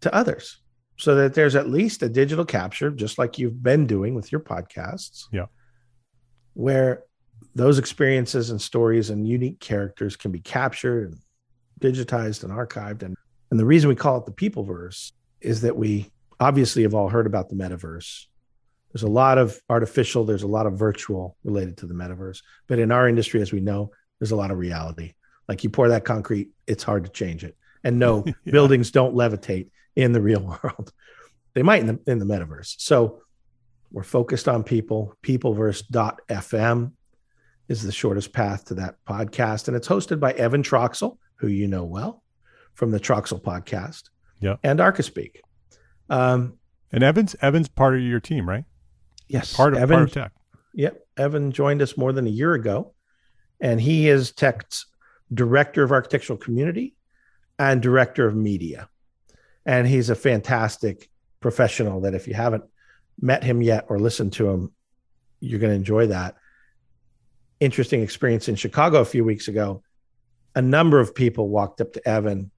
to 0.00 0.14
others 0.14 0.58
so 0.96 1.14
that 1.14 1.34
there's 1.34 1.56
at 1.56 1.68
least 1.68 2.02
a 2.02 2.08
digital 2.08 2.44
capture, 2.44 2.90
just 2.90 3.18
like 3.18 3.38
you've 3.38 3.62
been 3.62 3.86
doing 3.86 4.14
with 4.14 4.30
your 4.32 4.40
podcasts. 4.40 5.24
Yeah. 5.32 5.46
Where 6.54 7.04
those 7.54 7.78
experiences 7.78 8.50
and 8.50 8.60
stories 8.60 9.10
and 9.10 9.26
unique 9.26 9.60
characters 9.60 10.16
can 10.16 10.32
be 10.32 10.40
captured 10.40 11.12
and 11.12 11.18
digitized 11.80 12.42
and 12.42 12.52
archived. 12.52 13.02
And, 13.02 13.16
and 13.50 13.60
the 13.60 13.64
reason 13.64 13.88
we 13.88 13.94
call 13.94 14.18
it 14.18 14.26
the 14.26 14.32
people 14.32 14.64
verse 14.64 15.12
is 15.40 15.60
that 15.60 15.76
we 15.76 16.10
obviously 16.40 16.82
have 16.82 16.94
all 16.94 17.08
heard 17.08 17.26
about 17.26 17.48
the 17.48 17.54
metaverse. 17.54 18.24
There's 18.92 19.02
a 19.04 19.08
lot 19.08 19.38
of 19.38 19.60
artificial, 19.68 20.24
there's 20.24 20.42
a 20.42 20.48
lot 20.48 20.66
of 20.66 20.78
virtual 20.78 21.36
related 21.44 21.76
to 21.78 21.86
the 21.86 21.94
metaverse. 21.94 22.42
But 22.66 22.80
in 22.80 22.90
our 22.90 23.08
industry, 23.08 23.40
as 23.40 23.52
we 23.52 23.60
know, 23.60 23.92
there's 24.18 24.32
a 24.32 24.36
lot 24.36 24.50
of 24.50 24.58
reality. 24.58 25.14
Like 25.48 25.64
you 25.64 25.70
pour 25.70 25.88
that 25.88 26.04
concrete, 26.04 26.50
it's 26.66 26.82
hard 26.82 27.04
to 27.04 27.10
change 27.10 27.44
it. 27.44 27.56
And 27.82 27.98
no, 27.98 28.24
yeah. 28.26 28.32
buildings 28.44 28.90
don't 28.90 29.14
levitate 29.14 29.70
in 29.96 30.12
the 30.12 30.20
real 30.20 30.40
world. 30.62 30.92
They 31.54 31.62
might 31.62 31.80
in 31.80 31.86
the 31.86 32.00
in 32.06 32.18
the 32.18 32.26
metaverse. 32.26 32.74
So 32.78 33.22
we're 33.90 34.02
focused 34.02 34.48
on 34.48 34.62
people, 34.64 35.14
peopleverse.fm 35.22 36.92
is 37.68 37.82
the 37.82 37.92
shortest 37.92 38.32
path 38.32 38.66
to 38.66 38.74
that 38.74 38.96
podcast. 39.08 39.68
And 39.68 39.76
it's 39.76 39.88
hosted 39.88 40.20
by 40.20 40.32
Evan 40.32 40.62
Troxel, 40.62 41.18
who 41.36 41.48
you 41.48 41.66
know 41.66 41.84
well 41.84 42.22
from 42.74 42.90
the 42.90 43.00
Troxel 43.00 43.42
podcast. 43.42 44.04
Yeah. 44.40 44.56
And 44.62 44.78
Archispeak. 44.78 45.36
Um, 46.10 46.54
and 46.92 47.02
Evan's 47.02 47.36
Evan's 47.40 47.68
part 47.68 47.94
of 47.94 48.00
your 48.00 48.20
team, 48.20 48.48
right? 48.48 48.64
Yes. 49.26 49.54
Part 49.54 49.74
of, 49.74 49.80
Evan, 49.80 49.96
part 49.96 50.08
of 50.08 50.14
Tect. 50.14 50.36
Yep. 50.74 51.06
Evan 51.16 51.52
joined 51.52 51.82
us 51.82 51.96
more 51.96 52.12
than 52.12 52.26
a 52.26 52.30
year 52.30 52.54
ago. 52.54 52.94
And 53.60 53.80
he 53.80 54.08
is 54.08 54.32
Tect's 54.32 54.86
director 55.32 55.82
of 55.82 55.92
architectural 55.92 56.38
community 56.38 56.96
and 57.58 57.82
director 57.82 58.26
of 58.26 58.34
media. 58.34 58.88
And 59.66 59.86
he's 59.86 60.10
a 60.10 60.14
fantastic 60.14 61.10
professional 61.40 62.02
that 62.02 62.14
if 62.14 62.26
you 62.26 62.34
haven't 62.34 62.64
met 63.20 63.42
him 63.42 63.62
yet 63.62 63.86
or 63.88 63.98
listened 63.98 64.32
to 64.34 64.48
him, 64.48 64.72
you're 65.40 65.60
going 65.60 65.72
to 65.72 65.76
enjoy 65.76 66.06
that 66.08 66.36
interesting 67.60 68.02
experience 68.02 68.48
in 68.48 68.54
Chicago 68.54 69.00
a 69.00 69.04
few 69.04 69.24
weeks 69.24 69.48
ago. 69.48 69.82
A 70.54 70.62
number 70.62 71.00
of 71.00 71.14
people 71.14 71.48
walked 71.48 71.80
up 71.80 71.92
to 71.94 72.08
Evan 72.08 72.50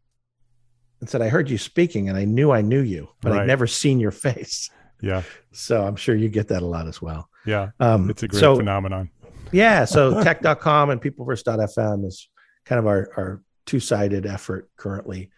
and 1.01 1.09
said, 1.09 1.23
I 1.23 1.29
heard 1.29 1.49
you 1.51 1.59
speaking 1.59 2.09
and 2.09 2.17
I 2.17 2.25
knew 2.25 2.51
I 2.51 2.61
knew 2.61 2.81
you, 2.81 3.09
but 3.21 3.33
right. 3.33 3.41
I'd 3.41 3.47
never 3.47 3.67
seen 3.67 4.01
your 4.01 4.11
face. 4.11 4.71
Yeah. 5.01 5.23
So 5.53 5.83
I'm 5.83 5.97
sure 5.97 6.15
you 6.15 6.29
get 6.29 6.49
that 6.49 6.63
a 6.63 6.67
lot 6.67 6.87
as 6.87 7.01
well. 7.01 7.29
Yeah. 7.47 7.71
Um, 7.81 8.11
it's 8.11 8.23
a 8.23 8.29
great 8.29 8.41
so, 8.41 8.57
phenomenon. 8.57 9.11
Yeah. 9.51 9.87
So 9.87 10.23
tect.com 10.23 10.91
and 10.91 11.01
peopleverse.fm 11.01 12.07
is 12.07 12.29
kind 12.71 12.79
of 12.79 12.87
our, 12.87 13.11
our 13.17 13.43
two 13.67 13.81
sided 13.81 14.27
effort 14.27 14.71
currently. 14.77 15.31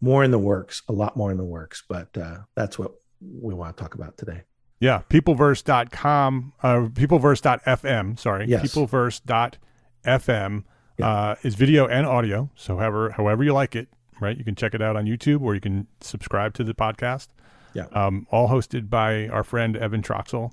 More 0.00 0.22
in 0.22 0.30
the 0.30 0.38
works, 0.38 0.82
a 0.88 0.92
lot 0.92 1.16
more 1.16 1.32
in 1.32 1.36
the 1.36 1.44
works, 1.44 1.82
but 1.88 2.16
uh, 2.16 2.38
that's 2.54 2.78
what 2.78 2.92
we 3.20 3.54
want 3.54 3.76
to 3.76 3.82
talk 3.82 3.94
about 3.94 4.16
today. 4.16 4.42
Yeah, 4.78 5.02
peopleverse.com, 5.10 6.52
uh, 6.62 6.76
peopleverse.fm, 6.92 8.18
sorry. 8.20 8.46
Yes. 8.46 8.62
Peopleverse.fm 8.62 10.64
yeah. 10.98 11.08
uh, 11.08 11.34
is 11.42 11.54
video 11.56 11.88
and 11.88 12.06
audio. 12.06 12.50
So 12.54 12.76
however, 12.76 13.10
however 13.10 13.42
you 13.42 13.52
like 13.52 13.74
it, 13.74 13.88
right? 14.20 14.36
You 14.36 14.44
can 14.44 14.54
check 14.54 14.72
it 14.72 14.82
out 14.82 14.94
on 14.94 15.06
YouTube 15.06 15.40
or 15.40 15.54
you 15.54 15.60
can 15.60 15.88
subscribe 16.00 16.54
to 16.54 16.64
the 16.64 16.74
podcast. 16.74 17.28
Yeah. 17.74 17.86
Um, 17.92 18.28
all 18.30 18.48
hosted 18.48 18.88
by 18.88 19.26
our 19.28 19.42
friend 19.42 19.76
Evan 19.76 20.02
Troxel 20.02 20.52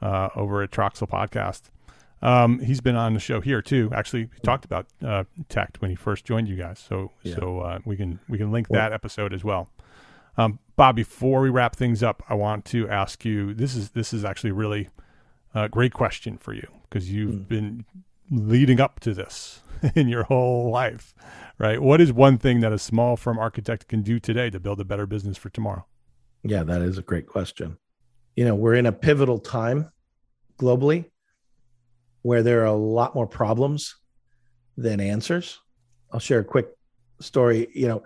uh, 0.00 0.28
over 0.36 0.62
at 0.62 0.70
Troxel 0.70 1.08
Podcast. 1.08 1.62
Um, 2.22 2.60
he's 2.60 2.80
been 2.80 2.94
on 2.94 3.14
the 3.14 3.20
show 3.20 3.40
here 3.40 3.60
too. 3.60 3.90
Actually, 3.92 4.28
he 4.32 4.40
talked 4.42 4.64
about 4.64 4.86
uh, 5.04 5.24
Tect 5.48 5.82
when 5.82 5.90
he 5.90 5.96
first 5.96 6.24
joined 6.24 6.48
you 6.48 6.56
guys. 6.56 6.78
So, 6.78 7.10
yeah. 7.22 7.34
so 7.34 7.60
uh, 7.60 7.78
we 7.84 7.96
can 7.96 8.20
we 8.28 8.38
can 8.38 8.52
link 8.52 8.68
that 8.68 8.92
episode 8.92 9.34
as 9.34 9.42
well. 9.42 9.70
Um, 10.36 10.60
Bob, 10.76 10.96
before 10.96 11.40
we 11.40 11.50
wrap 11.50 11.76
things 11.76 12.02
up, 12.02 12.22
I 12.28 12.34
want 12.34 12.64
to 12.66 12.88
ask 12.88 13.24
you. 13.24 13.54
This 13.54 13.74
is 13.74 13.90
this 13.90 14.12
is 14.12 14.24
actually 14.24 14.52
really 14.52 14.88
a 15.54 15.68
great 15.68 15.92
question 15.92 16.38
for 16.38 16.54
you 16.54 16.66
because 16.88 17.10
you've 17.10 17.34
mm. 17.34 17.48
been 17.48 17.84
leading 18.30 18.80
up 18.80 19.00
to 19.00 19.12
this 19.12 19.60
in 19.94 20.08
your 20.08 20.22
whole 20.24 20.70
life, 20.70 21.14
right? 21.58 21.82
What 21.82 22.00
is 22.00 22.12
one 22.12 22.38
thing 22.38 22.60
that 22.60 22.72
a 22.72 22.78
small 22.78 23.16
firm 23.16 23.38
architect 23.38 23.88
can 23.88 24.02
do 24.02 24.20
today 24.20 24.48
to 24.50 24.60
build 24.60 24.80
a 24.80 24.84
better 24.84 25.06
business 25.06 25.36
for 25.36 25.50
tomorrow? 25.50 25.84
Yeah, 26.44 26.62
that 26.62 26.82
is 26.82 26.98
a 26.98 27.02
great 27.02 27.26
question. 27.26 27.78
You 28.36 28.44
know, 28.44 28.54
we're 28.54 28.74
in 28.74 28.86
a 28.86 28.92
pivotal 28.92 29.38
time 29.38 29.90
globally 30.58 31.10
where 32.22 32.42
there 32.42 32.62
are 32.62 32.66
a 32.66 32.72
lot 32.72 33.14
more 33.14 33.26
problems 33.26 33.96
than 34.76 35.00
answers. 35.00 35.58
I'll 36.12 36.20
share 36.20 36.40
a 36.40 36.44
quick 36.44 36.68
story. 37.20 37.68
You 37.74 37.88
know, 37.88 38.02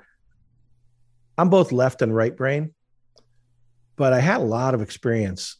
I'm 1.39 1.51
both 1.51 1.73
left 1.73 2.03
and 2.03 2.15
right 2.15 2.35
brain, 2.35 2.75
but 3.97 4.13
I 4.13 4.21
had 4.21 4.41
a 4.41 4.45
lot 4.45 4.75
of 4.75 4.83
experience 4.83 5.57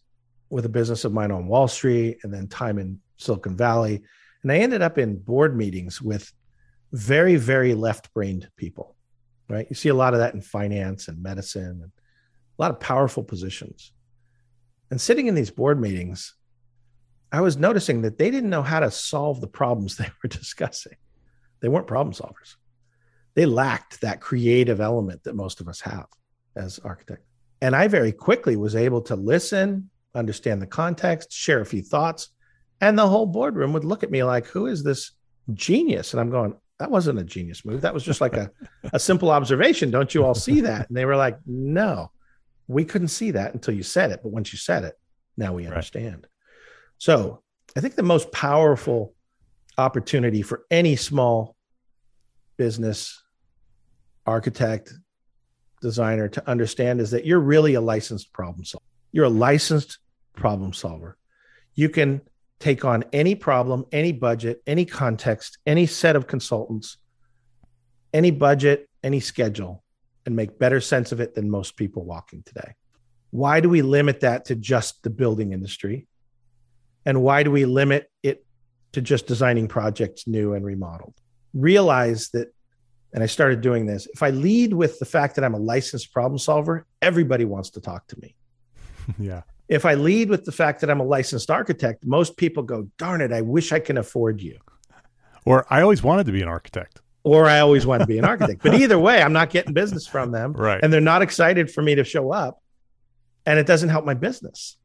with 0.49 0.65
a 0.65 0.71
business 0.71 1.05
of 1.05 1.13
mine 1.13 1.31
on 1.31 1.49
Wall 1.49 1.69
Street 1.69 2.19
and 2.23 2.33
then 2.33 2.49
time 2.49 2.79
in 2.79 3.01
Silicon 3.17 3.57
Valley. 3.57 4.03
And 4.43 4.53
I 4.53 4.59
ended 4.59 4.81
up 4.81 4.97
in 4.97 5.19
board 5.19 5.57
meetings 5.57 6.01
with 6.01 6.33
very, 6.93 7.37
very 7.37 7.75
left 7.75 8.15
brained 8.15 8.49
people, 8.57 8.95
right? 9.49 9.67
You 9.69 9.75
see 9.75 9.89
a 9.89 9.95
lot 9.95 10.15
of 10.15 10.21
that 10.21 10.35
in 10.35 10.41
finance 10.41 11.09
and 11.09 11.23
medicine 11.23 11.81
and 11.83 11.91
a 11.91 12.63
lot 12.63 12.71
of 12.71 12.81
powerful 12.81 13.25
positions. 13.25 13.93
And 14.91 15.01
sitting 15.01 15.27
in 15.27 15.35
these 15.35 15.51
board 15.51 15.81
meetings, 15.81 16.36
I 17.33 17.41
was 17.41 17.57
noticing 17.57 18.03
that 18.03 18.19
they 18.19 18.31
didn't 18.31 18.51
know 18.51 18.63
how 18.63 18.81
to 18.81 18.91
solve 18.91 19.41
the 19.41 19.47
problems 19.49 19.97
they 19.99 20.11
were 20.23 20.29
discussing. 20.29 20.97
They 21.61 21.69
weren't 21.69 21.87
problem 21.87 22.15
solvers. 22.15 22.57
They 23.35 23.47
lacked 23.47 24.01
that 24.01 24.21
creative 24.21 24.81
element 24.81 25.25
that 25.25 25.37
most 25.37 25.61
of 25.61 25.69
us 25.69 25.81
have 25.83 26.07
as 26.55 26.79
architects. 26.79 27.27
And 27.61 27.75
I 27.75 27.89
very 27.89 28.13
quickly 28.13 28.57
was 28.57 28.75
able 28.75 29.03
to 29.03 29.17
listen, 29.17 29.91
understand 30.15 30.61
the 30.61 30.67
context, 30.67 31.33
share 31.33 31.61
a 31.61 31.67
few 31.67 31.83
thoughts, 31.83 32.31
and 32.81 32.99
the 32.99 33.09
whole 33.09 33.27
boardroom 33.27 33.73
would 33.73 33.85
look 33.85 34.03
at 34.03 34.11
me 34.11 34.23
like, 34.23 34.47
"Who 34.47 34.67
is 34.67 34.83
this 34.83 35.13
genius?" 35.55 36.13
And 36.13 36.21
I'm 36.21 36.31
going, 36.31 36.55
"That 36.79 36.91
wasn't 36.91 37.19
a 37.19 37.25
genius 37.25 37.65
move. 37.65 37.81
That 37.81 37.95
was 37.95 38.05
just 38.05 38.21
like 38.21 38.35
a, 38.35 38.51
a 38.93 38.99
simple 38.99 39.31
observation. 39.31 39.91
Don't 39.91 40.15
you 40.15 40.25
all 40.25 40.35
see 40.35 40.61
that?" 40.63 40.89
And 40.89 40.97
they 40.97 41.07
were 41.07 41.17
like, 41.17 41.39
"No, 41.47 42.11
we 42.69 42.85
couldn't 42.85 43.09
see 43.09 43.31
that 43.33 43.55
until 43.55 43.75
you 43.75 43.83
said 43.83 44.11
it. 44.11 44.21
But 44.23 44.33
once 44.33 44.53
you 44.53 44.59
said 44.59 44.85
it, 44.85 44.99
now 45.37 45.55
we 45.55 45.67
understand." 45.67 46.23
Right. 46.23 46.36
So 46.99 47.43
I 47.77 47.81
think 47.81 47.95
the 47.95 48.03
most 48.03 48.33
powerful 48.33 49.15
opportunity 49.79 50.43
for 50.43 50.65
any 50.71 50.97
small 50.97 51.57
business 52.57 53.23
architect, 54.25 54.93
designer 55.83 56.29
to 56.29 56.49
understand 56.49 57.01
is 57.01 57.11
that 57.11 57.27
you're 57.27 57.41
really 57.41 57.75
a 57.75 57.81
licensed 57.81 58.33
problem 58.33 58.65
solver. 58.65 58.85
You're 59.13 59.27
a 59.27 59.31
licensed 59.31 59.99
problem 60.35 60.73
solver. 60.73 61.17
You 61.75 61.89
can 61.91 62.23
take 62.59 62.85
on 62.85 63.05
any 63.13 63.35
problem, 63.35 63.85
any 63.93 64.13
budget, 64.13 64.63
any 64.67 64.85
context, 64.85 65.59
any 65.67 65.87
set 65.87 66.17
of 66.17 66.27
consultants, 66.27 66.97
any 68.15 68.31
budget, 68.31 68.89
any 69.03 69.21
schedule, 69.21 69.85
and 70.25 70.35
make 70.35 70.59
better 70.59 70.81
sense 70.81 71.13
of 71.13 71.21
it 71.21 71.35
than 71.35 71.51
most 71.51 71.77
people 71.77 72.05
walking 72.05 72.43
today. 72.43 72.75
Why 73.31 73.61
do 73.61 73.69
we 73.69 73.83
limit 73.83 74.21
that 74.21 74.47
to 74.47 74.55
just 74.55 75.03
the 75.03 75.11
building 75.11 75.53
industry? 75.53 76.07
And 77.07 77.23
why 77.23 77.45
do 77.45 77.53
we 77.53 77.65
limit 77.65 78.11
it 78.23 78.45
to 78.93 79.01
just 79.01 79.27
designing 79.27 79.69
projects 79.69 80.27
new 80.27 80.53
and 80.55 80.65
remodeled? 80.65 81.15
Realize 81.55 82.29
that, 82.31 82.53
and 83.15 83.23
I 83.23 83.27
started 83.27 83.61
doing 83.61 83.87
this, 83.87 84.09
if 84.13 84.23
I 84.23 84.31
lead 84.31 84.75
with 84.75 84.99
the 84.99 85.05
fact 85.05 85.37
that 85.37 85.45
I'm 85.45 85.55
a 85.55 85.59
licensed 85.59 86.13
problem 86.13 86.39
solver, 86.39 86.85
everybody 87.01 87.45
wants 87.45 87.71
to 87.71 87.81
talk 87.81 88.09
to 88.09 88.21
me. 88.21 88.35
yeah. 89.19 89.43
If 89.69 89.85
I 89.85 89.95
lead 89.95 90.29
with 90.29 90.45
the 90.45 90.53
fact 90.53 90.81
that 90.81 90.91
I'm 90.91 91.01
a 91.01 91.05
licensed 91.05 91.51
architect, 91.51 92.05
most 92.05 92.37
people 92.37 92.65
go, 92.65 92.89
darn 92.99 93.21
it, 93.21 93.33
I 93.33 93.41
wish 93.41 93.73
I 93.73 93.79
can 93.79 93.99
afford 93.99 94.41
you. 94.41 94.59
Or 95.45 95.65
I 95.71 95.83
always 95.83 96.03
wanted 96.03 96.27
to 96.27 96.33
be 96.33 96.43
an 96.43 96.49
architect. 96.49 97.01
Or 97.23 97.47
I 97.47 97.61
always 97.61 97.87
wanted 97.87 98.05
to 98.05 98.09
be 98.09 98.19
an 98.19 98.25
architect. 98.25 98.63
but 98.63 98.75
either 98.75 98.99
way, 98.99 99.23
I'm 99.23 99.33
not 99.33 99.51
getting 99.51 99.73
business 99.73 100.07
from 100.07 100.33
them. 100.33 100.53
Right. 100.57 100.81
And 100.83 100.93
they're 100.93 101.01
not 101.01 101.23
excited 101.23 101.71
for 101.71 101.83
me 101.83 101.95
to 101.97 102.05
show 102.05 102.33
up. 102.33 102.61
And 103.45 103.59
it 103.59 103.67
doesn't 103.67 103.89
help 103.89 104.05
my 104.05 104.15
business. 104.15 104.77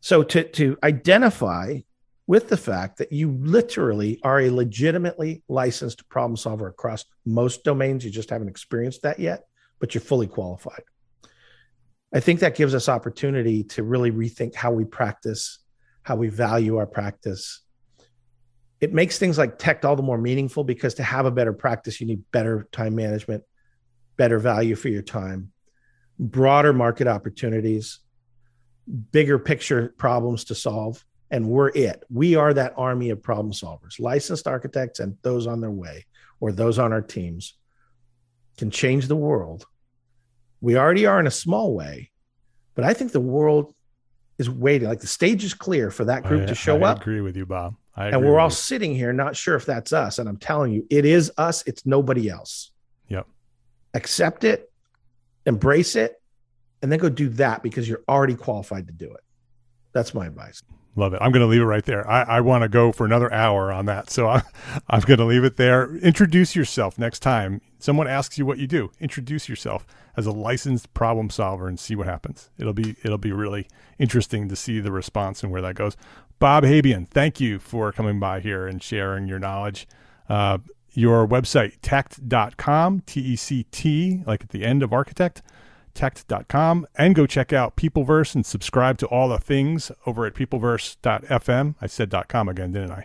So 0.00 0.22
to 0.22 0.44
to 0.44 0.78
identify 0.82 1.80
with 2.26 2.48
the 2.48 2.56
fact 2.56 2.98
that 2.98 3.10
you 3.10 3.32
literally 3.32 4.20
are 4.22 4.40
a 4.40 4.50
legitimately 4.50 5.42
licensed 5.48 6.08
problem 6.10 6.36
solver 6.36 6.68
across 6.68 7.06
most 7.24 7.64
domains, 7.64 8.04
you 8.04 8.10
just 8.10 8.30
haven't 8.30 8.48
experienced 8.48 9.02
that 9.02 9.18
yet, 9.18 9.46
but 9.80 9.94
you're 9.94 10.02
fully 10.02 10.26
qualified. 10.26 10.82
I 12.12 12.20
think 12.20 12.40
that 12.40 12.54
gives 12.54 12.74
us 12.74 12.88
opportunity 12.88 13.64
to 13.64 13.82
really 13.82 14.12
rethink 14.12 14.54
how 14.54 14.72
we 14.72 14.84
practice, 14.84 15.58
how 16.02 16.16
we 16.16 16.28
value 16.28 16.76
our 16.76 16.86
practice. 16.86 17.62
It 18.80 18.92
makes 18.92 19.18
things 19.18 19.38
like 19.38 19.58
Tect 19.58 19.84
all 19.84 19.96
the 19.96 20.02
more 20.02 20.18
meaningful 20.18 20.64
because 20.64 20.94
to 20.94 21.02
have 21.02 21.26
a 21.26 21.30
better 21.30 21.52
practice, 21.52 22.00
you 22.00 22.06
need 22.06 22.22
better 22.30 22.68
time 22.72 22.94
management, 22.94 23.42
better 24.16 24.38
value 24.38 24.74
for 24.74 24.88
your 24.88 25.02
time, 25.02 25.52
broader 26.18 26.74
market 26.74 27.06
opportunities, 27.08 28.00
bigger 29.12 29.38
picture 29.38 29.94
problems 29.98 30.44
to 30.44 30.54
solve 30.54 31.04
and 31.30 31.46
we're 31.46 31.68
it. 31.68 32.04
We 32.10 32.36
are 32.36 32.54
that 32.54 32.74
army 32.76 33.10
of 33.10 33.22
problem 33.22 33.52
solvers. 33.52 34.00
Licensed 34.00 34.46
architects 34.46 35.00
and 35.00 35.16
those 35.22 35.46
on 35.46 35.60
their 35.60 35.70
way 35.70 36.06
or 36.40 36.52
those 36.52 36.78
on 36.78 36.92
our 36.92 37.02
teams 37.02 37.54
can 38.56 38.70
change 38.70 39.08
the 39.08 39.16
world. 39.16 39.66
We 40.60 40.76
already 40.76 41.06
are 41.06 41.20
in 41.20 41.26
a 41.26 41.30
small 41.30 41.74
way 41.74 42.10
but 42.78 42.84
i 42.84 42.94
think 42.94 43.10
the 43.10 43.20
world 43.20 43.74
is 44.38 44.48
waiting. 44.48 44.88
Like 44.88 45.00
the 45.00 45.08
stage 45.08 45.42
is 45.42 45.52
clear 45.52 45.90
for 45.90 46.04
that 46.04 46.22
group 46.22 46.44
I, 46.44 46.46
to 46.46 46.54
show 46.54 46.76
I 46.84 46.90
up. 46.90 46.98
i 46.98 47.00
agree 47.00 47.20
with 47.20 47.36
you 47.36 47.44
bob. 47.44 47.74
And 47.96 48.24
we're 48.24 48.38
all 48.38 48.46
you. 48.46 48.54
sitting 48.54 48.94
here 48.94 49.12
not 49.12 49.34
sure 49.34 49.56
if 49.56 49.66
that's 49.66 49.92
us 49.92 50.20
and 50.20 50.28
i'm 50.28 50.36
telling 50.36 50.72
you 50.72 50.86
it 50.88 51.04
is 51.04 51.32
us 51.36 51.64
it's 51.66 51.84
nobody 51.84 52.30
else. 52.30 52.70
Yep. 53.08 53.26
Accept 53.94 54.44
it 54.44 54.70
embrace 55.44 55.96
it 55.96 56.22
and 56.82 56.90
then 56.90 56.98
go 56.98 57.08
do 57.08 57.28
that 57.30 57.62
because 57.62 57.88
you're 57.88 58.02
already 58.08 58.34
qualified 58.34 58.86
to 58.86 58.92
do 58.92 59.12
it. 59.12 59.20
That's 59.92 60.14
my 60.14 60.26
advice. 60.26 60.62
Love 60.96 61.14
it. 61.14 61.18
I'm 61.22 61.30
going 61.30 61.42
to 61.42 61.46
leave 61.46 61.60
it 61.60 61.66
right 61.66 61.84
there. 61.84 62.08
I, 62.08 62.22
I 62.22 62.40
want 62.40 62.62
to 62.62 62.68
go 62.68 62.92
for 62.92 63.04
another 63.06 63.32
hour 63.32 63.72
on 63.72 63.86
that. 63.86 64.10
So 64.10 64.28
I, 64.28 64.42
I'm 64.88 65.00
going 65.00 65.18
to 65.18 65.24
leave 65.24 65.44
it 65.44 65.56
there. 65.56 65.94
Introduce 65.96 66.56
yourself 66.56 66.98
next 66.98 67.20
time 67.20 67.60
someone 67.78 68.08
asks 68.08 68.38
you 68.38 68.44
what 68.44 68.58
you 68.58 68.66
do. 68.66 68.90
Introduce 69.00 69.48
yourself 69.48 69.86
as 70.16 70.26
a 70.26 70.32
licensed 70.32 70.92
problem 70.94 71.30
solver 71.30 71.68
and 71.68 71.78
see 71.78 71.94
what 71.94 72.06
happens. 72.06 72.50
It'll 72.58 72.72
be 72.72 72.96
it'll 73.04 73.18
be 73.18 73.32
really 73.32 73.68
interesting 73.98 74.48
to 74.48 74.56
see 74.56 74.80
the 74.80 74.92
response 74.92 75.42
and 75.42 75.52
where 75.52 75.62
that 75.62 75.74
goes. 75.74 75.96
Bob 76.38 76.64
Habian, 76.64 77.08
thank 77.08 77.40
you 77.40 77.58
for 77.58 77.92
coming 77.92 78.20
by 78.20 78.40
here 78.40 78.66
and 78.66 78.82
sharing 78.82 79.26
your 79.26 79.38
knowledge. 79.38 79.88
Uh, 80.28 80.58
your 80.92 81.26
website, 81.26 81.74
tect.com, 81.82 83.02
T 83.06 83.20
E 83.20 83.36
C 83.36 83.64
T, 83.70 84.22
like 84.26 84.42
at 84.42 84.50
the 84.50 84.64
end 84.64 84.82
of 84.82 84.92
architect 84.92 85.42
tect.com 85.98 86.86
and 86.94 87.14
go 87.14 87.26
check 87.26 87.52
out 87.52 87.76
Peopleverse 87.76 88.34
and 88.36 88.46
subscribe 88.46 88.98
to 88.98 89.06
all 89.06 89.28
the 89.28 89.38
things 89.38 89.90
over 90.06 90.24
at 90.26 90.34
peopleverse.fm. 90.34 91.74
I 91.80 91.86
said 91.88 92.14
.com 92.28 92.48
again, 92.48 92.72
didn't 92.72 92.92
I? 92.92 93.04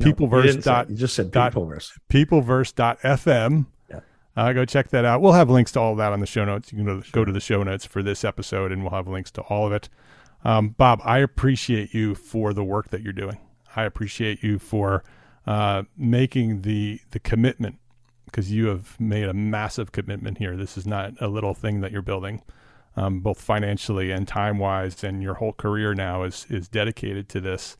No, 0.00 0.06
Peopleverse. 0.06 0.56
You, 0.56 0.60
dot, 0.60 0.90
you 0.90 0.96
just 0.96 1.14
said 1.14 1.30
Peopleverse. 1.30 1.92
Peopleverse.fm. 2.10 3.66
Yeah. 3.88 4.00
Uh, 4.36 4.52
go 4.52 4.64
check 4.64 4.88
that 4.88 5.04
out. 5.04 5.22
We'll 5.22 5.32
have 5.32 5.50
links 5.50 5.70
to 5.72 5.80
all 5.80 5.92
of 5.92 5.98
that 5.98 6.12
on 6.12 6.18
the 6.18 6.26
show 6.26 6.44
notes. 6.44 6.72
You 6.72 6.78
can 6.78 6.86
go 6.86 6.98
to, 6.98 7.04
sure. 7.04 7.12
go 7.12 7.24
to 7.24 7.32
the 7.32 7.40
show 7.40 7.62
notes 7.62 7.86
for 7.86 8.02
this 8.02 8.24
episode 8.24 8.72
and 8.72 8.82
we'll 8.82 8.90
have 8.90 9.06
links 9.06 9.30
to 9.32 9.42
all 9.42 9.66
of 9.66 9.72
it. 9.72 9.88
Um, 10.44 10.70
Bob, 10.70 11.00
I 11.04 11.18
appreciate 11.18 11.94
you 11.94 12.16
for 12.16 12.52
the 12.52 12.64
work 12.64 12.90
that 12.90 13.02
you're 13.02 13.12
doing. 13.12 13.38
I 13.76 13.84
appreciate 13.84 14.42
you 14.42 14.58
for 14.58 15.04
uh, 15.46 15.84
making 15.96 16.62
the 16.62 17.00
the 17.12 17.20
commitment 17.20 17.78
because 18.32 18.50
you 18.50 18.66
have 18.66 18.98
made 18.98 19.28
a 19.28 19.34
massive 19.34 19.92
commitment 19.92 20.38
here. 20.38 20.56
This 20.56 20.78
is 20.78 20.86
not 20.86 21.12
a 21.20 21.28
little 21.28 21.52
thing 21.52 21.82
that 21.82 21.92
you're 21.92 22.02
building, 22.02 22.42
um, 22.96 23.20
both 23.20 23.40
financially 23.40 24.10
and 24.10 24.26
time 24.26 24.58
wise, 24.58 25.04
and 25.04 25.22
your 25.22 25.34
whole 25.34 25.52
career 25.52 25.94
now 25.94 26.24
is 26.24 26.46
is 26.48 26.66
dedicated 26.68 27.28
to 27.28 27.40
this 27.40 27.76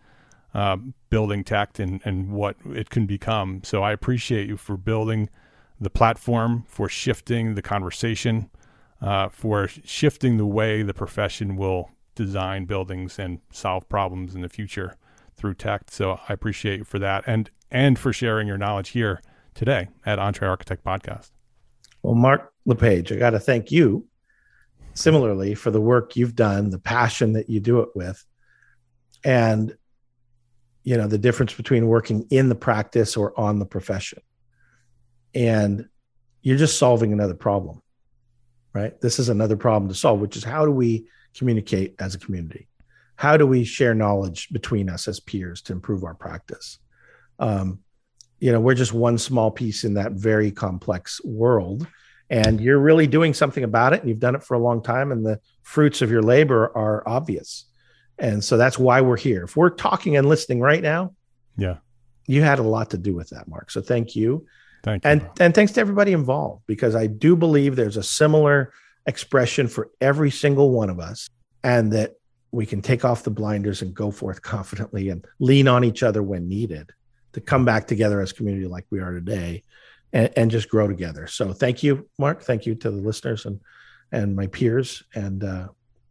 uh, 0.55 0.76
building 1.11 1.42
Tect 1.42 1.80
and 1.80 2.00
and 2.05 2.30
what 2.30 2.57
it 2.66 2.90
can 2.90 3.07
become. 3.07 3.62
So 3.64 3.82
I 3.82 3.92
appreciate 3.92 4.46
you 4.46 4.57
for 4.59 4.76
building 4.76 5.30
the 5.80 5.90
platform, 5.90 6.64
for 6.68 6.88
shifting 6.88 7.55
the 7.55 7.62
conversation, 7.62 8.50
uh, 9.00 9.30
for 9.30 9.66
shifting 9.66 10.36
the 10.36 10.46
way 10.46 10.82
the 10.82 10.94
profession 10.94 11.57
will 11.57 11.90
design 12.14 12.66
buildings 12.66 13.18
and 13.18 13.40
solve 13.50 13.88
problems 13.88 14.34
in 14.34 14.42
the 14.42 14.48
future 14.50 14.96
through 15.34 15.55
Tect. 15.55 15.90
So 15.90 16.20
I 16.28 16.34
appreciate 16.34 16.78
you 16.78 16.84
for 16.84 16.98
that, 16.98 17.24
and 17.26 17.50
and 17.70 17.98
for 17.98 18.12
sharing 18.12 18.46
your 18.46 18.59
knowledge 18.59 18.90
here 18.90 19.22
today 19.55 19.88
at 20.07 20.18
EntreArchitect 20.18 20.82
Podcast. 20.84 21.30
Well, 22.03 22.14
Mark 22.14 22.53
LePage, 22.66 23.12
I 23.12 23.16
got 23.16 23.30
to 23.30 23.40
thank 23.40 23.70
you 23.70 24.07
similarly 24.94 25.55
for 25.55 25.70
the 25.70 25.80
work 25.80 26.16
you've 26.16 26.34
done, 26.34 26.70
the 26.70 26.78
passion 26.78 27.32
that 27.34 27.48
you 27.48 27.61
do 27.61 27.80
it 27.80 27.90
with, 27.94 28.24
and 29.24 29.76
you 30.84 30.96
know 30.96 31.07
the 31.07 31.18
difference 31.18 31.55
between 31.55 31.86
working 31.86 32.26
in 32.30 32.48
the 32.48 32.55
practice 32.55 33.16
or 33.16 33.38
on 33.38 33.59
the 33.59 33.66
profession. 33.66 34.20
And 35.34 35.88
you're 36.42 36.59
just 36.59 36.78
solving 36.78 37.12
another 37.12 37.34
problem. 37.34 37.80
right? 38.74 39.00
This 39.00 39.18
is 39.18 39.28
another 39.28 39.57
problem 39.57 39.88
to 39.88 39.94
solve, 39.94 40.20
which 40.20 40.36
is 40.36 40.44
how 40.44 40.64
do 40.64 40.72
we 40.72 41.07
communicate 41.36 41.94
as 41.98 42.14
a 42.14 42.18
community? 42.18 42.68
How 43.16 43.36
do 43.36 43.46
we 43.46 43.64
share 43.64 43.94
knowledge 43.94 44.48
between 44.53 44.88
us 44.88 45.07
as 45.09 45.20
peers 45.20 45.62
to 45.62 45.72
improve 45.72 46.05
our 46.05 46.14
practice? 46.14 46.78
Um, 47.38 47.80
you 48.43 48.51
know, 48.51 48.59
we're 48.59 48.74
just 48.74 48.93
one 48.93 49.18
small 49.18 49.53
piece 49.53 49.84
in 49.84 49.95
that 49.95 50.12
very 50.12 50.51
complex 50.51 51.22
world. 51.22 51.86
And 52.28 52.61
you're 52.61 52.80
really 52.80 53.07
doing 53.07 53.34
something 53.34 53.62
about 53.62 53.93
it, 53.93 54.01
and 54.01 54.09
you've 54.09 54.18
done 54.18 54.34
it 54.34 54.43
for 54.43 54.55
a 54.55 54.59
long 54.59 54.82
time, 54.82 55.12
and 55.12 55.24
the 55.24 55.38
fruits 55.62 56.03
of 56.03 56.11
your 56.11 56.22
labor 56.22 56.76
are 56.76 57.07
obvious. 57.07 57.66
And 58.18 58.43
so 58.43 58.57
that's 58.57 58.78
why 58.78 59.01
we're 59.01 59.16
here. 59.16 59.45
If 59.45 59.57
we're 59.57 59.70
talking 59.70 60.16
and 60.16 60.28
listening 60.28 60.61
right 60.61 60.82
now, 60.82 61.14
yeah, 61.57 61.76
you 62.26 62.43
had 62.43 62.59
a 62.59 62.64
lot 62.64 62.90
to 62.90 62.99
do 62.99 63.14
with 63.14 63.28
that, 63.30 63.47
Mark. 63.47 63.70
So 63.70 63.80
thank 63.80 64.16
you. 64.16 64.47
Thank 64.82 65.05
you. 65.05 65.11
And 65.11 65.28
and 65.38 65.55
thanks 65.55 65.72
to 65.72 65.80
everybody 65.80 66.12
involved 66.12 66.62
because 66.66 66.97
I 66.97 67.07
do 67.07 67.36
believe 67.36 67.76
there's 67.76 67.99
a 67.99 68.03
similar 68.03 68.72
expression 69.07 69.68
for 69.68 69.90
every 70.01 70.32
single 70.32 70.70
one 70.70 70.90
of 70.90 70.99
us 70.99 71.28
and 71.62 71.93
that 71.93 72.14
we 72.51 72.66
can 72.66 72.82
take 72.82 73.05
off 73.05 73.22
the 73.22 73.30
blinders 73.30 73.82
and 73.82 73.95
go 73.95 74.11
forth 74.11 74.43
confidently 74.43 75.11
and 75.11 75.24
lean 75.38 75.68
on 75.68 75.84
each 75.84 76.03
other 76.03 76.22
when 76.22 76.49
needed 76.49 76.93
to 77.33 77.41
come 77.41 77.64
back 77.64 77.87
together 77.87 78.20
as 78.20 78.33
community 78.33 78.66
like 78.66 78.87
we 78.91 79.01
are 79.01 79.12
today 79.12 79.62
and, 80.12 80.30
and 80.37 80.51
just 80.51 80.68
grow 80.68 80.87
together. 80.87 81.26
So 81.26 81.53
thank 81.53 81.83
you, 81.83 82.09
Mark. 82.18 82.43
Thank 82.43 82.66
you 82.66 82.74
to 82.76 82.91
the 82.91 82.97
listeners 82.97 83.47
and 83.47 83.61
and 84.11 84.37
my 84.37 84.47
peers. 84.47 85.03
And 85.14 85.43
uh, 85.43 85.68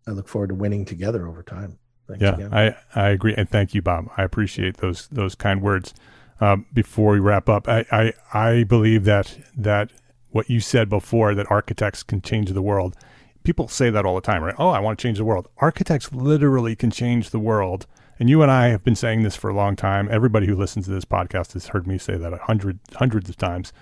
I 0.08 0.12
look 0.12 0.28
forward 0.28 0.50
to 0.50 0.56
winning 0.56 0.86
together 0.86 1.28
over 1.28 1.44
time. 1.44 1.78
Thanks 2.08 2.22
yeah, 2.22 2.34
again. 2.34 2.54
I, 2.54 2.76
I 2.96 3.10
agree. 3.10 3.36
And 3.38 3.48
thank 3.50 3.74
you, 3.74 3.82
Bob. 3.82 4.10
I 4.18 4.24
appreciate 4.24 4.78
those 4.78 5.08
those 5.08 5.36
kind 5.36 5.62
words. 5.62 5.94
Um, 6.40 6.66
before 6.74 7.12
we 7.12 7.20
wrap 7.20 7.48
up, 7.48 7.70
I, 7.70 7.86
I, 7.92 8.14
I 8.34 8.64
believe 8.64 9.04
that 9.04 9.38
that 9.56 9.92
what 10.32 10.50
you 10.50 10.60
said 10.60 10.90
before 10.90 11.36
that 11.36 11.50
architects 11.52 12.02
can 12.02 12.22
change 12.22 12.50
the 12.52 12.62
world. 12.64 12.96
People 13.44 13.68
say 13.68 13.92
that 13.92 14.06
all 14.06 14.16
the 14.16 14.22
time, 14.22 14.44
right? 14.44 14.56
Oh, 14.58 14.70
I 14.70 14.80
want 14.80 14.98
to 14.98 15.04
change 15.04 15.20
the 15.20 15.26
world. 15.26 15.48
Architects 15.58 16.12
literally 16.12 16.76
can 16.76 16.90
change 16.90 17.30
the 17.30 17.40
world. 17.40 17.86
And 18.22 18.30
you 18.30 18.44
and 18.44 18.52
I 18.52 18.68
have 18.68 18.84
been 18.84 18.96
saying 18.96 19.24
this 19.24 19.36
for 19.36 19.50
a 19.50 19.56
long 19.56 19.76
time. 19.76 20.08
Everybody 20.12 20.46
who 20.46 20.56
listens 20.56 20.86
to 20.86 20.92
this 20.92 21.06
podcast 21.06 21.54
has 21.54 21.70
heard 21.70 21.88
me 21.88 21.98
say 21.98 22.18
that 22.18 22.32
a 22.32 22.38
hundred 22.38 22.78
hundreds 22.94 23.32
of 23.32 23.36
times. 23.36 23.74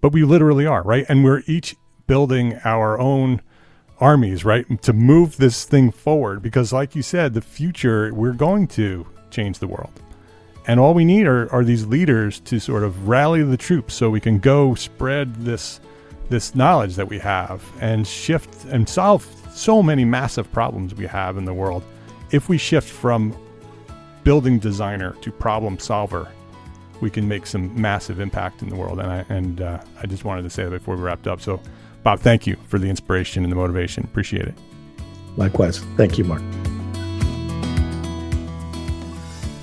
But 0.00 0.12
we 0.12 0.22
literally 0.22 0.66
are, 0.66 0.84
right? 0.84 1.04
And 1.08 1.24
we're 1.24 1.42
each 1.46 1.74
building 2.06 2.60
our 2.64 2.96
own 3.00 3.42
armies, 3.98 4.44
right? 4.44 4.80
To 4.82 4.92
move 4.92 5.38
this 5.38 5.64
thing 5.64 5.90
forward 5.90 6.42
because 6.42 6.72
like 6.72 6.94
you 6.94 7.02
said, 7.02 7.34
the 7.34 7.40
future 7.40 8.14
we're 8.14 8.34
going 8.34 8.68
to 8.68 9.04
change 9.32 9.58
the 9.58 9.66
world. 9.66 10.00
And 10.68 10.78
all 10.78 10.94
we 10.94 11.04
need 11.04 11.26
are, 11.26 11.52
are 11.52 11.64
these 11.64 11.84
leaders 11.84 12.38
to 12.42 12.60
sort 12.60 12.84
of 12.84 13.08
rally 13.08 13.42
the 13.42 13.56
troops 13.56 13.94
so 13.94 14.10
we 14.10 14.20
can 14.20 14.38
go 14.38 14.76
spread 14.76 15.34
this 15.44 15.80
this 16.28 16.54
knowledge 16.54 16.94
that 16.94 17.08
we 17.08 17.18
have 17.18 17.64
and 17.80 18.06
shift 18.06 18.64
and 18.66 18.88
solve 18.88 19.26
so 19.52 19.82
many 19.82 20.04
massive 20.04 20.52
problems 20.52 20.94
we 20.94 21.08
have 21.08 21.36
in 21.36 21.44
the 21.44 21.54
world. 21.54 21.82
If 22.30 22.48
we 22.48 22.58
shift 22.58 22.88
from 22.88 23.34
building 24.28 24.58
designer 24.58 25.12
to 25.22 25.32
problem 25.32 25.78
solver, 25.78 26.28
we 27.00 27.08
can 27.08 27.26
make 27.26 27.46
some 27.46 27.74
massive 27.80 28.20
impact 28.20 28.60
in 28.60 28.68
the 28.68 28.76
world. 28.76 29.00
And 29.00 29.10
I 29.10 29.24
and 29.30 29.62
uh, 29.62 29.82
I 30.02 30.06
just 30.06 30.22
wanted 30.22 30.42
to 30.42 30.50
say 30.50 30.64
that 30.64 30.70
before 30.70 30.96
we 30.96 31.02
wrapped 31.02 31.26
up. 31.26 31.40
So, 31.40 31.62
Bob, 32.02 32.20
thank 32.20 32.46
you 32.46 32.54
for 32.66 32.78
the 32.78 32.90
inspiration 32.90 33.42
and 33.42 33.50
the 33.50 33.56
motivation. 33.56 34.04
Appreciate 34.04 34.42
it. 34.44 34.54
Likewise. 35.38 35.78
Thank 35.96 36.18
you, 36.18 36.24
Mark. 36.24 36.42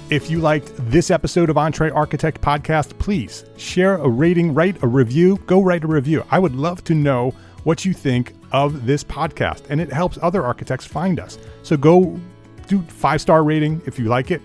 If 0.10 0.32
you 0.32 0.40
liked 0.40 0.72
this 0.90 1.12
episode 1.12 1.52
of 1.52 1.58
EntreArchitect 1.58 2.40
Podcast, 2.40 2.98
please 2.98 3.46
share 3.58 3.98
a 3.98 4.10
rating, 4.10 4.52
write 4.52 4.82
a 4.82 4.88
review, 4.88 5.38
go 5.46 5.62
write 5.62 5.84
a 5.84 5.88
review. 5.88 6.26
I 6.32 6.40
would 6.40 6.56
love 6.56 6.84
to 6.86 6.96
know 6.96 7.36
what 7.66 7.86
you 7.86 7.94
think 7.94 8.34
of 8.52 8.88
this 8.88 9.04
podcast, 9.04 9.66
and 9.70 9.80
it 9.80 9.94
helps 9.94 10.18
other 10.24 10.44
architects 10.44 10.88
find 10.88 11.20
us. 11.20 11.38
So 11.62 11.78
go 11.78 12.20
do 12.66 12.82
five 12.82 13.22
star 13.22 13.44
rating 13.44 13.84
if 13.86 14.00
you 14.00 14.06
like 14.06 14.32
it, 14.32 14.42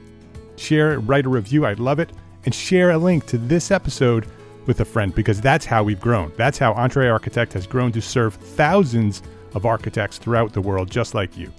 share, 0.61 1.01
write 1.01 1.27
a 1.27 1.29
review. 1.29 1.67
I'd 1.67 1.81
love 1.81 1.99
it, 1.99 2.11
and 2.45 2.55
share 2.55 2.91
a 2.91 2.99
link 2.99 3.27
to 3.27 3.39
this 3.39 3.71
episode 3.71 4.27
with 4.67 4.81
a 4.81 4.85
friend 4.85 5.15
because 5.15 5.41
that's 5.41 5.67
how 5.67 5.83
we've 5.83 6.01
grown. 6.01 6.33
That's 6.37 6.59
how 6.59 6.75
EntreArchitect 6.75 7.53
has 7.55 7.67
grown 7.67 7.93
to 7.93 8.03
serve 8.03 8.35
thousands 8.35 9.23
of 9.55 9.67
architects 9.67 10.19
throughout 10.19 10.53
the 10.53 10.61
world, 10.61 10.91
just 10.91 11.15
like 11.15 11.37
you. 11.37 11.53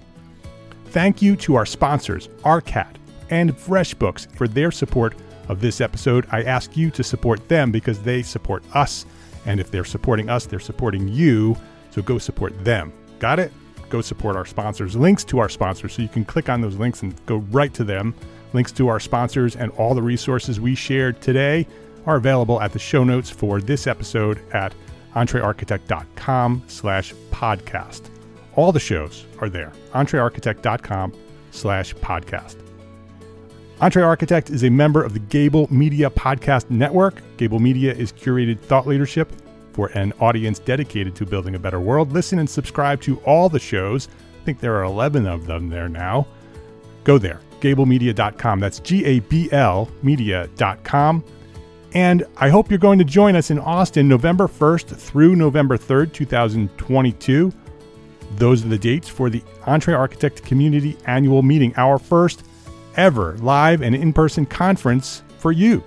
Thank 0.86 1.22
you 1.22 1.36
to 1.36 1.54
our 1.56 1.66
sponsors, 1.66 2.28
ARCAT 2.44 2.96
and 3.30 3.56
FreshBooks 3.56 4.34
for 4.36 4.46
their 4.46 4.70
support 4.70 5.14
of 5.48 5.60
this 5.60 5.80
episode. 5.80 6.26
I 6.30 6.42
ask 6.42 6.76
you 6.76 6.90
to 6.90 7.02
support 7.02 7.48
them 7.48 7.72
because 7.72 8.00
they 8.02 8.22
support 8.22 8.62
us. 8.74 9.06
And 9.46 9.58
if 9.58 9.70
they're 9.70 9.84
supporting 9.84 10.28
us, 10.28 10.46
they're 10.46 10.60
supporting 10.60 11.08
you. 11.08 11.56
So 11.90 12.02
go 12.02 12.18
support 12.18 12.62
them. 12.64 12.92
Got 13.18 13.38
it? 13.38 13.52
Go 13.88 14.00
support 14.02 14.36
our 14.36 14.44
sponsors. 14.44 14.96
Links 14.96 15.24
to 15.24 15.38
our 15.38 15.48
sponsors. 15.48 15.94
So 15.94 16.02
you 16.02 16.08
can 16.08 16.24
click 16.24 16.48
on 16.48 16.60
those 16.60 16.76
links 16.76 17.02
and 17.02 17.14
go 17.26 17.36
right 17.50 17.72
to 17.74 17.84
them. 17.84 18.14
Links 18.52 18.72
to 18.72 18.88
our 18.88 19.00
sponsors 19.00 19.56
and 19.56 19.70
all 19.72 19.94
the 19.94 20.02
resources 20.02 20.60
we 20.60 20.74
shared 20.74 21.20
today 21.20 21.66
are 22.06 22.16
available 22.16 22.60
at 22.60 22.72
the 22.72 22.78
show 22.78 23.04
notes 23.04 23.30
for 23.30 23.60
this 23.60 23.86
episode 23.86 24.40
at 24.52 24.74
entrearchitect.com 25.14 26.62
slash 26.66 27.14
podcast. 27.30 28.02
All 28.56 28.72
the 28.72 28.80
shows 28.80 29.26
are 29.40 29.48
there. 29.48 29.72
entrearchitect.com 29.92 31.12
slash 31.50 31.94
podcast. 31.96 32.56
EntreArchitect 33.80 34.50
is 34.50 34.62
a 34.62 34.70
member 34.70 35.02
of 35.02 35.12
the 35.12 35.18
Gable 35.18 35.66
Media 35.72 36.08
Podcast 36.08 36.70
Network. 36.70 37.20
Gable 37.36 37.58
Media 37.58 37.92
is 37.92 38.12
curated 38.12 38.60
thought 38.60 38.86
leadership 38.86 39.32
for 39.72 39.88
an 39.88 40.12
audience 40.20 40.60
dedicated 40.60 41.16
to 41.16 41.26
building 41.26 41.56
a 41.56 41.58
better 41.58 41.80
world. 41.80 42.12
Listen 42.12 42.38
and 42.38 42.48
subscribe 42.48 43.00
to 43.00 43.18
all 43.20 43.48
the 43.48 43.58
shows. 43.58 44.08
I 44.40 44.44
think 44.44 44.60
there 44.60 44.76
are 44.76 44.84
11 44.84 45.26
of 45.26 45.46
them 45.46 45.68
there 45.68 45.88
now. 45.88 46.28
Go 47.02 47.18
there, 47.18 47.40
gablemedia.com. 47.62 48.60
That's 48.60 48.80
G 48.80 49.04
A 49.06 49.20
B 49.20 49.48
L 49.52 49.88
media.com. 50.02 51.24
And 51.94 52.24
I 52.36 52.48
hope 52.48 52.70
you're 52.70 52.78
going 52.78 52.98
to 52.98 53.04
join 53.04 53.36
us 53.36 53.50
in 53.50 53.58
Austin 53.58 54.08
November 54.08 54.48
1st 54.48 54.96
through 54.96 55.36
November 55.36 55.76
3rd, 55.76 56.12
2022. 56.12 57.52
Those 58.36 58.64
are 58.64 58.68
the 58.68 58.78
dates 58.78 59.08
for 59.08 59.28
the 59.28 59.40
EntreArchitect 59.64 60.42
Community 60.42 60.96
Annual 61.06 61.42
Meeting, 61.42 61.74
our 61.76 61.98
first 61.98 62.44
ever 62.96 63.36
live 63.38 63.82
and 63.82 63.94
in 63.94 64.12
person 64.12 64.46
conference 64.46 65.22
for 65.38 65.52
you, 65.52 65.82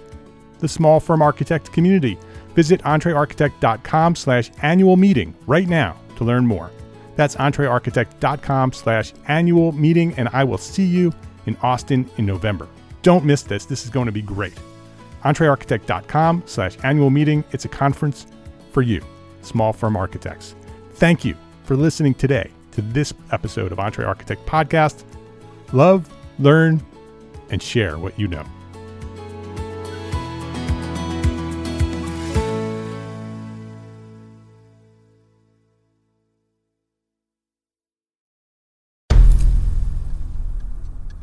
the 0.60 0.68
small 0.68 1.00
firm 1.00 1.22
architect 1.22 1.72
community. 1.72 2.18
Visit 2.54 2.82
entrearchitect.com 2.84 4.16
slash 4.16 4.52
annual 4.62 4.96
meeting 4.96 5.34
right 5.48 5.68
now 5.68 5.98
to 6.18 6.24
learn 6.24 6.46
more. 6.46 6.72
That's 7.16 7.36
entrearchitect.com 7.36 8.74
slash 8.74 9.14
annual 9.28 9.72
meeting, 9.72 10.14
and 10.18 10.30
I 10.32 10.44
will 10.44 10.58
see 10.58 10.86
you 10.86 11.14
in 11.46 11.58
Austin 11.62 12.10
in 12.18 12.26
November. 12.26 12.68
Don't 13.02 13.26
miss 13.26 13.44
this. 13.44 13.66
This 13.66 13.84
is 13.84 13.90
going 13.90 14.08
to 14.08 14.12
be 14.12 14.22
great. 14.22 14.58
entrearchitect.com 15.24 16.44
slash 16.46 16.78
annual 16.84 17.10
meeting. 17.10 17.44
It's 17.52 17.66
a 17.66 17.70
conference 17.70 18.28
for 18.72 18.82
you, 18.82 19.02
small 19.42 19.74
firm 19.74 19.96
architects. 19.98 20.56
Thank 20.94 21.26
you 21.26 21.36
for 21.64 21.76
listening 21.76 22.14
today 22.14 22.52
to 22.72 22.82
this 22.82 23.14
episode 23.32 23.72
of 23.72 23.78
EntreArchitect 23.80 24.46
Podcast. 24.46 25.04
Love, 25.74 26.10
learn, 26.40 26.84
and 27.50 27.62
share 27.62 27.98
what 27.98 28.20
you 28.20 28.28
know. 28.28 28.46